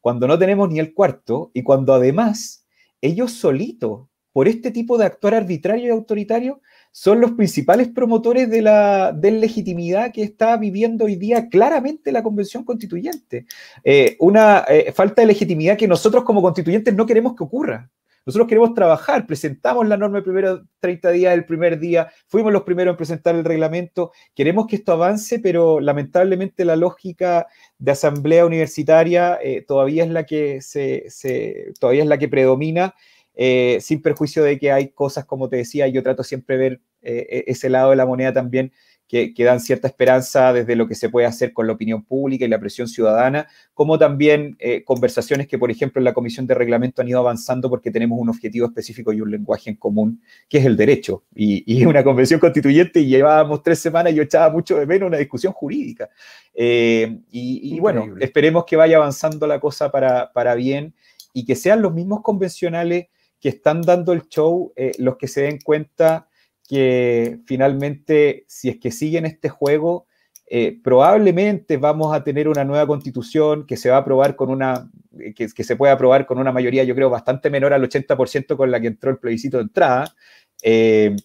cuando 0.00 0.26
no 0.26 0.38
tenemos 0.38 0.68
ni 0.68 0.80
el 0.80 0.94
cuarto 0.94 1.50
y 1.54 1.62
cuando 1.62 1.94
además 1.94 2.66
ellos 3.00 3.32
solitos, 3.32 4.08
por 4.32 4.48
este 4.48 4.70
tipo 4.70 4.98
de 4.98 5.04
actuar 5.04 5.34
arbitrario 5.34 5.86
y 5.86 5.90
autoritario, 5.90 6.60
son 6.92 7.20
los 7.20 7.32
principales 7.32 7.88
promotores 7.88 8.48
de 8.48 8.62
la 8.62 9.12
legitimidad 9.20 10.12
que 10.12 10.22
está 10.22 10.56
viviendo 10.56 11.06
hoy 11.06 11.16
día 11.16 11.48
claramente 11.48 12.12
la 12.12 12.22
Convención 12.22 12.64
Constituyente. 12.64 13.46
Eh, 13.82 14.16
una 14.20 14.64
falta 14.94 15.22
de 15.22 15.26
legitimidad 15.26 15.76
que 15.76 15.88
nosotros 15.88 16.22
como 16.22 16.40
constituyentes 16.42 16.94
no 16.94 17.06
queremos 17.06 17.34
que 17.34 17.42
ocurra. 17.42 17.90
Nosotros 18.24 18.46
queremos 18.46 18.74
trabajar, 18.74 19.26
presentamos 19.26 19.86
la 19.88 19.96
norma 19.96 20.18
el 20.18 20.24
primero 20.24 20.62
30 20.78 21.10
días 21.10 21.32
del 21.32 21.44
primer 21.44 21.80
día, 21.80 22.12
fuimos 22.28 22.52
los 22.52 22.62
primeros 22.62 22.92
en 22.92 22.96
presentar 22.96 23.34
el 23.34 23.44
reglamento, 23.44 24.12
queremos 24.34 24.66
que 24.68 24.76
esto 24.76 24.92
avance, 24.92 25.40
pero 25.40 25.80
lamentablemente 25.80 26.64
la 26.64 26.76
lógica 26.76 27.48
de 27.78 27.90
asamblea 27.90 28.46
universitaria 28.46 29.38
eh, 29.42 29.64
todavía 29.66 30.04
es 30.04 30.10
la 30.10 30.24
que 30.24 30.60
se, 30.60 31.72
todavía 31.80 32.02
es 32.02 32.08
la 32.08 32.18
que 32.18 32.28
predomina. 32.28 32.94
Eh, 33.34 33.78
sin 33.80 34.02
perjuicio 34.02 34.42
de 34.44 34.58
que 34.58 34.72
hay 34.72 34.88
cosas, 34.88 35.24
como 35.24 35.48
te 35.48 35.56
decía, 35.56 35.88
yo 35.88 36.02
trato 36.02 36.22
siempre 36.22 36.56
de 36.56 36.62
ver 36.62 36.80
eh, 37.02 37.26
e-, 37.30 37.44
ese 37.46 37.70
lado 37.70 37.90
de 37.90 37.96
la 37.96 38.06
moneda 38.06 38.32
también, 38.32 38.72
que, 39.12 39.44
dan 39.44 39.60
cierta 39.60 39.88
esperanza 39.88 40.54
desde 40.54 40.74
lo 40.74 40.88
que 40.88 40.94
se 40.94 41.10
puede 41.10 41.26
hacer 41.26 41.52
con 41.52 41.66
la 41.66 41.74
opinión 41.74 42.02
pública 42.02 42.46
y 42.46 42.48
la 42.48 42.58
presión 42.58 42.88
ciudadana, 42.88 43.46
como 43.74 43.98
también 43.98 44.56
eh, 44.58 44.84
conversaciones 44.84 45.46
que, 45.46 45.58
por 45.58 45.70
ejemplo, 45.70 46.00
en 46.00 46.04
la 46.04 46.14
Comisión 46.14 46.46
de 46.46 46.54
Reglamento 46.54 47.02
han 47.02 47.08
ido 47.08 47.18
avanzando 47.18 47.68
porque 47.68 47.90
tenemos 47.90 48.18
un 48.18 48.30
objetivo 48.30 48.66
específico 48.66 49.12
y 49.12 49.20
un 49.20 49.30
lenguaje 49.30 49.68
en 49.68 49.76
común, 49.76 50.22
que 50.48 50.58
es 50.58 50.64
el 50.64 50.78
derecho. 50.78 51.24
Y, 51.34 51.84
una 51.84 52.02
convención 52.02 52.40
constituyente 52.40 53.00
y 53.00 53.06
llevábamos 53.06 53.62
tres 53.62 53.80
semanas 53.80 54.12
y 54.12 54.16
yo 54.16 54.22
echaba 54.22 54.50
mucho 54.50 54.78
de 54.78 54.86
menos 54.86 55.08
una 55.08 55.18
discusión 55.18 55.52
jurídica. 55.52 56.08
Eh, 56.54 57.18
y, 57.30 57.78
bueno, 57.80 58.14
esperemos 58.18 58.64
que 58.64 58.76
vaya 58.76 58.96
avanzando 58.96 59.46
la 59.46 59.60
cosa 59.60 59.90
para, 59.90 60.32
para 60.32 60.54
bien 60.54 60.94
y 61.34 61.44
que 61.44 61.54
sean 61.54 61.82
los 61.82 61.92
mismos 61.92 62.22
convencionales 62.22 63.08
que 63.42 63.48
están 63.48 63.82
dando 63.82 64.12
el 64.12 64.28
show 64.28 64.72
eh, 64.76 64.92
los 64.98 65.16
que 65.16 65.26
se 65.26 65.42
den 65.42 65.58
cuenta 65.62 66.28
que 66.66 67.40
finalmente, 67.44 68.44
si 68.46 68.68
es 68.68 68.78
que 68.78 68.92
siguen 68.92 69.26
este 69.26 69.48
juego, 69.48 70.06
eh, 70.46 70.78
probablemente 70.82 71.76
vamos 71.76 72.14
a 72.14 72.22
tener 72.22 72.46
una 72.46 72.64
nueva 72.64 72.86
constitución 72.86 73.66
que 73.66 73.76
se 73.76 73.90
va 73.90 73.96
a 73.96 74.00
aprobar 74.00 74.36
con 74.36 74.48
una, 74.48 74.88
que, 75.34 75.48
se 75.48 75.76
puede 75.76 75.92
aprobar 75.92 76.24
con 76.24 76.38
una 76.38 76.52
mayoría, 76.52 76.84
yo 76.84 76.94
creo, 76.94 77.10
bastante 77.10 77.50
menor 77.50 77.72
al 77.72 77.82
80% 77.82 78.56
con 78.56 78.70
la 78.70 78.80
que 78.80 78.86
entró 78.86 79.10
el 79.10 79.18
plebiscito 79.18 79.56
de 79.56 79.64
entrada, 79.64 80.14
eh, 80.62 81.16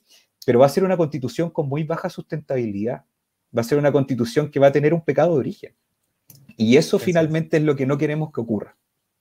pero 0.43 0.57
va 0.59 0.65
a 0.65 0.69
ser 0.69 0.83
una 0.83 0.97
constitución 0.97 1.51
con 1.51 1.69
muy 1.69 1.83
baja 1.83 2.09
sustentabilidad, 2.09 3.05
va 3.55 3.61
a 3.61 3.63
ser 3.63 3.77
una 3.77 3.91
constitución 3.91 4.49
que 4.49 4.59
va 4.59 4.67
a 4.67 4.71
tener 4.71 4.93
un 4.93 5.05
pecado 5.05 5.33
de 5.33 5.39
origen. 5.39 5.75
Y 6.57 6.77
eso 6.77 6.97
finalmente 6.97 7.57
es 7.57 7.63
lo 7.63 7.75
que 7.75 7.85
no 7.85 7.99
queremos 7.99 8.31
que 8.31 8.41
ocurra. 8.41 8.75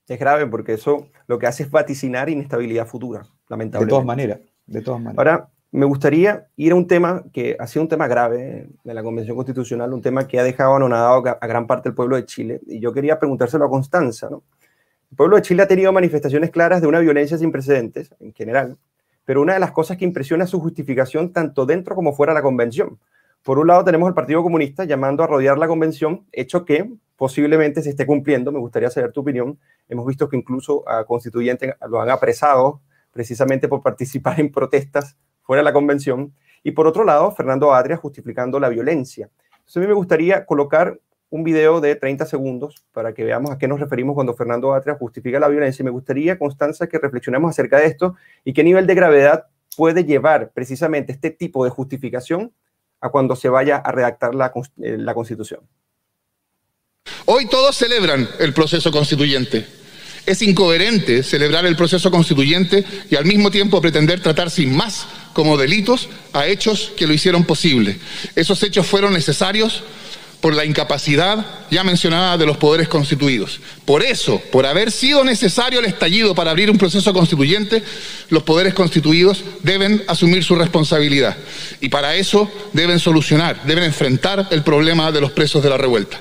Es 0.08 0.18
grave 0.18 0.46
porque 0.46 0.74
eso 0.74 1.08
lo 1.26 1.38
que 1.38 1.46
hace 1.46 1.64
es 1.64 1.70
vaticinar 1.70 2.28
inestabilidad 2.28 2.86
futura, 2.86 3.22
lamentablemente. 3.48 3.86
De 3.86 3.90
todas 3.90 4.06
maneras, 4.06 4.40
de 4.66 4.82
todas 4.82 5.00
maneras. 5.00 5.18
Ahora, 5.18 5.48
me 5.72 5.84
gustaría 5.84 6.46
ir 6.56 6.72
a 6.72 6.74
un 6.74 6.86
tema 6.86 7.24
que 7.32 7.56
ha 7.58 7.66
sido 7.66 7.82
un 7.82 7.88
tema 7.88 8.06
grave 8.06 8.68
de 8.84 8.94
la 8.94 9.02
Convención 9.02 9.36
Constitucional, 9.36 9.92
un 9.92 10.00
tema 10.00 10.26
que 10.26 10.38
ha 10.38 10.44
dejado 10.44 10.76
anonadado 10.76 11.24
a 11.40 11.46
gran 11.46 11.66
parte 11.66 11.88
del 11.88 11.94
pueblo 11.94 12.16
de 12.16 12.24
Chile. 12.24 12.60
Y 12.66 12.80
yo 12.80 12.92
quería 12.92 13.18
preguntárselo 13.18 13.64
a 13.64 13.68
Constanza. 13.68 14.30
¿no? 14.30 14.42
El 15.10 15.16
pueblo 15.16 15.36
de 15.36 15.42
Chile 15.42 15.62
ha 15.62 15.68
tenido 15.68 15.92
manifestaciones 15.92 16.50
claras 16.50 16.80
de 16.80 16.86
una 16.86 17.00
violencia 17.00 17.36
sin 17.36 17.52
precedentes, 17.52 18.10
en 18.20 18.32
general, 18.32 18.76
pero 19.24 19.42
una 19.42 19.54
de 19.54 19.60
las 19.60 19.72
cosas 19.72 19.96
que 19.96 20.04
impresiona 20.04 20.44
es 20.44 20.50
su 20.50 20.60
justificación 20.60 21.32
tanto 21.32 21.66
dentro 21.66 21.94
como 21.94 22.12
fuera 22.12 22.32
de 22.32 22.38
la 22.38 22.42
Convención. 22.42 22.98
Por 23.42 23.58
un 23.58 23.66
lado 23.66 23.84
tenemos 23.84 24.08
al 24.08 24.14
Partido 24.14 24.42
Comunista 24.42 24.84
llamando 24.84 25.22
a 25.22 25.26
rodear 25.26 25.58
la 25.58 25.68
Convención, 25.68 26.26
hecho 26.32 26.64
que 26.64 26.90
posiblemente 27.16 27.82
se 27.82 27.90
esté 27.90 28.06
cumpliendo. 28.06 28.52
Me 28.52 28.58
gustaría 28.58 28.90
saber 28.90 29.12
tu 29.12 29.20
opinión. 29.20 29.58
Hemos 29.88 30.06
visto 30.06 30.28
que 30.28 30.36
incluso 30.36 30.88
a 30.88 31.04
constituyentes 31.04 31.74
lo 31.88 32.00
han 32.00 32.10
apresado 32.10 32.80
precisamente 33.10 33.68
por 33.68 33.82
participar 33.82 34.38
en 34.40 34.52
protestas 34.52 35.16
fuera 35.42 35.60
de 35.60 35.64
la 35.64 35.72
convención. 35.72 36.34
Y 36.62 36.72
por 36.72 36.86
otro 36.86 37.04
lado, 37.04 37.32
Fernando 37.32 37.72
Adria 37.72 37.96
justificando 37.96 38.60
la 38.60 38.68
violencia. 38.68 39.30
Entonces 39.52 39.76
a 39.76 39.80
mí 39.80 39.86
me 39.86 39.94
gustaría 39.94 40.44
colocar 40.44 41.00
un 41.30 41.42
video 41.42 41.80
de 41.80 41.96
30 41.96 42.24
segundos 42.26 42.84
para 42.92 43.12
que 43.12 43.24
veamos 43.24 43.50
a 43.50 43.58
qué 43.58 43.66
nos 43.66 43.80
referimos 43.80 44.14
cuando 44.14 44.34
Fernando 44.34 44.72
Atria 44.72 44.94
justifica 44.94 45.40
la 45.40 45.48
violencia. 45.48 45.84
Me 45.84 45.90
gustaría, 45.90 46.38
Constanza, 46.38 46.88
que 46.88 46.98
reflexionemos 46.98 47.50
acerca 47.50 47.78
de 47.78 47.86
esto 47.86 48.14
y 48.44 48.52
qué 48.52 48.62
nivel 48.62 48.86
de 48.86 48.94
gravedad 48.94 49.46
puede 49.76 50.04
llevar 50.04 50.52
precisamente 50.52 51.12
este 51.12 51.30
tipo 51.30 51.64
de 51.64 51.70
justificación 51.70 52.52
a 53.00 53.10
cuando 53.10 53.36
se 53.36 53.48
vaya 53.48 53.76
a 53.76 53.92
redactar 53.92 54.34
la, 54.34 54.52
eh, 54.78 54.96
la 54.98 55.14
Constitución. 55.14 55.60
Hoy 57.26 57.46
todos 57.46 57.76
celebran 57.76 58.28
el 58.38 58.52
proceso 58.52 58.90
constituyente. 58.92 59.66
Es 60.26 60.42
incoherente 60.42 61.22
celebrar 61.22 61.66
el 61.66 61.76
proceso 61.76 62.10
constituyente 62.10 62.84
y 63.10 63.16
al 63.16 63.24
mismo 63.24 63.50
tiempo 63.50 63.80
pretender 63.80 64.20
tratar 64.20 64.50
sin 64.50 64.74
más 64.74 65.06
como 65.32 65.56
delitos 65.56 66.08
a 66.32 66.46
hechos 66.46 66.92
que 66.96 67.06
lo 67.06 67.12
hicieron 67.12 67.44
posible. 67.44 67.98
Esos 68.34 68.62
hechos 68.62 68.86
fueron 68.86 69.12
necesarios 69.12 69.82
por 70.40 70.54
la 70.54 70.64
incapacidad 70.64 71.44
ya 71.70 71.82
mencionada 71.82 72.38
de 72.38 72.46
los 72.46 72.56
poderes 72.56 72.88
constituidos. 72.88 73.60
Por 73.84 74.02
eso, 74.04 74.40
por 74.52 74.66
haber 74.66 74.92
sido 74.92 75.24
necesario 75.24 75.80
el 75.80 75.86
estallido 75.86 76.34
para 76.34 76.52
abrir 76.52 76.70
un 76.70 76.78
proceso 76.78 77.12
constituyente, 77.12 77.82
los 78.30 78.44
poderes 78.44 78.74
constituidos 78.74 79.42
deben 79.62 80.04
asumir 80.06 80.44
su 80.44 80.54
responsabilidad 80.54 81.36
y 81.80 81.88
para 81.88 82.14
eso 82.14 82.50
deben 82.72 83.00
solucionar, 83.00 83.64
deben 83.64 83.84
enfrentar 83.84 84.46
el 84.50 84.62
problema 84.62 85.10
de 85.10 85.20
los 85.20 85.32
presos 85.32 85.62
de 85.62 85.70
la 85.70 85.78
revuelta. 85.78 86.20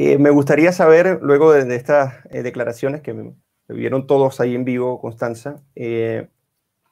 Eh, 0.00 0.16
me 0.16 0.30
gustaría 0.30 0.70
saber, 0.70 1.18
luego 1.22 1.52
de, 1.52 1.74
estas 1.74 2.24
eh, 2.30 2.44
declaraciones 2.44 3.00
que 3.00 3.12
me, 3.12 3.34
vieron 3.66 4.06
todos 4.06 4.38
ahí 4.38 4.54
en 4.54 4.64
vivo, 4.64 5.00
Constanza, 5.00 5.56
eh, 5.74 6.28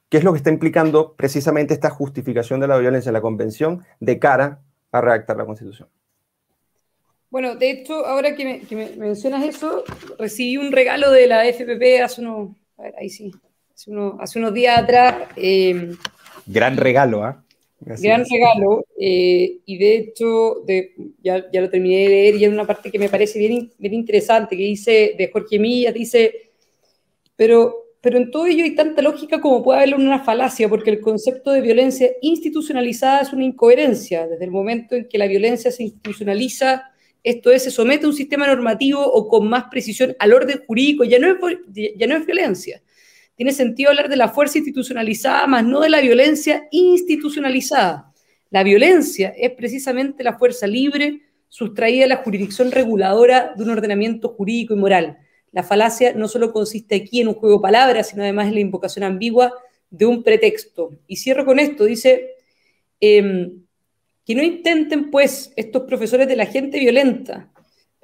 ¿qué 0.08 0.18
es 0.18 0.24
lo 0.24 0.32
que 0.32 0.38
está 0.38 0.50
implicando 0.50 1.14
precisamente 1.14 1.72
esta 1.72 1.88
justificación 1.88 2.58
de 2.58 2.66
la 2.66 2.76
violencia 2.78 3.10
en 3.10 3.12
la 3.12 3.20
Convención 3.20 3.84
de 4.00 4.18
cara 4.18 4.60
a 4.90 5.00
redactar 5.00 5.36
la 5.36 5.46
Constitución? 5.46 5.88
Bueno, 7.30 7.54
de 7.54 7.70
hecho, 7.70 8.04
ahora 8.04 8.34
que 8.34 8.66
me, 8.72 8.96
mencionas 8.96 9.44
eso, 9.44 9.84
recibí 10.18 10.56
un 10.56 10.72
regalo 10.72 11.12
de 11.12 11.28
la 11.28 11.46
FPP 11.46 12.02
hace 12.02 12.22
unos, 12.22 12.56
a 12.76 12.82
ver, 12.82 12.94
ahí 12.98 13.08
sí, 13.08 13.30
hace, 13.72 14.38
unos 14.40 14.52
días 14.52 14.78
atrás. 14.80 15.28
Gran 16.44 16.76
regalo, 16.76 17.22
¿ah? 17.22 17.45
Gran 17.78 18.24
regalo, 18.24 18.86
eh, 18.98 19.58
y 19.66 19.78
de 19.78 19.96
hecho 19.96 20.64
ya, 21.22 21.44
ya, 21.52 21.60
lo 21.60 21.68
terminé 21.68 22.04
de 22.04 22.08
leer 22.08 22.34
y 22.36 22.44
hay 22.44 22.50
una 22.50 22.66
parte 22.66 22.90
que 22.90 22.98
me 22.98 23.10
parece 23.10 23.38
bien, 23.38 23.70
bien 23.78 23.92
interesante, 23.92 24.56
que 24.56 24.62
dice, 24.62 25.14
de 25.16 25.30
Jorge 25.30 25.58
Millas, 25.58 25.92
dice, 25.92 26.52
pero, 27.36 27.74
pero 28.00 28.16
en 28.16 28.30
todo 28.30 28.46
ello 28.46 28.64
hay 28.64 28.74
tanta 28.74 29.02
lógica 29.02 29.42
como 29.42 29.62
puede 29.62 29.80
haber 29.80 29.94
una 29.94 30.24
falacia, 30.24 30.70
porque 30.70 30.90
el 30.90 31.00
concepto 31.00 31.52
de 31.52 31.60
violencia 31.60 32.10
institucionalizada 32.22 33.20
es 33.20 33.32
una 33.32 33.44
incoherencia. 33.44 34.26
Desde 34.26 34.46
el 34.46 34.50
momento 34.50 34.96
en 34.96 35.06
que 35.06 35.18
la 35.18 35.26
violencia 35.26 35.70
se 35.70 35.82
institucionaliza, 35.82 36.90
esto 37.22 37.50
es, 37.50 37.64
se 37.64 37.70
somete 37.70 38.06
a 38.06 38.08
un 38.08 38.14
sistema 38.14 38.46
normativo 38.46 39.04
o 39.04 39.28
con 39.28 39.48
más 39.48 39.64
precisión 39.70 40.16
al 40.18 40.32
orden 40.32 40.62
jurídico, 40.66 41.04
ya 41.04 41.18
no 41.18 41.28
es, 41.30 41.36
ya 41.96 42.06
no 42.06 42.16
es 42.16 42.24
violencia 42.24 42.80
tiene 43.36 43.52
sentido 43.52 43.90
hablar 43.90 44.08
de 44.08 44.16
la 44.16 44.28
fuerza 44.28 44.58
institucionalizada, 44.58 45.46
más 45.46 45.64
no 45.64 45.80
de 45.80 45.90
la 45.90 46.00
violencia 46.00 46.66
institucionalizada. 46.70 48.12
La 48.50 48.62
violencia 48.62 49.34
es 49.36 49.50
precisamente 49.52 50.24
la 50.24 50.38
fuerza 50.38 50.66
libre 50.66 51.20
sustraída 51.48 52.02
de 52.02 52.08
la 52.08 52.16
jurisdicción 52.16 52.72
reguladora 52.72 53.52
de 53.56 53.62
un 53.62 53.70
ordenamiento 53.70 54.30
jurídico 54.30 54.74
y 54.74 54.78
moral. 54.78 55.18
La 55.52 55.62
falacia 55.62 56.12
no 56.14 56.28
solo 56.28 56.52
consiste 56.52 56.96
aquí 56.96 57.20
en 57.20 57.28
un 57.28 57.34
juego 57.34 57.56
de 57.56 57.62
palabras, 57.62 58.08
sino 58.08 58.22
además 58.22 58.48
en 58.48 58.54
la 58.54 58.60
invocación 58.60 59.04
ambigua 59.04 59.52
de 59.90 60.06
un 60.06 60.22
pretexto. 60.22 60.90
Y 61.06 61.16
cierro 61.16 61.44
con 61.44 61.58
esto, 61.58 61.84
dice, 61.84 62.30
em, 63.00 63.62
que 64.24 64.34
no 64.34 64.42
intenten 64.42 65.10
pues 65.10 65.52
estos 65.56 65.82
profesores 65.82 66.26
de 66.26 66.36
la 66.36 66.46
gente 66.46 66.80
violenta, 66.80 67.52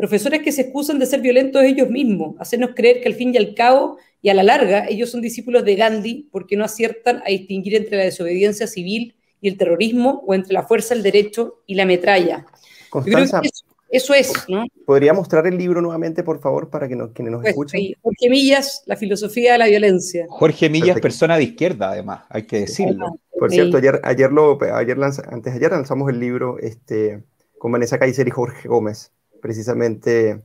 profesores 0.03 0.42
que 0.42 0.50
se 0.50 0.62
excusan 0.62 0.98
de 0.98 1.07
ser 1.07 1.20
violentos 1.20 1.62
ellos 1.62 1.88
mismos, 1.88 2.34
hacernos 2.40 2.70
creer 2.74 3.00
que 3.00 3.09
al 3.09 3.14
fin 3.14 3.32
y 3.32 3.36
al 3.36 3.55
cabo 3.55 3.98
y 4.20 4.30
a 4.30 4.34
la 4.34 4.42
larga 4.42 4.86
ellos 4.88 5.11
son 5.11 5.20
discípulos 5.20 5.64
de 5.64 5.76
Gandhi 5.76 6.28
porque 6.32 6.57
no 6.57 6.64
aciertan 6.64 7.22
a 7.24 7.28
distinguir 7.30 7.76
entre 7.76 7.98
la 7.98 8.03
desobediencia 8.03 8.66
civil 8.66 9.14
y 9.40 9.46
el 9.46 9.57
terrorismo 9.57 10.24
o 10.26 10.34
entre 10.34 10.55
la 10.55 10.64
fuerza, 10.64 10.94
el 10.94 11.05
derecho 11.05 11.62
y 11.68 11.76
la 11.76 11.86
metralla. 11.86 12.44
Constanza, 12.90 13.42
eso, 13.90 14.12
es, 14.12 14.32
¿no? 14.48 14.64
¿Podría 14.86 15.12
mostrar 15.14 15.46
el 15.46 15.57
libro 15.57 15.80
nuevamente, 15.80 16.24
por 16.24 16.40
favor, 16.40 16.68
para 16.68 16.88
que 16.88 16.96
nos, 16.96 17.12
quienes 17.12 17.30
nos 17.30 17.42
pues, 17.42 17.50
escuchen? 17.50 17.94
Jorge 18.03 18.28
Millas, 18.28 18.82
La 18.86 18.96
filosofía 18.96 19.53
de 19.53 19.59
la 19.59 19.68
violencia. 19.68 20.26
Jorge 20.28 20.68
Millas, 20.68 20.98
persona 20.98 21.36
de 21.36 21.44
izquierda, 21.44 21.90
además, 21.90 22.24
hay 22.28 22.42
que 22.42 22.61
decirlo. 22.62 23.20
Por 23.38 23.53
cierto, 23.53 23.76
ayer, 23.76 24.00
ayer, 24.03 24.32
lo, 24.32 24.59
ayer 24.74 24.98
antes 25.00 25.53
de 25.53 25.59
ayer 25.61 25.70
lanzamos 25.70 26.11
el 26.11 26.18
libro 26.18 26.59
este, 26.59 27.22
con 27.57 27.70
Vanessa 27.70 28.00
Kaiser 28.00 28.26
y 28.26 28.32
Jorge 28.32 28.66
Gómez, 28.66 29.12
precisamente 29.43 30.40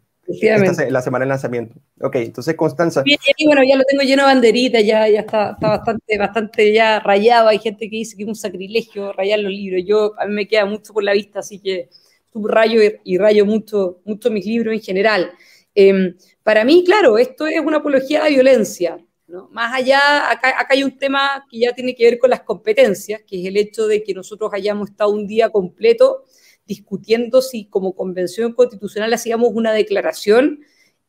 la 0.89 1.01
semana 1.01 1.23
de 1.23 1.29
lanzamiento. 1.29 1.75
Ok, 2.01 2.15
entonces 2.17 2.55
Constanza. 2.55 3.01
y 3.05 3.45
bueno, 3.45 3.61
ya 3.63 3.77
lo 3.77 3.83
tengo 3.85 4.03
lleno 4.03 4.23
de 4.23 4.33
banderitas, 4.33 4.83
ya, 4.83 5.07
ya 5.07 5.21
está, 5.21 5.51
está, 5.51 5.69
bastante, 5.69 6.17
bastante 6.17 6.73
ya 6.73 6.99
rayado. 6.99 7.47
Hay 7.47 7.59
gente 7.59 7.89
que 7.89 7.97
dice 7.97 8.17
que 8.17 8.23
es 8.23 8.29
un 8.29 8.35
sacrilegio 8.35 9.13
rayar 9.13 9.39
los 9.39 9.51
libros. 9.51 9.83
Yo, 9.85 10.13
a 10.19 10.25
mí 10.25 10.33
me 10.33 10.47
queda 10.47 10.65
mucho 10.65 10.93
por 10.93 11.03
la 11.03 11.13
vista, 11.13 11.39
así 11.39 11.59
que 11.59 11.89
subrayo 12.33 12.83
y, 12.83 12.99
y 13.05 13.17
rayo 13.17 13.45
mucho, 13.45 14.01
mucho 14.03 14.29
mis 14.29 14.45
libros 14.45 14.73
en 14.73 14.81
general. 14.81 15.31
Em, 15.73 16.15
para 16.43 16.65
mí, 16.65 16.83
claro, 16.83 17.17
esto 17.17 17.47
es 17.47 17.59
una 17.59 17.77
apología 17.77 18.19
a 18.19 18.23
la 18.23 18.29
violencia. 18.29 18.97
¿no? 19.27 19.49
Más 19.51 19.73
allá, 19.73 20.31
acá, 20.31 20.49
acá 20.59 20.73
hay 20.73 20.83
un 20.83 20.97
tema 20.97 21.45
que 21.49 21.59
ya 21.59 21.73
tiene 21.73 21.95
que 21.95 22.05
ver 22.05 22.17
con 22.17 22.29
las 22.29 22.41
competencias, 22.41 23.21
que 23.27 23.39
es 23.39 23.45
el 23.45 23.57
hecho 23.57 23.87
de 23.87 24.03
que 24.03 24.13
nosotros 24.13 24.51
hayamos 24.53 24.89
estado 24.89 25.11
un 25.11 25.27
día 25.27 25.49
completo 25.49 26.23
discutiendo 26.67 27.41
si 27.41 27.65
como 27.65 27.93
convención 27.93 28.53
constitucional 28.53 29.13
hacíamos 29.13 29.51
una 29.53 29.71
declaración 29.73 30.59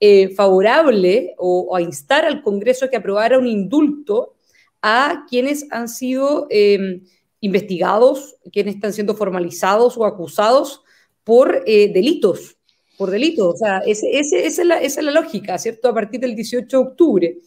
eh, 0.00 0.28
favorable 0.34 1.34
o, 1.38 1.74
a 1.74 1.82
instar 1.82 2.24
al 2.24 2.42
Congreso 2.42 2.84
a 2.84 2.88
que 2.88 2.96
aprobara 2.96 3.38
un 3.38 3.48
indulto 3.48 4.36
a 4.80 5.24
quienes 5.28 5.66
han 5.72 5.88
sido 5.88 6.46
em, 6.50 7.02
investigados, 7.40 8.36
quienes 8.52 8.76
están 8.76 8.92
siendo 8.92 9.14
formalizados 9.14 9.96
o 9.96 10.04
acusados 10.04 10.82
por 11.24 11.64
eh, 11.66 11.92
delitos, 11.92 12.56
por 12.96 13.10
delitos. 13.10 13.54
O 13.54 13.56
sea, 13.56 13.78
esa, 13.86 14.06
es 14.08 14.58
la, 14.58 14.80
esa, 14.80 15.00
es 15.00 15.04
la, 15.04 15.12
lógica, 15.12 15.58
¿cierto? 15.58 15.88
A 15.88 15.94
partir 15.94 16.20
del 16.20 16.36
18 16.36 16.66
de 16.68 16.82
octubre. 16.82 17.38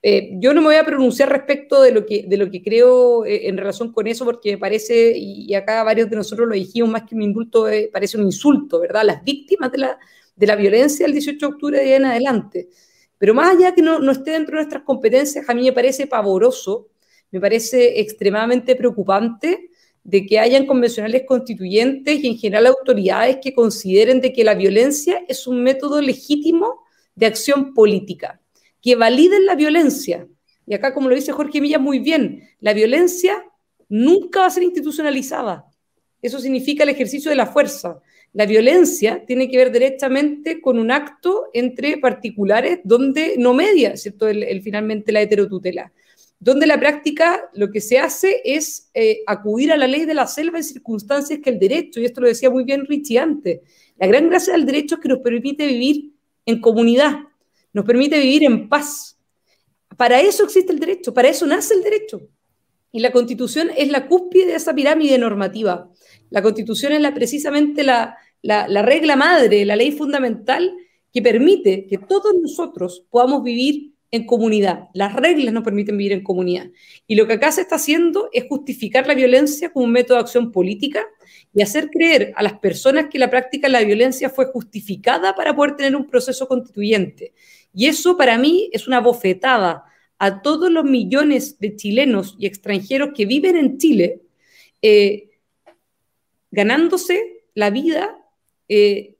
Eh, 0.00 0.30
yo 0.34 0.54
no 0.54 0.60
me 0.60 0.68
voy 0.68 0.76
a 0.76 0.84
pronunciar 0.84 1.28
respecto 1.28 1.82
de 1.82 1.90
lo 1.90 2.06
que, 2.06 2.24
de 2.28 2.36
lo 2.36 2.48
que 2.50 2.62
creo 2.62 3.24
eh, 3.24 3.48
en 3.48 3.56
relación 3.56 3.92
con 3.92 4.06
eso, 4.06 4.24
porque 4.24 4.52
me 4.52 4.58
parece, 4.58 5.12
y, 5.16 5.52
acá 5.54 5.82
varios 5.82 6.08
de 6.08 6.16
nosotros 6.16 6.46
lo 6.48 6.54
dijimos, 6.54 6.90
más 6.90 7.02
que 7.02 7.16
un 7.16 7.22
indulto, 7.22 7.68
eh, 7.68 7.90
parece 7.92 8.16
un 8.16 8.24
insulto, 8.24 8.80
¿verdad? 8.80 9.02
Las 9.04 9.24
víctimas 9.24 9.72
de 9.72 9.78
la, 9.78 9.98
de 10.36 10.46
la 10.46 10.54
violencia 10.56 11.04
del 11.04 11.14
18 11.14 11.38
de 11.38 11.52
octubre 11.52 11.78
de 11.78 11.96
en 11.96 12.04
adelante. 12.04 12.68
Pero 13.18 13.34
más 13.34 13.56
allá 13.56 13.74
que 13.74 13.82
no, 13.82 13.98
no 13.98 14.12
esté 14.12 14.32
dentro 14.32 14.56
de 14.56 14.62
nuestras 14.62 14.84
competencias, 14.84 15.48
a 15.48 15.54
mí 15.54 15.64
me 15.64 15.72
parece 15.72 16.06
pavoroso, 16.06 16.88
me 17.32 17.40
parece 17.40 18.00
extremadamente 18.00 18.76
preocupante 18.76 19.70
de 20.04 20.24
que 20.26 20.38
hayan 20.38 20.66
convencionales 20.66 21.24
constituyentes 21.26 22.22
y 22.22 22.28
en 22.28 22.38
general 22.38 22.68
autoridades 22.68 23.38
que 23.42 23.52
consideren 23.52 24.20
de 24.20 24.32
que 24.32 24.44
la 24.44 24.54
violencia 24.54 25.24
es 25.28 25.46
un 25.48 25.62
método 25.62 26.00
legítimo 26.00 26.84
de 27.16 27.26
acción 27.26 27.74
política 27.74 28.40
que 28.82 28.96
validen 28.96 29.46
la 29.46 29.54
violencia. 29.54 30.26
Y 30.66 30.74
acá, 30.74 30.92
como 30.92 31.08
lo 31.08 31.14
dice 31.14 31.32
Jorge 31.32 31.60
Milla 31.60 31.78
muy 31.78 31.98
bien, 31.98 32.42
la 32.60 32.74
violencia 32.74 33.44
nunca 33.88 34.40
va 34.40 34.46
a 34.46 34.50
ser 34.50 34.62
institucionalizada. 34.62 35.64
Eso 36.20 36.40
significa 36.40 36.82
el 36.82 36.90
ejercicio 36.90 37.30
de 37.30 37.36
la 37.36 37.46
fuerza. 37.46 38.00
La 38.32 38.44
violencia 38.44 39.24
tiene 39.26 39.48
que 39.48 39.56
ver 39.56 39.72
directamente 39.72 40.60
con 40.60 40.78
un 40.78 40.90
acto 40.90 41.46
entre 41.54 41.98
particulares 41.98 42.80
donde 42.84 43.34
no 43.38 43.54
media, 43.54 43.96
¿cierto? 43.96 44.28
El, 44.28 44.62
finalmente 44.62 45.12
la 45.12 45.22
heterotutela. 45.22 45.92
Donde 46.40 46.66
la 46.66 46.78
práctica 46.78 47.48
lo 47.54 47.70
que 47.70 47.80
se 47.80 47.98
hace 47.98 48.42
es 48.44 48.90
eh, 48.94 49.20
acudir 49.26 49.72
a 49.72 49.76
la 49.76 49.86
ley 49.86 50.04
de 50.04 50.14
la 50.14 50.26
selva 50.26 50.58
en 50.58 50.64
circunstancias 50.64 51.40
que 51.42 51.50
el 51.50 51.58
derecho, 51.58 52.00
y 52.00 52.04
esto 52.04 52.20
lo 52.20 52.28
decía 52.28 52.50
muy 52.50 52.64
bien 52.64 52.84
Richie 52.86 53.18
antes, 53.18 53.60
la 53.98 54.06
gran 54.06 54.28
gracia 54.28 54.52
del 54.52 54.66
derecho 54.66 54.96
es 54.96 55.00
que 55.00 55.08
nos 55.08 55.18
permite 55.18 55.66
vivir 55.66 56.12
en 56.46 56.60
comunidad, 56.60 57.16
nos 57.72 57.84
permite 57.84 58.18
vivir 58.18 58.44
en 58.44 58.68
paz. 58.68 59.18
Para 59.96 60.20
eso 60.20 60.44
existe 60.44 60.72
el 60.72 60.78
derecho, 60.78 61.12
para 61.12 61.28
eso 61.28 61.46
nace 61.46 61.74
el 61.74 61.82
derecho. 61.82 62.20
Y 62.92 63.00
la 63.00 63.12
constitución 63.12 63.70
es 63.76 63.88
la 63.90 64.06
cúspide 64.06 64.46
de 64.46 64.54
esa 64.54 64.74
pirámide 64.74 65.18
normativa. 65.18 65.90
La 66.30 66.42
constitución 66.42 66.92
es 66.92 67.12
precisamente 67.12 67.82
la, 67.82 68.16
la, 68.42 68.82
regla 68.82 69.16
madre, 69.16 69.64
la 69.64 69.76
ley 69.76 69.92
fundamental 69.92 70.74
que 71.12 71.22
permite 71.22 71.86
que 71.86 71.98
todos 71.98 72.34
nosotros 72.40 73.04
podamos 73.10 73.42
vivir 73.42 73.92
en 74.10 74.24
comunidad. 74.24 74.88
Las 74.94 75.14
reglas 75.14 75.52
nos 75.52 75.64
permiten 75.64 75.96
vivir 75.98 76.12
en 76.12 76.22
comunidad. 76.22 76.70
Y 77.06 77.14
lo 77.14 77.26
que 77.26 77.34
acá 77.34 77.52
se 77.52 77.62
está 77.62 77.76
haciendo 77.76 78.30
es 78.32 78.46
justificar 78.48 79.06
la 79.06 79.14
violencia 79.14 79.70
como 79.70 79.84
un 79.84 79.92
método 79.92 80.16
de 80.16 80.22
acción 80.22 80.50
política 80.50 81.06
y 81.52 81.62
hacer 81.62 81.90
creer 81.90 82.32
a 82.36 82.42
las 82.42 82.58
personas 82.58 83.06
que 83.10 83.18
la 83.18 83.28
práctica 83.28 83.66
de 83.66 83.72
la 83.72 83.82
violencia 83.82 84.30
fue 84.30 84.46
justificada 84.46 85.34
para 85.34 85.54
poder 85.54 85.76
tener 85.76 85.96
un 85.96 86.06
proceso 86.06 86.48
constituyente. 86.48 87.34
Y 87.78 87.86
eso 87.86 88.16
para 88.16 88.38
mí 88.38 88.70
es 88.72 88.88
una 88.88 88.98
bofetada 89.00 89.84
a 90.18 90.42
todos 90.42 90.68
los 90.68 90.82
millones 90.82 91.60
de 91.60 91.76
chilenos 91.76 92.34
y 92.36 92.46
extranjeros 92.46 93.10
que 93.14 93.24
viven 93.24 93.56
en 93.56 93.78
Chile, 93.78 94.22
eh, 94.82 95.30
ganándose 96.50 97.44
la 97.54 97.70
vida 97.70 98.18
eh, 98.68 99.14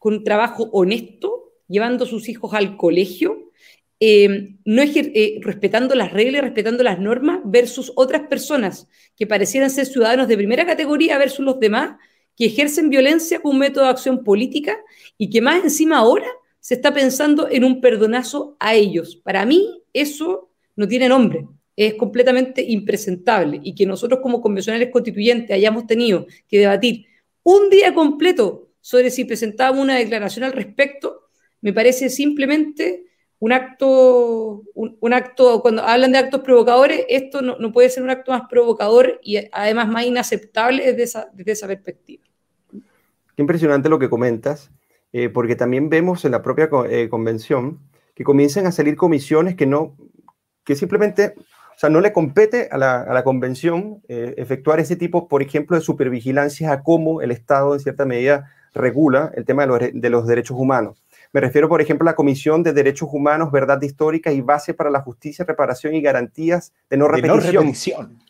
con 0.00 0.24
trabajo 0.24 0.68
honesto, 0.72 1.52
llevando 1.68 2.02
a 2.02 2.08
sus 2.08 2.28
hijos 2.28 2.54
al 2.54 2.76
colegio, 2.76 3.52
eh, 4.00 4.56
no 4.64 4.82
eh, 4.82 5.38
respetando 5.40 5.94
las 5.94 6.12
reglas, 6.12 6.42
respetando 6.42 6.82
las 6.82 6.98
normas, 6.98 7.38
versus 7.44 7.92
otras 7.94 8.22
personas 8.22 8.88
que 9.14 9.28
parecieran 9.28 9.70
ser 9.70 9.86
ciudadanos 9.86 10.26
de 10.26 10.36
primera 10.36 10.66
categoría 10.66 11.18
versus 11.18 11.44
los 11.44 11.60
demás, 11.60 12.00
que 12.36 12.46
ejercen 12.46 12.90
violencia 12.90 13.38
como 13.38 13.60
método 13.60 13.84
de 13.84 13.90
acción 13.90 14.24
política 14.24 14.76
y 15.16 15.30
que 15.30 15.40
más 15.40 15.62
encima 15.62 15.98
ahora 15.98 16.26
se 16.62 16.74
está 16.74 16.94
pensando 16.94 17.48
en 17.50 17.64
un 17.64 17.80
perdonazo 17.80 18.56
a 18.60 18.74
ellos. 18.74 19.16
Para 19.16 19.44
mí 19.44 19.82
eso 19.92 20.48
no 20.76 20.86
tiene 20.86 21.08
nombre, 21.08 21.48
es 21.74 21.94
completamente 21.94 22.62
impresentable 22.62 23.60
y 23.64 23.74
que 23.74 23.84
nosotros 23.84 24.20
como 24.22 24.40
convencionales 24.40 24.90
constituyentes 24.90 25.50
hayamos 25.50 25.88
tenido 25.88 26.24
que 26.48 26.60
debatir 26.60 27.06
un 27.42 27.68
día 27.68 27.92
completo 27.92 28.68
sobre 28.80 29.10
si 29.10 29.24
presentábamos 29.24 29.82
una 29.82 29.96
declaración 29.96 30.44
al 30.44 30.52
respecto, 30.52 31.28
me 31.60 31.72
parece 31.72 32.08
simplemente 32.08 33.06
un 33.40 33.52
acto, 33.52 34.62
un, 34.74 35.12
acto, 35.12 35.62
cuando 35.62 35.82
hablan 35.82 36.12
de 36.12 36.18
actos 36.18 36.42
provocadores, 36.42 37.04
esto 37.08 37.42
no, 37.42 37.72
puede 37.72 37.90
ser 37.90 38.04
un 38.04 38.10
acto 38.10 38.30
más 38.30 38.42
provocador 38.48 39.18
y 39.20 39.38
además 39.50 39.88
más 39.88 40.04
inaceptable 40.04 40.86
desde 40.86 41.02
esa, 41.02 41.30
desde 41.32 41.50
esa 41.50 41.66
perspectiva. 41.66 42.22
Qué 42.70 43.42
impresionante 43.42 43.88
lo 43.88 43.98
que 43.98 44.08
comentas. 44.08 44.70
Eh, 45.12 45.28
porque 45.28 45.56
también 45.56 45.90
vemos 45.90 46.24
en 46.24 46.32
la 46.32 46.42
propia 46.42 46.70
eh, 46.88 47.08
convención 47.10 47.80
que 48.14 48.24
comienzan 48.24 48.66
a 48.66 48.72
salir 48.72 48.96
comisiones 48.96 49.56
que 49.56 49.66
no, 49.66 49.94
que 50.64 50.74
simplemente, 50.74 51.34
o 51.36 51.78
sea, 51.78 51.90
no 51.90 52.00
le 52.00 52.12
compete 52.12 52.68
a 52.70 52.78
la, 52.78 53.22
convención 53.24 54.02
eh, 54.08 54.34
efectuar 54.38 54.80
ese 54.80 54.96
tipo, 54.96 55.28
por 55.28 55.42
ejemplo, 55.42 55.76
de 55.76 55.82
supervigilancia 55.82 56.72
a 56.72 56.82
cómo 56.82 57.20
el 57.20 57.30
Estado 57.30 57.74
en 57.74 57.80
cierta 57.80 58.06
medida 58.06 58.50
regula 58.72 59.30
el 59.34 59.44
tema 59.44 59.66
de 59.66 60.10
los, 60.10 60.26
derechos 60.26 60.56
humanos. 60.58 61.02
Me 61.34 61.40
refiero, 61.40 61.68
por 61.68 61.82
ejemplo, 61.82 62.08
a 62.08 62.12
la 62.12 62.16
Comisión 62.16 62.62
de 62.62 62.72
Derechos 62.72 63.08
Humanos, 63.12 63.52
Verdad 63.52 63.80
Histórica 63.80 64.32
y 64.32 64.40
Base 64.40 64.74
para 64.74 64.90
la 64.90 65.00
Justicia, 65.00 65.44
Reparación 65.46 65.94
y 65.94 66.02
Garantías 66.02 66.72
de 66.88 66.96
no 66.96 67.08
repetición. 67.08 68.18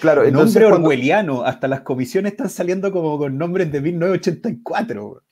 Claro, 0.00 0.24
entonces, 0.24 0.62
nombre 0.62 0.78
orwelliano, 0.78 1.42
hasta 1.44 1.68
las 1.68 1.82
comisiones 1.82 2.32
están 2.32 2.48
saliendo 2.48 2.90
como 2.90 3.18
con 3.18 3.36
nombres 3.36 3.70
de 3.70 3.82
1984 3.82 5.22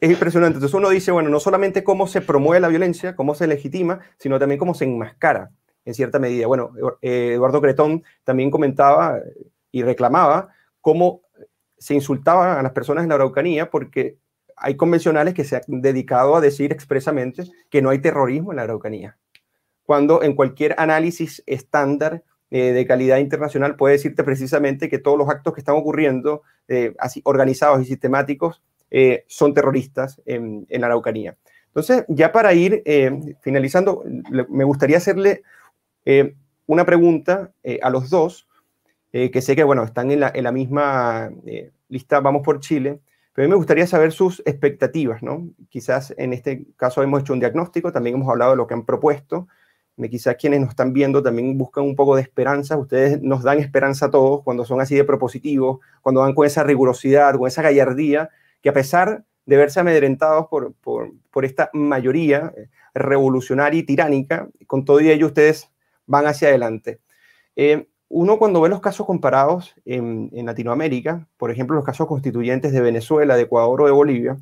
es 0.00 0.10
impresionante. 0.10 0.56
Entonces 0.56 0.74
uno 0.74 0.90
dice, 0.90 1.10
bueno, 1.10 1.28
no 1.30 1.40
solamente 1.40 1.84
cómo 1.84 2.06
se 2.06 2.20
promueve 2.20 2.60
la 2.60 2.68
violencia, 2.68 3.16
cómo 3.16 3.34
se 3.34 3.46
legitima, 3.46 4.00
sino 4.18 4.38
también 4.38 4.58
cómo 4.58 4.74
se 4.74 4.84
enmascara 4.84 5.50
en 5.84 5.94
cierta 5.94 6.18
medida. 6.18 6.46
Bueno, 6.46 6.72
eh, 7.02 7.32
Eduardo 7.34 7.60
Cretón 7.60 8.04
también 8.24 8.50
comentaba 8.50 9.18
y 9.72 9.82
reclamaba 9.82 10.48
cómo 10.80 11.22
se 11.78 11.94
insultaba 11.94 12.58
a 12.58 12.62
las 12.62 12.72
personas 12.72 13.04
en 13.04 13.08
la 13.08 13.14
Araucanía 13.16 13.70
porque 13.70 14.18
hay 14.56 14.76
convencionales 14.76 15.34
que 15.34 15.44
se 15.44 15.56
han 15.56 15.80
dedicado 15.80 16.36
a 16.36 16.40
decir 16.40 16.72
expresamente 16.72 17.44
que 17.70 17.80
no 17.80 17.90
hay 17.90 17.98
terrorismo 17.98 18.52
en 18.52 18.56
la 18.56 18.62
Araucanía, 18.62 19.16
cuando 19.84 20.22
en 20.22 20.34
cualquier 20.34 20.74
análisis 20.78 21.42
estándar 21.46 22.22
eh, 22.50 22.72
de 22.72 22.86
calidad 22.86 23.18
internacional 23.18 23.76
puede 23.76 23.94
decirte 23.94 24.22
precisamente 24.22 24.90
que 24.90 24.98
todos 24.98 25.16
los 25.16 25.30
actos 25.30 25.54
que 25.54 25.60
están 25.60 25.76
ocurriendo, 25.76 26.42
eh, 26.68 26.94
así 26.98 27.22
organizados 27.24 27.80
y 27.80 27.86
sistemáticos, 27.86 28.62
eh, 28.90 29.24
son 29.28 29.54
terroristas 29.54 30.20
en, 30.26 30.66
la 30.68 30.86
Araucanía. 30.86 31.36
Entonces, 31.68 32.04
ya 32.08 32.32
para 32.32 32.52
ir 32.52 32.82
eh, 32.84 33.36
finalizando, 33.40 34.02
me 34.48 34.64
gustaría 34.64 34.96
hacerle 34.96 35.42
eh, 36.04 36.34
una 36.66 36.84
pregunta 36.84 37.52
a 37.82 37.90
los 37.90 38.10
dos, 38.10 38.48
que 39.12 39.42
sé 39.42 39.56
que, 39.56 39.64
bueno, 39.64 39.82
están 39.82 40.12
en 40.12 40.20
la, 40.20 40.30
en 40.32 40.44
la 40.44 40.52
misma 40.52 41.30
lista, 41.88 42.20
vamos 42.20 42.42
por 42.44 42.60
Chile, 42.60 43.00
pero 43.32 43.44
a 43.44 43.46
mí 43.46 43.50
me 43.50 43.56
gustaría 43.56 43.86
saber 43.88 44.12
sus 44.12 44.40
expectativas, 44.46 45.20
¿no? 45.20 45.48
Quizás 45.68 46.14
en 46.16 46.32
este 46.32 46.66
caso 46.76 47.02
hemos 47.02 47.22
hecho 47.22 47.32
un 47.32 47.40
diagnóstico, 47.40 47.90
también 47.90 48.14
hemos 48.14 48.28
hablado 48.28 48.52
de 48.52 48.56
lo 48.56 48.68
que 48.68 48.74
han 48.74 48.84
propuesto, 48.84 49.48
quizás 50.08 50.36
quienes 50.36 50.60
nos 50.60 50.70
están 50.70 50.92
viendo 50.92 51.22
también 51.22 51.58
buscan 51.58 51.84
un 51.84 51.96
poco 51.96 52.16
de 52.16 52.22
esperanza. 52.22 52.76
Ustedes 52.76 53.20
nos 53.20 53.42
dan 53.42 53.58
esperanza 53.58 54.06
a 54.06 54.10
todos 54.10 54.42
cuando 54.42 54.64
son 54.64 54.80
así 54.80 54.94
de 54.94 55.04
propositivos, 55.04 55.80
cuando 56.00 56.20
van 56.22 56.34
con 56.34 56.46
esa 56.46 56.62
rigurosidad, 56.62 57.36
con 57.36 57.48
esa 57.48 57.62
gallardía 57.62 58.30
que 58.62 58.68
a 58.68 58.72
pesar 58.72 59.24
de 59.46 59.56
verse 59.56 59.80
amedrentados 59.80 60.46
por, 60.48 60.74
por, 60.74 61.44
esta 61.44 61.70
mayoría 61.72 62.52
eh, 62.56 62.68
revolucionaria 62.94 63.80
y 63.80 63.82
tiránica, 63.82 64.48
con 64.66 64.84
todo 64.84 65.00
ello 65.00 65.26
ustedes 65.26 65.70
van 66.06 66.26
hacia 66.26 66.48
adelante. 66.48 67.00
Eh, 67.56 67.88
uno 68.08 68.38
cuando 68.38 68.60
ve 68.60 68.68
los 68.68 68.80
casos 68.80 69.06
comparados 69.06 69.74
en, 69.84 70.30
Latinoamérica, 70.44 71.28
por 71.36 71.50
ejemplo 71.50 71.76
los 71.76 71.84
casos 71.84 72.08
constituyentes 72.08 72.72
de 72.72 72.80
Venezuela, 72.80 73.36
de 73.36 73.42
Ecuador 73.42 73.82
o 73.82 73.86
de 73.86 73.92
Bolivia, 73.92 74.36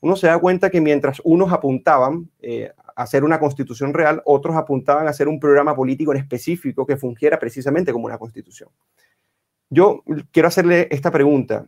uno 0.00 0.16
se 0.16 0.26
da 0.26 0.38
cuenta 0.38 0.70
que 0.70 0.80
mientras 0.80 1.20
unos 1.24 1.52
apuntaban 1.52 2.30
eh, 2.40 2.72
a 2.96 3.02
hacer 3.02 3.22
una 3.22 3.38
constitución 3.38 3.92
real, 3.92 4.22
otros 4.24 4.56
apuntaban 4.56 5.06
a 5.06 5.10
hacer 5.10 5.28
un 5.28 5.38
programa 5.38 5.76
político 5.76 6.12
en 6.12 6.18
específico 6.18 6.86
que 6.86 6.96
fungiera 6.96 7.38
precisamente 7.38 7.92
como 7.92 8.06
una 8.06 8.16
constitución. 8.16 8.70
Yo 9.68 10.02
quiero 10.32 10.48
hacerle 10.48 10.88
esta 10.90 11.10
pregunta. 11.10 11.66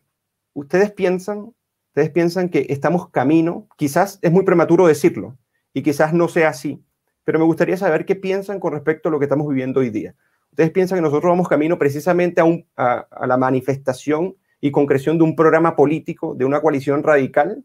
¿Ustedes 0.54 0.90
piensan 0.92 1.52
ustedes 1.92 2.08
piensan 2.08 2.48
que 2.48 2.66
estamos 2.70 3.10
camino, 3.10 3.68
quizás 3.76 4.18
es 4.22 4.32
muy 4.32 4.44
prematuro 4.44 4.86
decirlo 4.86 5.36
y 5.74 5.82
quizás 5.82 6.14
no 6.14 6.26
sea 6.26 6.48
así, 6.48 6.82
pero 7.22 7.38
me 7.38 7.44
gustaría 7.44 7.76
saber 7.76 8.06
qué 8.06 8.16
piensan 8.16 8.60
con 8.60 8.72
respecto 8.72 9.10
a 9.10 9.12
lo 9.12 9.18
que 9.18 9.26
estamos 9.26 9.46
viviendo 9.46 9.80
hoy 9.80 9.90
día. 9.90 10.14
¿Ustedes 10.50 10.70
piensan 10.70 10.96
que 10.96 11.02
nosotros 11.02 11.30
vamos 11.30 11.48
camino 11.48 11.78
precisamente 11.78 12.40
a, 12.40 13.06
a 13.10 13.26
la 13.26 13.36
manifestación 13.36 14.36
y 14.58 14.70
concreción 14.70 15.18
de 15.18 15.24
un 15.24 15.36
programa 15.36 15.76
político, 15.76 16.34
de 16.34 16.46
una 16.46 16.62
coalición 16.62 17.02
radical? 17.02 17.62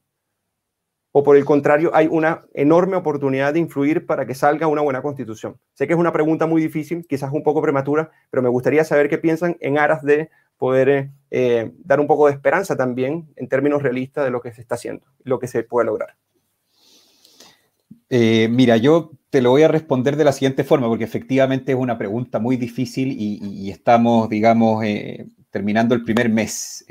¿O 1.14 1.24
por 1.24 1.38
el 1.38 1.46
contrario, 1.46 1.92
hay 1.94 2.08
una 2.12 2.46
enorme 2.54 2.98
oportunidad 2.98 3.54
de 3.54 3.60
influir 3.60 4.06
para 4.06 4.26
que 4.26 4.36
salga 4.36 4.68
una 4.68 4.82
buena 4.82 5.02
constitución? 5.02 5.58
Sé 5.74 5.88
que 5.88 5.94
es 5.94 6.00
una 6.00 6.12
pregunta 6.12 6.48
muy 6.48 6.62
difícil, 6.62 7.08
quizás 7.08 7.32
un 7.32 7.44
poco 7.44 7.62
prematura, 7.62 8.12
pero 8.30 8.44
me 8.44 8.50
gustaría 8.50 8.84
saber 8.84 9.08
qué 9.08 9.18
piensan 9.18 9.56
en 9.62 9.78
aras 9.78 10.04
de 10.04 10.30
poder 10.58 11.12
eh, 11.30 11.72
dar 11.80 12.00
un 12.00 12.08
poco 12.08 12.28
de 12.28 12.34
esperanza 12.34 12.76
también 12.76 13.28
en 13.36 13.48
términos 13.48 13.84
realistas 13.84 14.26
de 14.26 14.32
lo 14.32 14.42
que 14.42 14.54
se 14.54 14.62
está 14.62 14.76
haciendo, 14.76 15.06
lo 15.24 15.40
que 15.40 15.48
se 15.48 15.64
puede 15.64 15.86
lograr. 15.86 16.16
Eh, 18.10 18.48
mira, 18.50 18.78
yo 18.78 19.12
te 19.30 19.42
lo 19.42 19.52
voy 19.52 19.64
a 19.64 19.68
responder 19.68 20.16
de 20.16 20.24
la 20.24 20.32
siguiente 20.32 20.64
forma, 20.64 20.88
porque 20.88 21.04
efectivamente 21.04 21.74
es 21.74 21.78
una 21.78 21.98
pregunta 21.98 22.40
muy 22.40 22.56
difícil 22.56 23.16
y, 23.20 23.70
estamos, 23.70 24.30
digamos, 24.30 24.84
eh, 24.86 25.28
terminando 25.50 25.94
el 25.94 26.04
primer 26.04 26.30
mes 26.30 26.86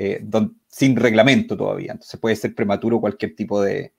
sin 0.67 0.95
reglamento 0.95 1.57
todavía. 1.57 1.93
Entonces 1.93 2.19
puede 2.19 2.35
ser 2.35 2.53
prematuro 2.53 3.01
cualquier 3.01 3.35
tipo 3.35 3.61
de 3.61 3.93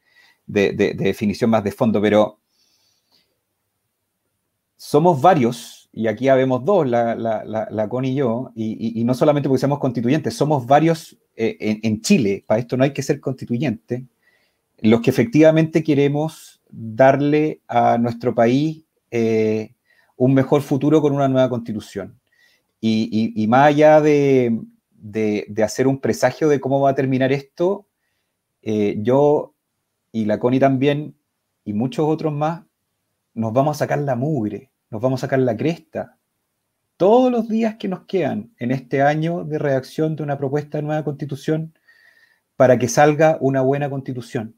definición 0.47 1.51
más 1.51 1.65
de 1.65 1.73
fondo, 1.73 2.01
pero 2.01 2.39
somos 4.79 5.21
varios 5.21 5.88
y 5.93 6.07
aquí 6.07 6.29
habemos 6.29 6.65
dos, 6.65 6.87
la, 6.87 7.15
la, 7.15 7.45
la, 7.45 7.89
Con 7.89 8.05
y 8.05 8.15
yo, 8.15 8.53
y, 8.55 9.03
no 9.05 9.15
solamente 9.15 9.49
porque 9.49 9.61
seamos 9.61 9.79
constituyentes, 9.79 10.35
somos 10.35 10.67
varios 10.67 11.19
eh, 11.35 11.57
en, 11.83 12.01
Chile, 12.03 12.45
para 12.47 12.61
esto 12.61 12.77
no 12.77 12.85
hay 12.85 12.93
que 12.93 13.03
ser 13.03 13.21
constituyente, 13.21 14.05
los 14.81 15.01
que 15.01 15.11
efectivamente 15.11 15.83
queremos 15.83 16.61
darle 16.69 17.63
a 17.67 17.99
nuestro 17.99 18.35
país 18.35 18.85
eh, 19.11 19.75
un 20.17 20.35
mejor 20.35 20.63
futuro 20.63 21.01
con 21.01 21.15
una 21.15 21.29
nueva 21.29 21.49
constitución. 21.49 22.21
Y, 22.81 23.47
más 23.49 23.69
allá 23.69 24.01
de, 24.01 24.57
de, 24.93 25.63
hacer 25.65 25.89
un 25.89 25.99
presagio 25.99 26.49
de 26.49 26.61
cómo 26.61 26.81
va 26.81 26.91
a 26.91 26.95
terminar 26.95 27.33
esto, 27.33 27.87
eh, 28.63 28.97
yo 29.01 29.55
y 30.13 30.27
la 30.27 30.39
Connie 30.39 30.61
también, 30.61 31.17
y 31.65 31.73
muchos 31.73 32.07
otros 32.07 32.33
más, 32.33 32.63
nos 33.35 33.53
vamos 33.53 33.77
a 33.77 33.79
sacar 33.81 33.99
la 33.99 34.15
mugre 34.15 34.68
nos 34.91 35.01
vamos 35.01 35.21
a 35.21 35.27
sacar 35.27 35.41
la 35.41 35.57
cresta. 35.57 36.19
Todos 36.97 37.31
los 37.31 37.49
días 37.49 37.77
que 37.77 37.89
nos 37.89 38.07
quedan 38.07 38.53
en 38.59 38.71
este 38.71 39.03
año 39.03 39.45
de 39.45 39.59
redacción 39.59 40.17
de 40.17 40.23
una 40.23 40.39
propuesta 40.39 40.79
de 40.79 40.83
nueva 40.83 41.05
constitución 41.05 41.75
para 42.57 42.79
que 42.79 42.89
salga 42.89 43.39
una 43.41 43.61
buena 43.61 43.89
constitución. 43.89 44.57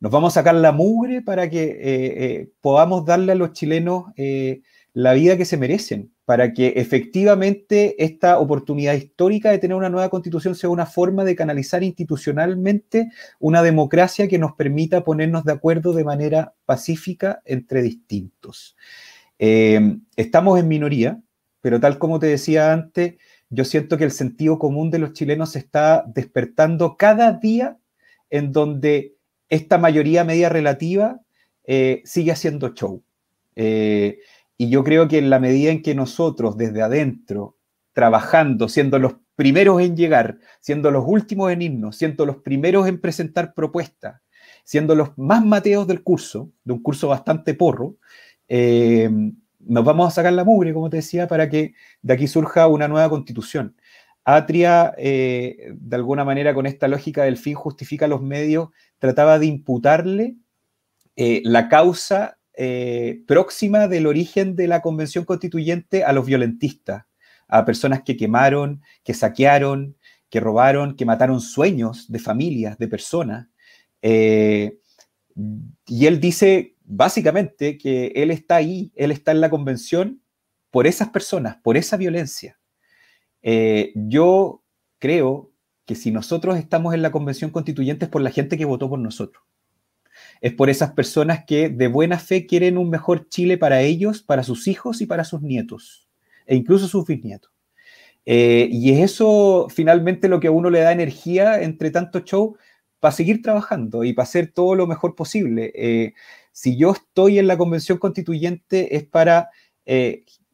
Nos 0.00 0.10
vamos 0.10 0.32
a 0.32 0.40
sacar 0.40 0.54
la 0.54 0.72
mugre 0.72 1.22
para 1.22 1.48
que 1.50 1.64
eh, 1.64 1.78
eh, 1.82 2.50
podamos 2.60 3.04
darle 3.04 3.32
a 3.32 3.36
los 3.36 3.52
chilenos 3.52 4.06
eh, 4.16 4.62
la 4.94 5.12
vida 5.12 5.36
que 5.36 5.44
se 5.44 5.56
merecen, 5.56 6.12
para 6.24 6.52
que 6.52 6.68
efectivamente 6.76 8.02
esta 8.02 8.38
oportunidad 8.38 8.94
histórica 8.94 9.50
de 9.50 9.58
tener 9.58 9.76
una 9.76 9.90
nueva 9.90 10.08
constitución 10.08 10.54
sea 10.54 10.70
una 10.70 10.86
forma 10.86 11.24
de 11.24 11.36
canalizar 11.36 11.82
institucionalmente 11.82 13.10
una 13.38 13.62
democracia 13.62 14.28
que 14.28 14.38
nos 14.38 14.52
permita 14.54 15.04
ponernos 15.04 15.44
de 15.44 15.52
acuerdo 15.52 15.92
de 15.92 16.04
manera 16.04 16.54
pacífica 16.64 17.42
entre 17.44 17.82
distintos. 17.82 18.76
Eh, 19.38 19.98
estamos 20.16 20.58
en 20.58 20.68
minoría, 20.68 21.20
pero 21.60 21.80
tal 21.80 21.98
como 21.98 22.18
te 22.18 22.26
decía 22.26 22.72
antes, 22.72 23.14
yo 23.50 23.64
siento 23.64 23.98
que 23.98 24.04
el 24.04 24.10
sentido 24.10 24.58
común 24.58 24.90
de 24.90 24.98
los 24.98 25.12
chilenos 25.12 25.52
se 25.52 25.58
está 25.58 26.04
despertando 26.06 26.96
cada 26.96 27.32
día 27.32 27.78
en 28.30 28.50
donde 28.50 29.16
esta 29.48 29.76
mayoría 29.76 30.24
media 30.24 30.48
relativa 30.48 31.20
eh, 31.64 32.00
sigue 32.04 32.32
haciendo 32.32 32.70
show. 32.70 33.02
Eh, 33.54 34.18
y 34.56 34.70
yo 34.70 34.82
creo 34.82 35.06
que 35.08 35.18
en 35.18 35.28
la 35.28 35.38
medida 35.38 35.70
en 35.70 35.82
que 35.82 35.94
nosotros 35.94 36.56
desde 36.56 36.80
adentro, 36.80 37.58
trabajando, 37.92 38.68
siendo 38.68 38.98
los 38.98 39.16
primeros 39.36 39.82
en 39.82 39.96
llegar, 39.96 40.38
siendo 40.60 40.90
los 40.90 41.04
últimos 41.06 41.52
en 41.52 41.62
irnos, 41.62 41.96
siendo 41.96 42.24
los 42.24 42.38
primeros 42.38 42.88
en 42.88 43.00
presentar 43.00 43.54
propuestas, 43.54 44.22
siendo 44.64 44.94
los 44.94 45.10
más 45.18 45.44
mateos 45.44 45.86
del 45.86 46.02
curso, 46.02 46.50
de 46.64 46.72
un 46.72 46.82
curso 46.82 47.08
bastante 47.08 47.54
porro, 47.54 47.96
eh, 48.54 49.08
nos 49.60 49.82
vamos 49.82 50.08
a 50.08 50.10
sacar 50.10 50.34
la 50.34 50.44
mugre, 50.44 50.74
como 50.74 50.90
te 50.90 50.98
decía, 50.98 51.26
para 51.26 51.48
que 51.48 51.72
de 52.02 52.12
aquí 52.12 52.28
surja 52.28 52.66
una 52.66 52.86
nueva 52.86 53.08
constitución. 53.08 53.74
Atria, 54.24 54.92
eh, 54.98 55.72
de 55.74 55.96
alguna 55.96 56.26
manera, 56.26 56.52
con 56.52 56.66
esta 56.66 56.86
lógica 56.86 57.24
del 57.24 57.38
fin 57.38 57.54
justifica 57.54 58.06
los 58.06 58.20
medios, 58.20 58.68
trataba 58.98 59.38
de 59.38 59.46
imputarle 59.46 60.36
eh, 61.16 61.40
la 61.44 61.70
causa 61.70 62.38
próxima 63.26 63.88
del 63.88 64.06
origen 64.06 64.54
de 64.54 64.68
la 64.68 64.82
convención 64.82 65.24
constituyente 65.24 66.04
a 66.04 66.12
los 66.12 66.26
violentistas, 66.26 67.06
a 67.48 67.64
personas 67.64 68.02
que 68.02 68.16
quemaron, 68.16 68.82
que 69.02 69.14
saquearon, 69.14 69.96
que 70.28 70.38
robaron, 70.38 70.94
que 70.94 71.06
mataron 71.06 71.40
sueños 71.40 72.12
de 72.12 72.18
familias, 72.18 72.78
de 72.78 72.88
personas. 72.88 73.48
y 74.02 76.06
él 76.06 76.20
dice 76.20 76.72
básicamente 76.84 77.78
que 77.78 78.12
él 78.14 78.30
está 78.30 78.56
ahí, 78.56 78.92
él 78.94 79.10
está 79.10 79.32
en 79.32 79.40
la 79.40 79.50
convención 79.50 80.22
por 80.70 80.86
esas 80.86 81.10
personas, 81.10 81.56
por 81.62 81.76
esa 81.76 81.96
violencia. 81.96 82.58
Eh, 83.42 83.92
yo 83.94 84.62
creo 84.98 85.52
que 85.84 85.94
si 85.94 86.10
nosotros 86.10 86.56
estamos 86.56 86.94
en 86.94 87.02
la 87.02 87.10
convención 87.10 87.50
constituyente 87.50 88.06
es 88.06 88.10
por 88.10 88.22
la 88.22 88.30
gente 88.30 88.56
que 88.56 88.64
votó 88.64 88.88
por 88.88 88.98
nosotros. 88.98 89.44
Es 90.40 90.52
por 90.52 90.70
esas 90.70 90.92
personas 90.92 91.44
que 91.46 91.68
de 91.68 91.88
buena 91.88 92.18
fe 92.18 92.46
quieren 92.46 92.78
un 92.78 92.90
mejor 92.90 93.28
Chile 93.28 93.58
para 93.58 93.82
ellos, 93.82 94.22
para 94.22 94.42
sus 94.42 94.68
hijos 94.68 95.00
y 95.00 95.06
para 95.06 95.24
sus 95.24 95.42
nietos, 95.42 96.08
e 96.46 96.56
incluso 96.56 96.88
sus 96.88 97.06
bisnietos. 97.06 97.52
Eh, 98.24 98.68
y 98.70 98.92
es 98.92 99.12
eso 99.12 99.66
finalmente 99.68 100.28
lo 100.28 100.38
que 100.38 100.48
a 100.48 100.52
uno 100.52 100.70
le 100.70 100.80
da 100.80 100.92
energía 100.92 101.60
entre 101.60 101.90
tanto 101.90 102.20
show 102.20 102.56
para 103.00 103.12
seguir 103.12 103.42
trabajando 103.42 104.04
y 104.04 104.12
para 104.12 104.24
hacer 104.24 104.52
todo 104.52 104.74
lo 104.76 104.86
mejor 104.86 105.16
posible. 105.16 105.72
Eh, 105.74 106.14
si 106.52 106.76
yo 106.76 106.92
estoy 106.92 107.38
en 107.38 107.46
la 107.46 107.58
convención 107.58 107.98
constituyente 107.98 108.96
es 108.96 109.04
para 109.04 109.50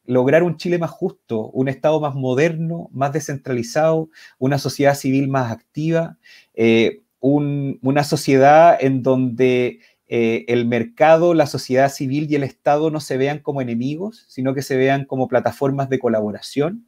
lograr 0.08 0.42
un 0.42 0.56
Chile 0.56 0.78
más 0.78 0.90
justo, 0.90 1.50
un 1.50 1.68
Estado 1.68 2.00
más 2.00 2.14
moderno, 2.14 2.88
más 2.92 3.12
descentralizado, 3.12 4.08
una 4.38 4.58
sociedad 4.58 4.94
civil 4.94 5.28
más 5.28 5.52
activa, 5.52 6.16
eh, 6.54 7.02
una 7.20 8.04
sociedad 8.04 8.78
en 8.80 9.02
donde 9.02 9.80
eh, 10.08 10.46
el 10.48 10.66
mercado, 10.66 11.34
la 11.34 11.46
sociedad 11.46 11.90
civil 11.92 12.26
y 12.30 12.36
el 12.36 12.42
Estado 12.42 12.90
no 12.90 13.00
se 13.00 13.18
vean 13.18 13.40
como 13.40 13.60
enemigos, 13.60 14.24
sino 14.28 14.54
que 14.54 14.62
se 14.62 14.78
vean 14.78 15.04
como 15.04 15.28
plataformas 15.28 15.90
de 15.90 15.98
colaboración. 15.98 16.86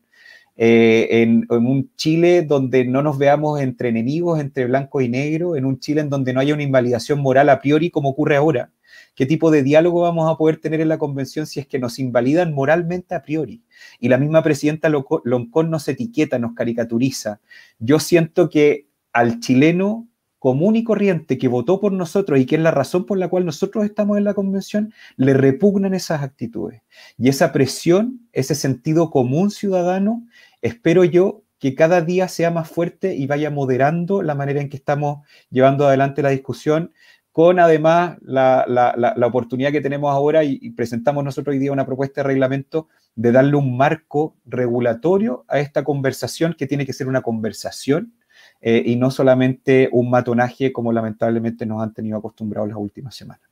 Eh, 0.63 1.23
en, 1.23 1.47
un 1.49 1.91
Chile 1.97 2.43
donde 2.43 2.85
no 2.85 3.03
nos 3.03 3.17
veamos 3.17 3.63
entre 3.63 3.89
enemigos, 3.89 4.39
entre 4.41 4.67
blanco 4.67 5.01
y 5.01 5.09
negro, 5.09 5.57
en 5.57 5.65
un 5.65 5.81
Chile 5.81 6.03
en 6.03 6.11
donde 6.11 6.35
no 6.35 6.41
haya 6.41 6.53
una 6.53 6.63
invalidación 6.63 7.21
moral 7.21 7.49
a 7.49 7.61
priori 7.61 7.89
como 7.89 8.11
ocurre 8.11 8.37
ahora, 8.37 8.71
¿Qué 9.15 9.27
tipo 9.27 9.51
de 9.51 9.63
diálogo 9.63 10.03
vamos 10.03 10.31
a 10.31 10.37
poder 10.37 10.59
tener 10.59 10.81
en 10.81 10.89
la 10.89 10.99
convención 10.99 11.47
si 11.47 11.61
es 11.61 11.67
que 11.67 11.79
nos 11.79 11.99
invalidan 11.99 12.55
moralmente 12.55 13.15
a 13.15 13.23
priori? 13.23 13.63
Y 13.99 14.09
la 14.09 14.19
misma 14.19 14.43
presidenta 14.43 14.89
Loncón 14.89 15.71
nos 15.71 15.89
etiqueta, 15.89 16.39
nos 16.39 16.55
caricaturiza. 16.55 17.41
Yo 17.79 17.99
siento 17.99 18.49
que 18.49 18.87
al 19.13 19.41
chileno 19.41 20.09
común 20.39 20.75
y 20.75 20.85
corriente 20.85 21.37
que 21.37 21.49
votó 21.49 21.81
por 21.81 21.93
nosotros 21.93 22.41
y 22.41 22.47
que 22.47 22.57
es 22.57 22.63
la 22.63 22.71
razón 22.71 23.05
por 23.05 23.19
la 23.19 23.29
cual 23.29 23.45
nosotros 23.45 23.85
estamos 23.85 24.17
en 24.17 24.25
la 24.25 24.33
convención, 24.33 24.95
le 25.17 25.35
repugnan 25.35 25.93
esas 25.93 26.23
actitudes. 26.23 26.81
Y 27.19 27.29
esa 27.29 27.53
presión, 27.53 28.27
ese 28.33 28.55
sentido 28.55 29.11
común 29.11 29.51
ciudadano, 29.51 30.27
espero 30.63 31.05
yo 31.05 31.43
que 31.59 31.75
cada 31.75 32.01
día 32.01 32.27
sea 32.29 32.51
más 32.51 32.69
fuerte 32.69 33.15
y 33.15 33.27
vaya 33.27 33.51
moderando 33.51 34.23
la 34.23 34.35
manera 34.35 34.61
en 34.61 34.71
que 34.71 34.79
estamos 34.79 35.27
llevando 35.51 35.87
adelante 35.87 36.23
la 36.23 36.31
discusión, 36.31 36.93
con 37.33 37.61
además 37.61 38.17
la, 38.23 39.15
oportunidad 39.25 39.71
que 39.71 39.81
tenemos 39.81 40.11
ahora 40.11 40.43
y, 40.43 40.71
presentamos 40.71 41.23
nosotros 41.23 41.53
hoy 41.53 41.59
día 41.59 41.73
una 41.73 41.87
propuesta 41.87 42.23
de 42.23 42.29
reglamento 42.29 42.89
de 43.15 43.31
darle 43.31 43.57
un 43.57 43.77
marco 43.77 44.37
regulatorio 44.47 45.45
a 45.49 45.61
esta 45.61 45.85
conversación 45.85 46.55
que 46.59 46.67
tiene 46.67 46.87
que 46.87 46.93
ser 46.93 47.09
una 47.09 47.23
conversación 47.23 48.15
eh, 48.63 48.83
y 48.85 48.97
no 48.97 49.11
solamente 49.11 49.89
un 49.93 50.11
matonaje 50.11 50.73
como 50.73 50.93
lamentablemente 50.93 51.67
nos 51.67 51.83
han 51.83 51.93
tenido 51.93 52.19
acostumbrados 52.19 52.69
las 52.69 52.79
últimas 52.79 53.15
semanas. 53.15 53.43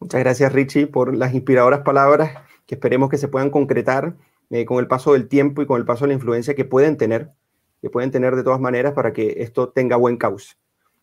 Muchas 0.00 0.20
gracias 0.20 0.52
Richie 0.52 0.86
por 0.86 1.16
las 1.16 1.32
inspiradoras 1.32 1.80
palabras 1.80 2.32
que 2.66 2.74
esperemos 2.74 3.08
que 3.08 3.18
se 3.18 3.28
puedan 3.28 3.50
concretar 3.50 4.14
eh, 4.54 4.64
con 4.66 4.78
el 4.78 4.86
paso 4.86 5.14
del 5.14 5.26
tiempo 5.26 5.62
y 5.62 5.66
con 5.66 5.80
el 5.80 5.84
paso 5.84 6.04
de 6.04 6.10
la 6.10 6.14
influencia 6.14 6.54
que 6.54 6.64
pueden 6.64 6.96
tener, 6.96 7.32
que 7.82 7.90
pueden 7.90 8.12
tener 8.12 8.36
de 8.36 8.44
todas 8.44 8.60
maneras 8.60 8.92
para 8.92 9.12
que 9.12 9.34
esto 9.38 9.70
tenga 9.70 9.96
buen 9.96 10.16
cauce. 10.16 10.54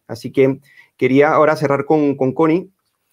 Así 0.07 0.31
que 0.31 0.61
quería 0.95 1.33
ahora 1.33 1.57
cerrar 1.57 1.83
con, 1.83 2.15
con 2.15 2.31
Connie. 2.31 2.71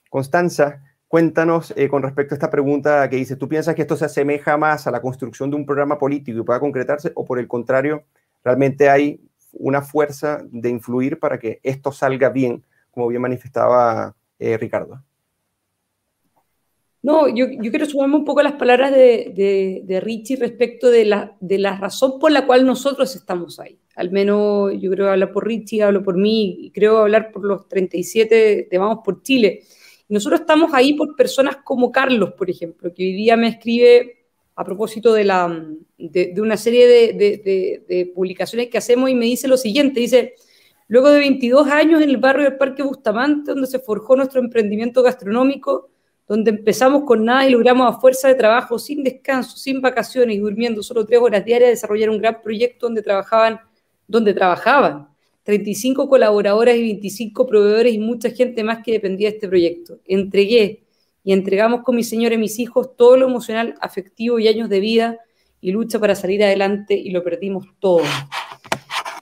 Constanza, 0.09 0.85
cuéntanos 1.09 1.75
eh, 1.77 1.89
con 1.89 2.05
respecto 2.05 2.35
a 2.35 2.37
esta 2.37 2.53
pregunta 2.53 3.11
que 3.11 3.17
dice, 3.17 3.35
¿tú 3.35 3.49
piensas 3.49 3.75
que 3.75 3.83
esto 3.83 3.97
se 3.97 4.05
asemeja 4.05 4.57
más 4.57 4.87
a 4.87 4.93
la 4.93 5.03
construcción 5.03 5.51
de 5.51 5.57
un 5.57 5.67
programa 5.67 5.99
político 5.99 6.39
y 6.39 6.45
pueda 6.45 6.61
concretarse 6.61 7.11
o 7.17 7.25
por 7.25 7.41
el 7.41 7.49
contrario, 7.49 8.05
realmente 8.45 8.89
hay 8.89 9.21
una 9.51 9.83
fuerza 9.83 10.45
de 10.53 10.69
influir 10.69 11.19
para 11.19 11.41
que 11.41 11.59
esto 11.65 11.91
salga 11.91 12.29
bien, 12.29 12.65
como 12.93 13.09
bien 13.09 13.23
manifestaba 13.23 14.15
eh, 14.39 14.57
Ricardo? 14.57 15.03
No, 17.01 17.29
yo, 17.29 17.47
quiero 17.49 17.87
sumarme 17.87 18.17
un 18.17 18.25
poco 18.25 18.41
a 18.41 18.43
las 18.43 18.55
palabras 18.55 18.91
de, 18.93 19.83
de, 19.85 20.01
Richie 20.01 20.37
respecto 20.37 20.91
de 20.91 21.05
la, 21.05 21.37
de 21.41 21.59
la 21.59 21.79
razón 21.79 22.19
por 22.19 22.33
la 22.33 22.45
cual 22.45 22.67
nosotros 22.67 23.15
estamos 23.15 23.61
ahí. 23.61 23.79
Al 23.95 24.11
menos 24.11 24.73
yo 24.81 24.91
creo 24.91 25.11
hablar 25.11 25.33
por 25.33 25.47
Richie, 25.47 25.83
hablo 25.83 26.03
por 26.03 26.17
mí, 26.17 26.57
y 26.61 26.71
creo 26.73 26.99
hablar 26.99 27.31
por 27.31 27.45
los 27.45 27.69
37 27.69 28.69
de 28.71 28.79
Vamos 28.79 28.99
por 29.05 29.23
Chile. 29.23 29.63
nosotros 30.09 30.41
estamos 30.41 30.75
ahí 30.75 30.95
por 30.95 31.15
personas 31.15 31.59
como 31.63 31.93
Carlos, 31.93 32.33
por 32.33 32.51
ejemplo, 32.51 32.93
que 32.93 33.05
hoy 33.05 33.13
día 33.13 33.37
me 33.37 33.49
escribe 33.49 34.19
a 34.57 34.65
propósito 34.65 35.13
de, 35.13 35.25
la, 35.25 35.67
de, 35.97 36.33
de 36.35 36.41
una 36.41 36.57
serie 36.57 36.89
de, 36.89 38.13
publicaciones 38.13 38.69
que 38.69 38.79
hacemos 38.79 39.09
y 39.09 39.15
me 39.15 39.27
dice 39.27 39.47
lo 39.47 39.57
siguiente, 39.57 40.01
dice, 40.01 40.35
luego 40.89 41.11
de 41.11 41.21
22 41.21 41.69
años 41.69 42.03
en 42.03 42.11
el 42.11 42.17
barrio 42.17 42.43
del 42.43 42.57
Parque 42.57 42.83
Bustamante, 42.83 43.53
donde 43.53 43.69
se 43.69 43.79
forjó 43.79 44.17
nuestro 44.17 44.41
emprendimiento 44.41 45.05
gastronómico, 45.05 45.91
donde 46.29 46.51
empezamos 46.51 47.05
con 47.05 47.25
nada 47.25 47.47
y 47.47 47.51
logramos 47.51 47.89
a 47.89 47.99
fuerza 47.99 48.29
de 48.29 48.35
trabajo, 48.35 48.79
sin 48.79 49.03
descanso, 49.03 49.57
sin 49.57 49.81
vacaciones 49.81 50.37
y 50.37 50.39
durmiendo 50.39 50.83
solo 50.83 51.07
tres 51.07 51.21
horas 51.21 51.43
diarias, 51.43 51.71
desarrollar 51.71 52.11
un 52.11 52.19
gran 52.19 52.43
proyecto 52.43 52.87
donde 52.87 53.03
trabajaban, 53.03 53.59
donde 54.07 54.35
trabajaban 54.35 55.09
35 55.45 56.07
colaboradoras 56.07 56.77
y 56.77 56.83
25 56.83 57.47
proveedores 57.47 57.95
y 57.95 57.99
mucha 57.99 58.29
gente 58.29 58.63
más 58.63 58.85
que 58.85 58.93
dependía 58.93 59.31
de 59.31 59.37
este 59.37 59.49
proyecto. 59.49 59.99
Entregué 60.05 60.83
y 61.25 61.33
entregamos 61.33 61.83
con 61.83 61.97
mi 61.97 62.05
señora 62.05 62.35
y 62.35 62.39
mis 62.39 62.59
hijos 62.59 62.95
todo 62.95 63.17
lo 63.17 63.27
emocional, 63.27 63.75
afectivo 63.81 64.39
y 64.39 64.49
años 64.49 64.69
de 64.69 64.81
vida 64.81 65.19
y 65.63 65.73
lucha 65.73 65.99
para 65.99 66.15
salir 66.15 66.45
adelante 66.45 66.95
y 66.95 67.09
lo 67.11 67.25
perdimos 67.25 67.67
todo. 67.81 68.03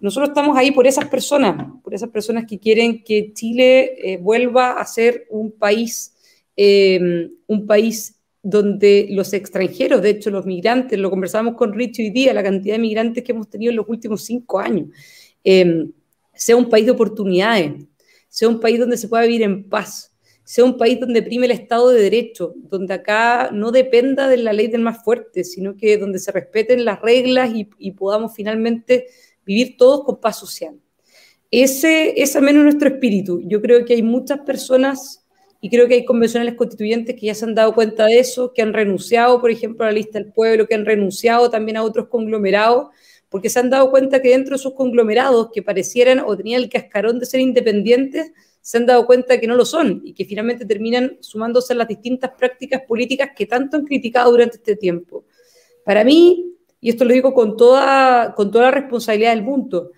Nosotros 0.00 0.30
estamos 0.30 0.56
ahí 0.58 0.72
por 0.72 0.88
esas 0.88 1.06
personas, 1.06 1.68
por 1.84 1.94
esas 1.94 2.10
personas 2.10 2.44
que 2.46 2.58
quieren 2.58 3.04
que 3.04 3.32
Chile 3.32 3.94
eh, 4.02 4.18
vuelva 4.18 4.72
a 4.72 4.84
ser 4.84 5.26
un 5.30 5.52
país 5.52 6.15
eh, 6.56 7.30
un 7.46 7.66
país 7.66 8.16
donde 8.42 9.08
los 9.10 9.32
extranjeros, 9.32 10.00
de 10.02 10.10
hecho 10.10 10.30
los 10.30 10.46
migrantes, 10.46 10.98
lo 10.98 11.10
conversamos 11.10 11.54
con 11.56 11.72
Rich 11.72 11.98
hoy 11.98 12.10
día, 12.10 12.32
la 12.32 12.44
cantidad 12.44 12.76
de 12.76 12.80
migrantes 12.80 13.24
que 13.24 13.32
hemos 13.32 13.50
tenido 13.50 13.70
en 13.70 13.76
los 13.76 13.88
últimos 13.88 14.24
cinco 14.24 14.60
años, 14.60 14.88
eh, 15.42 15.88
sea 16.32 16.56
un 16.56 16.68
país 16.68 16.86
de 16.86 16.92
oportunidades, 16.92 17.72
sea 18.28 18.48
un 18.48 18.60
país 18.60 18.78
donde 18.78 18.96
se 18.96 19.08
pueda 19.08 19.24
vivir 19.24 19.42
en 19.42 19.68
paz, 19.68 20.14
sea 20.44 20.64
un 20.64 20.78
país 20.78 21.00
donde 21.00 21.22
prime 21.22 21.46
el 21.46 21.52
Estado 21.52 21.90
de 21.90 22.00
Derecho, 22.00 22.54
donde 22.56 22.94
acá 22.94 23.50
no 23.52 23.72
dependa 23.72 24.28
de 24.28 24.36
la 24.36 24.52
ley 24.52 24.68
del 24.68 24.82
más 24.82 25.02
fuerte, 25.02 25.42
sino 25.42 25.76
que 25.76 25.98
donde 25.98 26.20
se 26.20 26.30
respeten 26.30 26.84
las 26.84 27.02
reglas 27.02 27.52
y, 27.52 27.68
y 27.80 27.90
podamos 27.92 28.32
finalmente 28.32 29.06
vivir 29.44 29.76
todos 29.76 30.04
con 30.04 30.20
paz 30.20 30.38
social. 30.38 30.78
Ese 31.50 32.20
es 32.22 32.36
al 32.36 32.42
menos 32.42 32.62
nuestro 32.62 32.88
espíritu. 32.88 33.40
Yo 33.44 33.60
creo 33.60 33.84
que 33.84 33.94
hay 33.94 34.02
muchas 34.02 34.38
personas 34.40 35.25
y 35.60 35.70
creo 35.70 35.88
que 35.88 35.94
hay 35.94 36.04
convencionales 36.04 36.54
constituyentes 36.54 37.16
que 37.16 37.26
ya 37.26 37.34
se 37.34 37.44
han 37.44 37.54
dado 37.54 37.74
cuenta 37.74 38.06
de 38.06 38.18
eso, 38.18 38.52
que 38.52 38.62
han 38.62 38.72
renunciado, 38.72 39.40
por 39.40 39.50
ejemplo, 39.50 39.84
a 39.84 39.88
la 39.88 39.94
lista 39.94 40.18
del 40.18 40.32
pueblo, 40.32 40.66
que 40.66 40.74
han 40.74 40.84
renunciado 40.84 41.50
también 41.50 41.76
a 41.76 41.82
otros 41.82 42.08
conglomerados, 42.08 42.88
porque 43.28 43.50
se 43.50 43.58
han 43.58 43.70
dado 43.70 43.90
cuenta 43.90 44.22
que 44.22 44.30
dentro 44.30 44.50
de 44.50 44.56
esos 44.56 44.74
conglomerados 44.74 45.48
que 45.52 45.62
parecieran 45.62 46.20
o 46.20 46.36
tenían 46.36 46.62
el 46.62 46.68
cascarón 46.68 47.18
de 47.18 47.26
ser 47.26 47.40
independientes, 47.40 48.32
se 48.60 48.76
han 48.78 48.86
dado 48.86 49.06
cuenta 49.06 49.38
que 49.38 49.46
no 49.46 49.54
lo 49.54 49.64
son 49.64 50.02
y 50.04 50.12
que 50.12 50.24
finalmente 50.24 50.64
terminan 50.64 51.18
sumándose 51.20 51.72
a 51.72 51.76
las 51.76 51.88
distintas 51.88 52.32
prácticas 52.36 52.82
políticas 52.86 53.30
que 53.36 53.46
tanto 53.46 53.76
han 53.76 53.84
criticado 53.84 54.30
durante 54.30 54.56
este 54.56 54.76
tiempo. 54.76 55.24
Para 55.84 56.04
mí, 56.04 56.52
y 56.80 56.90
esto 56.90 57.04
lo 57.04 57.14
digo 57.14 57.32
con 57.32 57.56
toda, 57.56 58.34
con 58.34 58.50
toda 58.50 58.66
la 58.66 58.70
responsabilidad 58.72 59.30
del 59.30 59.44
mundo, 59.44 59.92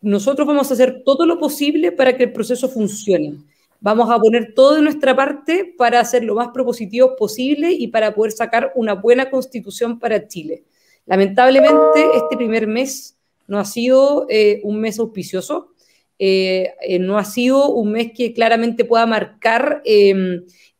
nosotros 0.00 0.46
vamos 0.46 0.70
a 0.70 0.74
hacer 0.74 1.02
todo 1.04 1.26
lo 1.26 1.38
posible 1.38 1.92
para 1.92 2.16
que 2.16 2.24
el 2.24 2.32
proceso 2.32 2.68
funcione 2.68 3.38
Vamos 3.80 4.10
a 4.10 4.18
poner 4.18 4.54
todo 4.54 4.74
de 4.74 4.82
nuestra 4.82 5.14
parte 5.14 5.74
para 5.78 6.00
hacer 6.00 6.24
lo 6.24 6.34
más 6.34 6.48
propositivo 6.48 7.14
posible 7.14 7.70
y 7.70 7.88
para 7.88 8.12
poder 8.14 8.32
sacar 8.32 8.72
una 8.74 8.94
buena 8.94 9.30
constitución 9.30 10.00
para 10.00 10.26
Chile. 10.26 10.64
Lamentablemente, 11.06 12.04
este 12.16 12.36
primer 12.36 12.66
mes 12.66 13.16
no 13.46 13.58
ha 13.58 13.64
sido 13.64 14.26
eh, 14.28 14.60
un 14.64 14.80
mes 14.80 14.98
auspicioso. 14.98 15.74
eh, 16.20 16.74
eh, 16.82 16.98
no 16.98 17.16
ha 17.16 17.24
sido 17.24 17.70
un 17.70 17.92
mes 17.92 18.10
que 18.12 18.32
claramente 18.32 18.84
pueda 18.84 19.06
marcar 19.06 19.82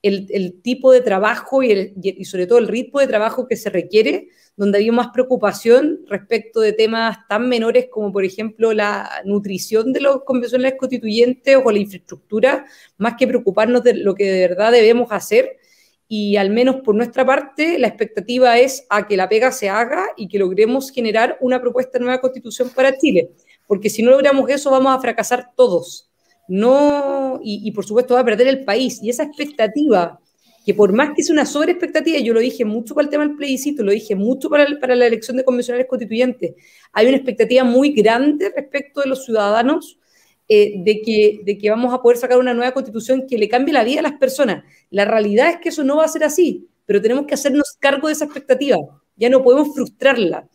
el, 0.03 0.61
tipo 0.62 0.92
de 0.92 1.01
trabajo 1.01 1.62
y, 1.62 1.94
y, 2.03 2.24
sobre 2.24 2.46
todo 2.46 2.59
el 2.59 2.68
ritmo 2.68 3.01
de 3.01 3.07
trabajo 3.07 3.49
que 3.49 3.57
se 3.57 3.70
requiere, 3.70 4.28
donde 4.57 4.78
había 4.78 4.92
más 4.92 5.09
preocupación 5.12 6.01
respecto 6.07 6.61
de 6.61 6.72
temas 6.72 7.18
tan 7.28 7.49
menores 7.49 7.86
como, 7.90 8.12
por 8.12 8.24
ejemplo, 8.24 8.72
la 8.72 9.22
nutrición 9.24 9.92
de 9.92 10.01
los 10.01 10.24
convencionales 10.24 10.78
constituyentes 10.78 11.57
o 11.62 11.70
la 11.70 11.78
infraestructura, 11.78 12.66
más 12.96 13.14
que 13.18 13.26
preocuparnos 13.26 13.82
de 13.82 13.94
lo 13.94 14.14
que 14.14 14.30
de 14.30 14.49
verdad 14.49 14.72
debemos 14.72 15.09
hacer 15.11 15.59
y 16.09 16.36
al 16.36 16.49
menos 16.49 16.76
por 16.76 16.94
nuestra 16.94 17.26
parte, 17.26 17.78
la 17.78 17.88
expectativa 17.88 18.59
es 18.59 18.86
a 18.88 19.07
que 19.07 19.16
la 19.16 19.28
pega 19.28 19.53
se 19.53 19.68
haga 19.68 20.07
y 20.16 20.26
que 20.26 20.38
logremos 20.38 20.90
generar 20.90 21.36
una 21.40 21.61
propuesta 21.61 21.99
de 21.99 22.05
nueva 22.07 22.20
constitución 22.20 22.70
para 22.70 22.96
Chile, 22.96 23.30
porque 23.66 23.90
si 23.90 24.03
no 24.03 24.11
logramos 24.11 24.49
eso 24.49 24.70
vamos 24.70 24.96
a 24.96 25.01
fracasar 25.01 25.53
todos. 25.55 26.07
No, 26.49 27.40
y, 27.42 27.70
por 27.72 27.84
supuesto 27.84 28.14
va 28.14 28.20
a 28.20 28.24
perder 28.24 28.49
el 28.49 28.64
país. 28.64 29.01
Y 29.03 29.11
esa 29.11 29.24
expectativa, 29.24 30.18
que 30.64 30.74
por 30.74 30.92
más 30.92 31.11
que 31.14 31.20
es 31.20 31.30
una 31.30 31.44
sobreexpectativa, 31.46 32.18
yo 32.18 32.34
lo 32.34 32.40
dije 32.40 32.64
mucho 32.64 32.94
para 32.94 33.05
el 33.05 33.11
tema 33.11 33.26
del 33.26 33.36
plebiscito, 33.36 33.82
lo 33.82 33.92
dije 33.92 34.14
mucho 34.14 34.49
para, 34.49 34.66
para 34.80 34.94
la 34.94 35.07
elección 35.07 35.36
de 35.36 35.44
convencionales 35.44 35.86
constituyentes, 35.86 36.55
hay 36.92 37.07
una 37.07 37.16
expectativa 37.16 37.64
muy 37.64 37.92
grande 37.92 38.51
respecto 38.55 39.03
de 39.03 39.09
los 39.09 39.24
ciudadanos 39.24 39.99
eh, 40.51 40.76
de, 40.78 41.03
que, 41.03 41.40
de 41.44 41.59
que 41.59 41.68
vamos 41.68 41.92
a 41.92 42.01
poder 42.01 42.16
sacar 42.16 42.38
una 42.38 42.55
nueva 42.55 42.72
constitución 42.72 43.26
que 43.28 43.36
le 43.36 43.51
cambie 43.51 43.74
la 43.74 43.84
vida 43.84 44.01
a 44.01 44.03
las 44.03 44.14
personas. 44.14 44.64
La 44.88 45.05
realidad 45.05 45.51
es 45.51 45.59
que 45.59 45.68
eso 45.68 45.84
no 45.84 45.99
va 45.99 46.07
a 46.07 46.09
ser 46.09 46.24
así, 46.24 46.66
pero 46.86 47.03
tenemos 47.03 47.26
que 47.26 47.34
hacernos 47.34 47.76
cargo 47.78 48.09
de 48.09 48.14
esa 48.14 48.24
expectativa. 48.24 48.78
Ya 49.16 49.28
no 49.28 49.42
podemos 49.42 49.74
frustrarla. 49.74 50.49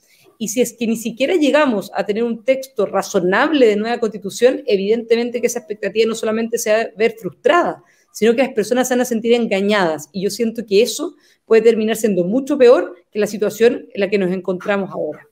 Y 0.44 0.50
si 0.50 0.60
es 0.60 0.74
que 0.74 0.86
ni 0.88 0.98
siquiera 0.98 1.36
llegamos 1.36 1.90
a 1.96 2.06
tener 2.06 2.22
un 2.22 2.44
texto 2.44 2.86
razonable 2.86 3.66
de 3.66 3.78
nueva 3.78 3.98
constitución, 4.00 4.62
evidentemente 4.68 5.40
que 5.40 5.48
esa 5.48 5.60
expectativa 5.60 6.06
no 6.06 6.16
solamente 6.16 6.58
se 6.58 6.70
va 6.70 6.82
a 6.82 6.88
ver 6.98 7.16
frustrada, 7.18 7.82
sino 8.12 8.36
que 8.36 8.44
las 8.44 8.52
personas 8.52 8.90
se 8.90 8.94
van 8.94 9.00
a 9.00 9.06
sentir 9.06 9.32
engañadas. 9.36 10.10
Y 10.12 10.22
yo 10.22 10.30
siento 10.30 10.66
que 10.66 10.82
eso 10.82 11.16
puede 11.46 11.62
terminar 11.62 11.96
siendo 11.96 12.26
mucho 12.26 12.58
peor 12.58 12.94
que 13.10 13.20
la 13.20 13.28
situación 13.28 13.86
en 13.94 14.02
la 14.02 14.10
que 14.10 14.18
nos 14.18 14.34
encontramos 14.34 14.92
ahora. 14.92 15.26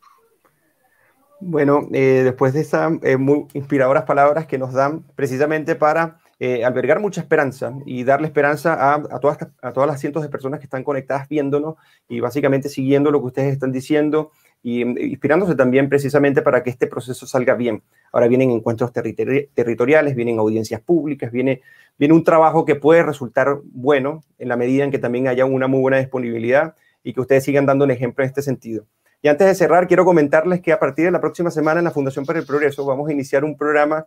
Bueno, 1.42 1.90
eh, 1.92 2.22
después 2.24 2.54
de 2.54 2.62
esas 2.62 2.94
eh, 3.04 3.18
muy 3.18 3.48
inspiradoras 3.54 4.06
palabras 4.06 4.46
que 4.46 4.58
nos 4.58 4.72
dan 4.72 5.04
precisamente 5.18 5.76
para 5.76 6.22
eh, 6.40 6.64
albergar 6.64 7.02
mucha 7.02 7.20
esperanza 7.20 7.74
y 7.86 8.06
darle 8.06 8.28
esperanza 8.28 8.94
a, 8.94 9.20
todas, 9.20 9.40
a 9.62 9.74
todas 9.74 9.88
las 9.88 10.00
cientos 10.00 10.24
de 10.24 10.30
personas 10.30 10.62
que 10.62 10.68
están 10.68 10.86
conectadas 10.86 11.28
viéndonos 11.28 11.76
y 12.08 12.22
básicamente 12.22 12.70
siguiendo 12.70 13.12
lo 13.12 13.20
que 13.20 13.28
ustedes 13.28 13.52
están 13.52 13.74
diciendo 13.74 14.32
inspirándose 14.64 15.56
también 15.56 15.90
precisamente 15.90 16.42
para 16.42 16.64
que 16.64 16.70
este 16.70 16.88
proceso 16.88 17.26
salga 17.26 17.56
bien. 17.56 17.84
Ahora 18.12 18.28
vienen 18.28 18.52
encuentros 18.52 18.92
territoriales, 18.94 20.16
vienen 20.16 20.40
audiencias 20.40 20.82
públicas, 20.82 21.32
viene, 21.32 21.62
viene 21.98 22.14
un 22.14 22.24
trabajo 22.24 22.66
que 22.66 22.76
puede 22.76 23.04
resultar 23.04 23.60
bueno 23.64 24.24
en 24.38 24.50
la 24.50 24.58
medida 24.58 24.84
en 24.84 24.92
que 24.92 25.00
también 25.00 25.28
haya 25.28 25.46
una 25.46 25.68
muy 25.68 25.82
buena 25.82 25.98
disponibilidad 25.98 26.76
y 27.04 27.14
que 27.14 27.22
ustedes 27.22 27.44
sigan 27.44 27.66
dando 27.66 27.86
un 27.86 27.92
ejemplo 27.92 28.24
en 28.24 28.28
este 28.28 28.42
sentido. 28.42 28.86
Y 29.24 29.28
antes 29.28 29.48
de 29.48 29.56
cerrar, 29.56 29.88
quiero 29.88 30.06
comentarles 30.06 30.62
que 30.62 30.72
a 30.72 30.80
partir 30.80 31.06
de 31.06 31.12
la 31.12 31.22
próxima 31.22 31.52
semana 31.52 31.80
en 31.80 31.86
la 31.86 31.92
Fundación 31.92 32.26
para 32.26 32.40
el 32.40 32.46
Progreso 32.46 32.86
vamos 32.86 33.10
a 33.10 33.14
iniciar 33.14 33.44
un 33.44 33.56
programa 33.56 34.06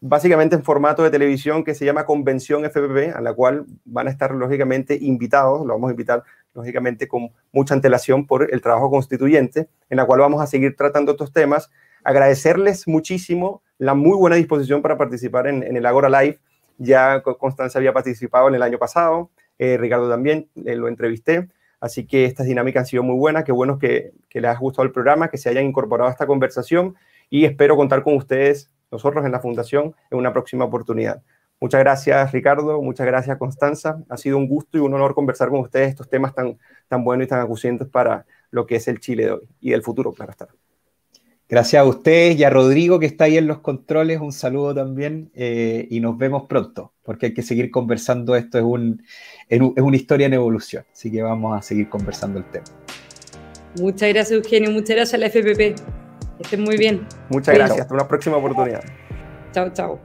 básicamente 0.00 0.54
en 0.54 0.62
formato 0.62 1.02
de 1.02 1.10
televisión 1.10 1.64
que 1.64 1.74
se 1.74 1.86
llama 1.86 2.04
Convención 2.04 2.64
FPP, 2.64 3.16
a 3.16 3.22
la 3.22 3.32
cual 3.32 3.64
van 3.86 4.06
a 4.06 4.10
estar 4.10 4.34
lógicamente 4.34 4.98
invitados, 5.00 5.66
lo 5.66 5.72
vamos 5.72 5.88
a 5.88 5.92
invitar 5.92 6.22
lógicamente 6.54 7.08
con 7.08 7.30
mucha 7.52 7.74
antelación 7.74 8.26
por 8.26 8.52
el 8.52 8.60
trabajo 8.60 8.90
constituyente, 8.90 9.68
en 9.90 9.96
la 9.96 10.06
cual 10.06 10.20
vamos 10.20 10.40
a 10.40 10.46
seguir 10.46 10.76
tratando 10.76 11.12
estos 11.12 11.32
temas. 11.32 11.70
Agradecerles 12.04 12.86
muchísimo 12.86 13.62
la 13.78 13.94
muy 13.94 14.16
buena 14.16 14.36
disposición 14.36 14.82
para 14.82 14.96
participar 14.96 15.46
en, 15.46 15.62
el 15.76 15.86
Agora 15.86 16.08
Live. 16.08 16.38
Ya 16.78 17.22
Constanza 17.22 17.78
había 17.78 17.92
participado 17.92 18.48
en 18.48 18.54
el 18.54 18.62
año 18.62 18.78
pasado, 18.78 19.30
eh, 19.58 19.76
Ricardo 19.76 20.08
también, 20.08 20.48
eh, 20.64 20.74
lo 20.76 20.88
entrevisté. 20.88 21.48
Así 21.80 22.06
que 22.06 22.24
estas 22.24 22.46
dinámicas 22.46 22.82
han 22.82 22.86
sido 22.86 23.02
muy 23.02 23.16
buenas, 23.16 23.44
qué 23.44 23.52
bueno 23.52 23.78
que, 23.78 24.12
que 24.30 24.40
les 24.40 24.50
haya 24.50 24.58
gustado 24.58 24.86
el 24.86 24.92
programa, 24.92 25.28
que 25.28 25.36
se 25.36 25.50
hayan 25.50 25.64
incorporado 25.64 26.08
a 26.08 26.12
esta 26.12 26.26
conversación 26.26 26.94
y 27.28 27.44
espero 27.44 27.76
contar 27.76 28.02
con 28.02 28.14
ustedes, 28.16 28.70
nosotros 28.90 29.24
en 29.26 29.32
la 29.32 29.40
Fundación, 29.40 29.94
en 30.10 30.18
una 30.18 30.32
próxima 30.32 30.64
oportunidad. 30.64 31.22
Muchas 31.60 31.80
gracias 31.80 32.32
Ricardo, 32.32 32.82
muchas 32.82 33.06
gracias 33.06 33.38
Constanza. 33.38 34.02
Ha 34.08 34.16
sido 34.16 34.36
un 34.36 34.48
gusto 34.48 34.76
y 34.76 34.80
un 34.80 34.92
honor 34.94 35.14
conversar 35.14 35.48
con 35.48 35.60
ustedes 35.60 35.90
estos 35.90 36.08
temas 36.08 36.34
tan, 36.34 36.58
tan 36.88 37.04
buenos 37.04 37.26
y 37.26 37.28
tan 37.28 37.40
acucientes 37.40 37.88
para 37.88 38.26
lo 38.50 38.66
que 38.66 38.76
es 38.76 38.88
el 38.88 39.00
Chile 39.00 39.24
de 39.24 39.32
hoy 39.32 39.48
y 39.60 39.72
el 39.72 39.82
futuro, 39.82 40.12
claro 40.12 40.32
está. 40.32 40.48
Gracias 41.48 41.80
a 41.80 41.84
ustedes 41.84 42.38
y 42.38 42.44
a 42.44 42.50
Rodrigo 42.50 42.98
que 42.98 43.06
está 43.06 43.24
ahí 43.24 43.36
en 43.36 43.46
los 43.46 43.60
controles, 43.60 44.18
un 44.20 44.32
saludo 44.32 44.74
también 44.74 45.30
eh, 45.34 45.86
y 45.90 46.00
nos 46.00 46.16
vemos 46.16 46.46
pronto, 46.48 46.94
porque 47.02 47.26
hay 47.26 47.34
que 47.34 47.42
seguir 47.42 47.70
conversando, 47.70 48.34
esto 48.34 48.58
es, 48.58 48.64
un, 48.64 49.02
es 49.48 49.60
una 49.60 49.96
historia 49.96 50.26
en 50.26 50.34
evolución, 50.34 50.84
así 50.90 51.12
que 51.12 51.20
vamos 51.20 51.56
a 51.56 51.60
seguir 51.60 51.90
conversando 51.90 52.38
el 52.38 52.46
tema. 52.46 52.64
Muchas 53.78 54.08
gracias 54.08 54.32
Eugenio, 54.32 54.70
muchas 54.70 54.96
gracias 54.96 55.14
a 55.14 55.18
la 55.18 55.26
FPP, 55.26 55.78
estén 56.40 56.62
muy 56.62 56.78
bien. 56.78 57.06
Muchas 57.28 57.54
gracias, 57.54 57.82
hasta 57.82 57.94
una 57.94 58.08
próxima 58.08 58.38
oportunidad. 58.38 58.82
Chao, 59.52 59.70
chao. 59.72 60.00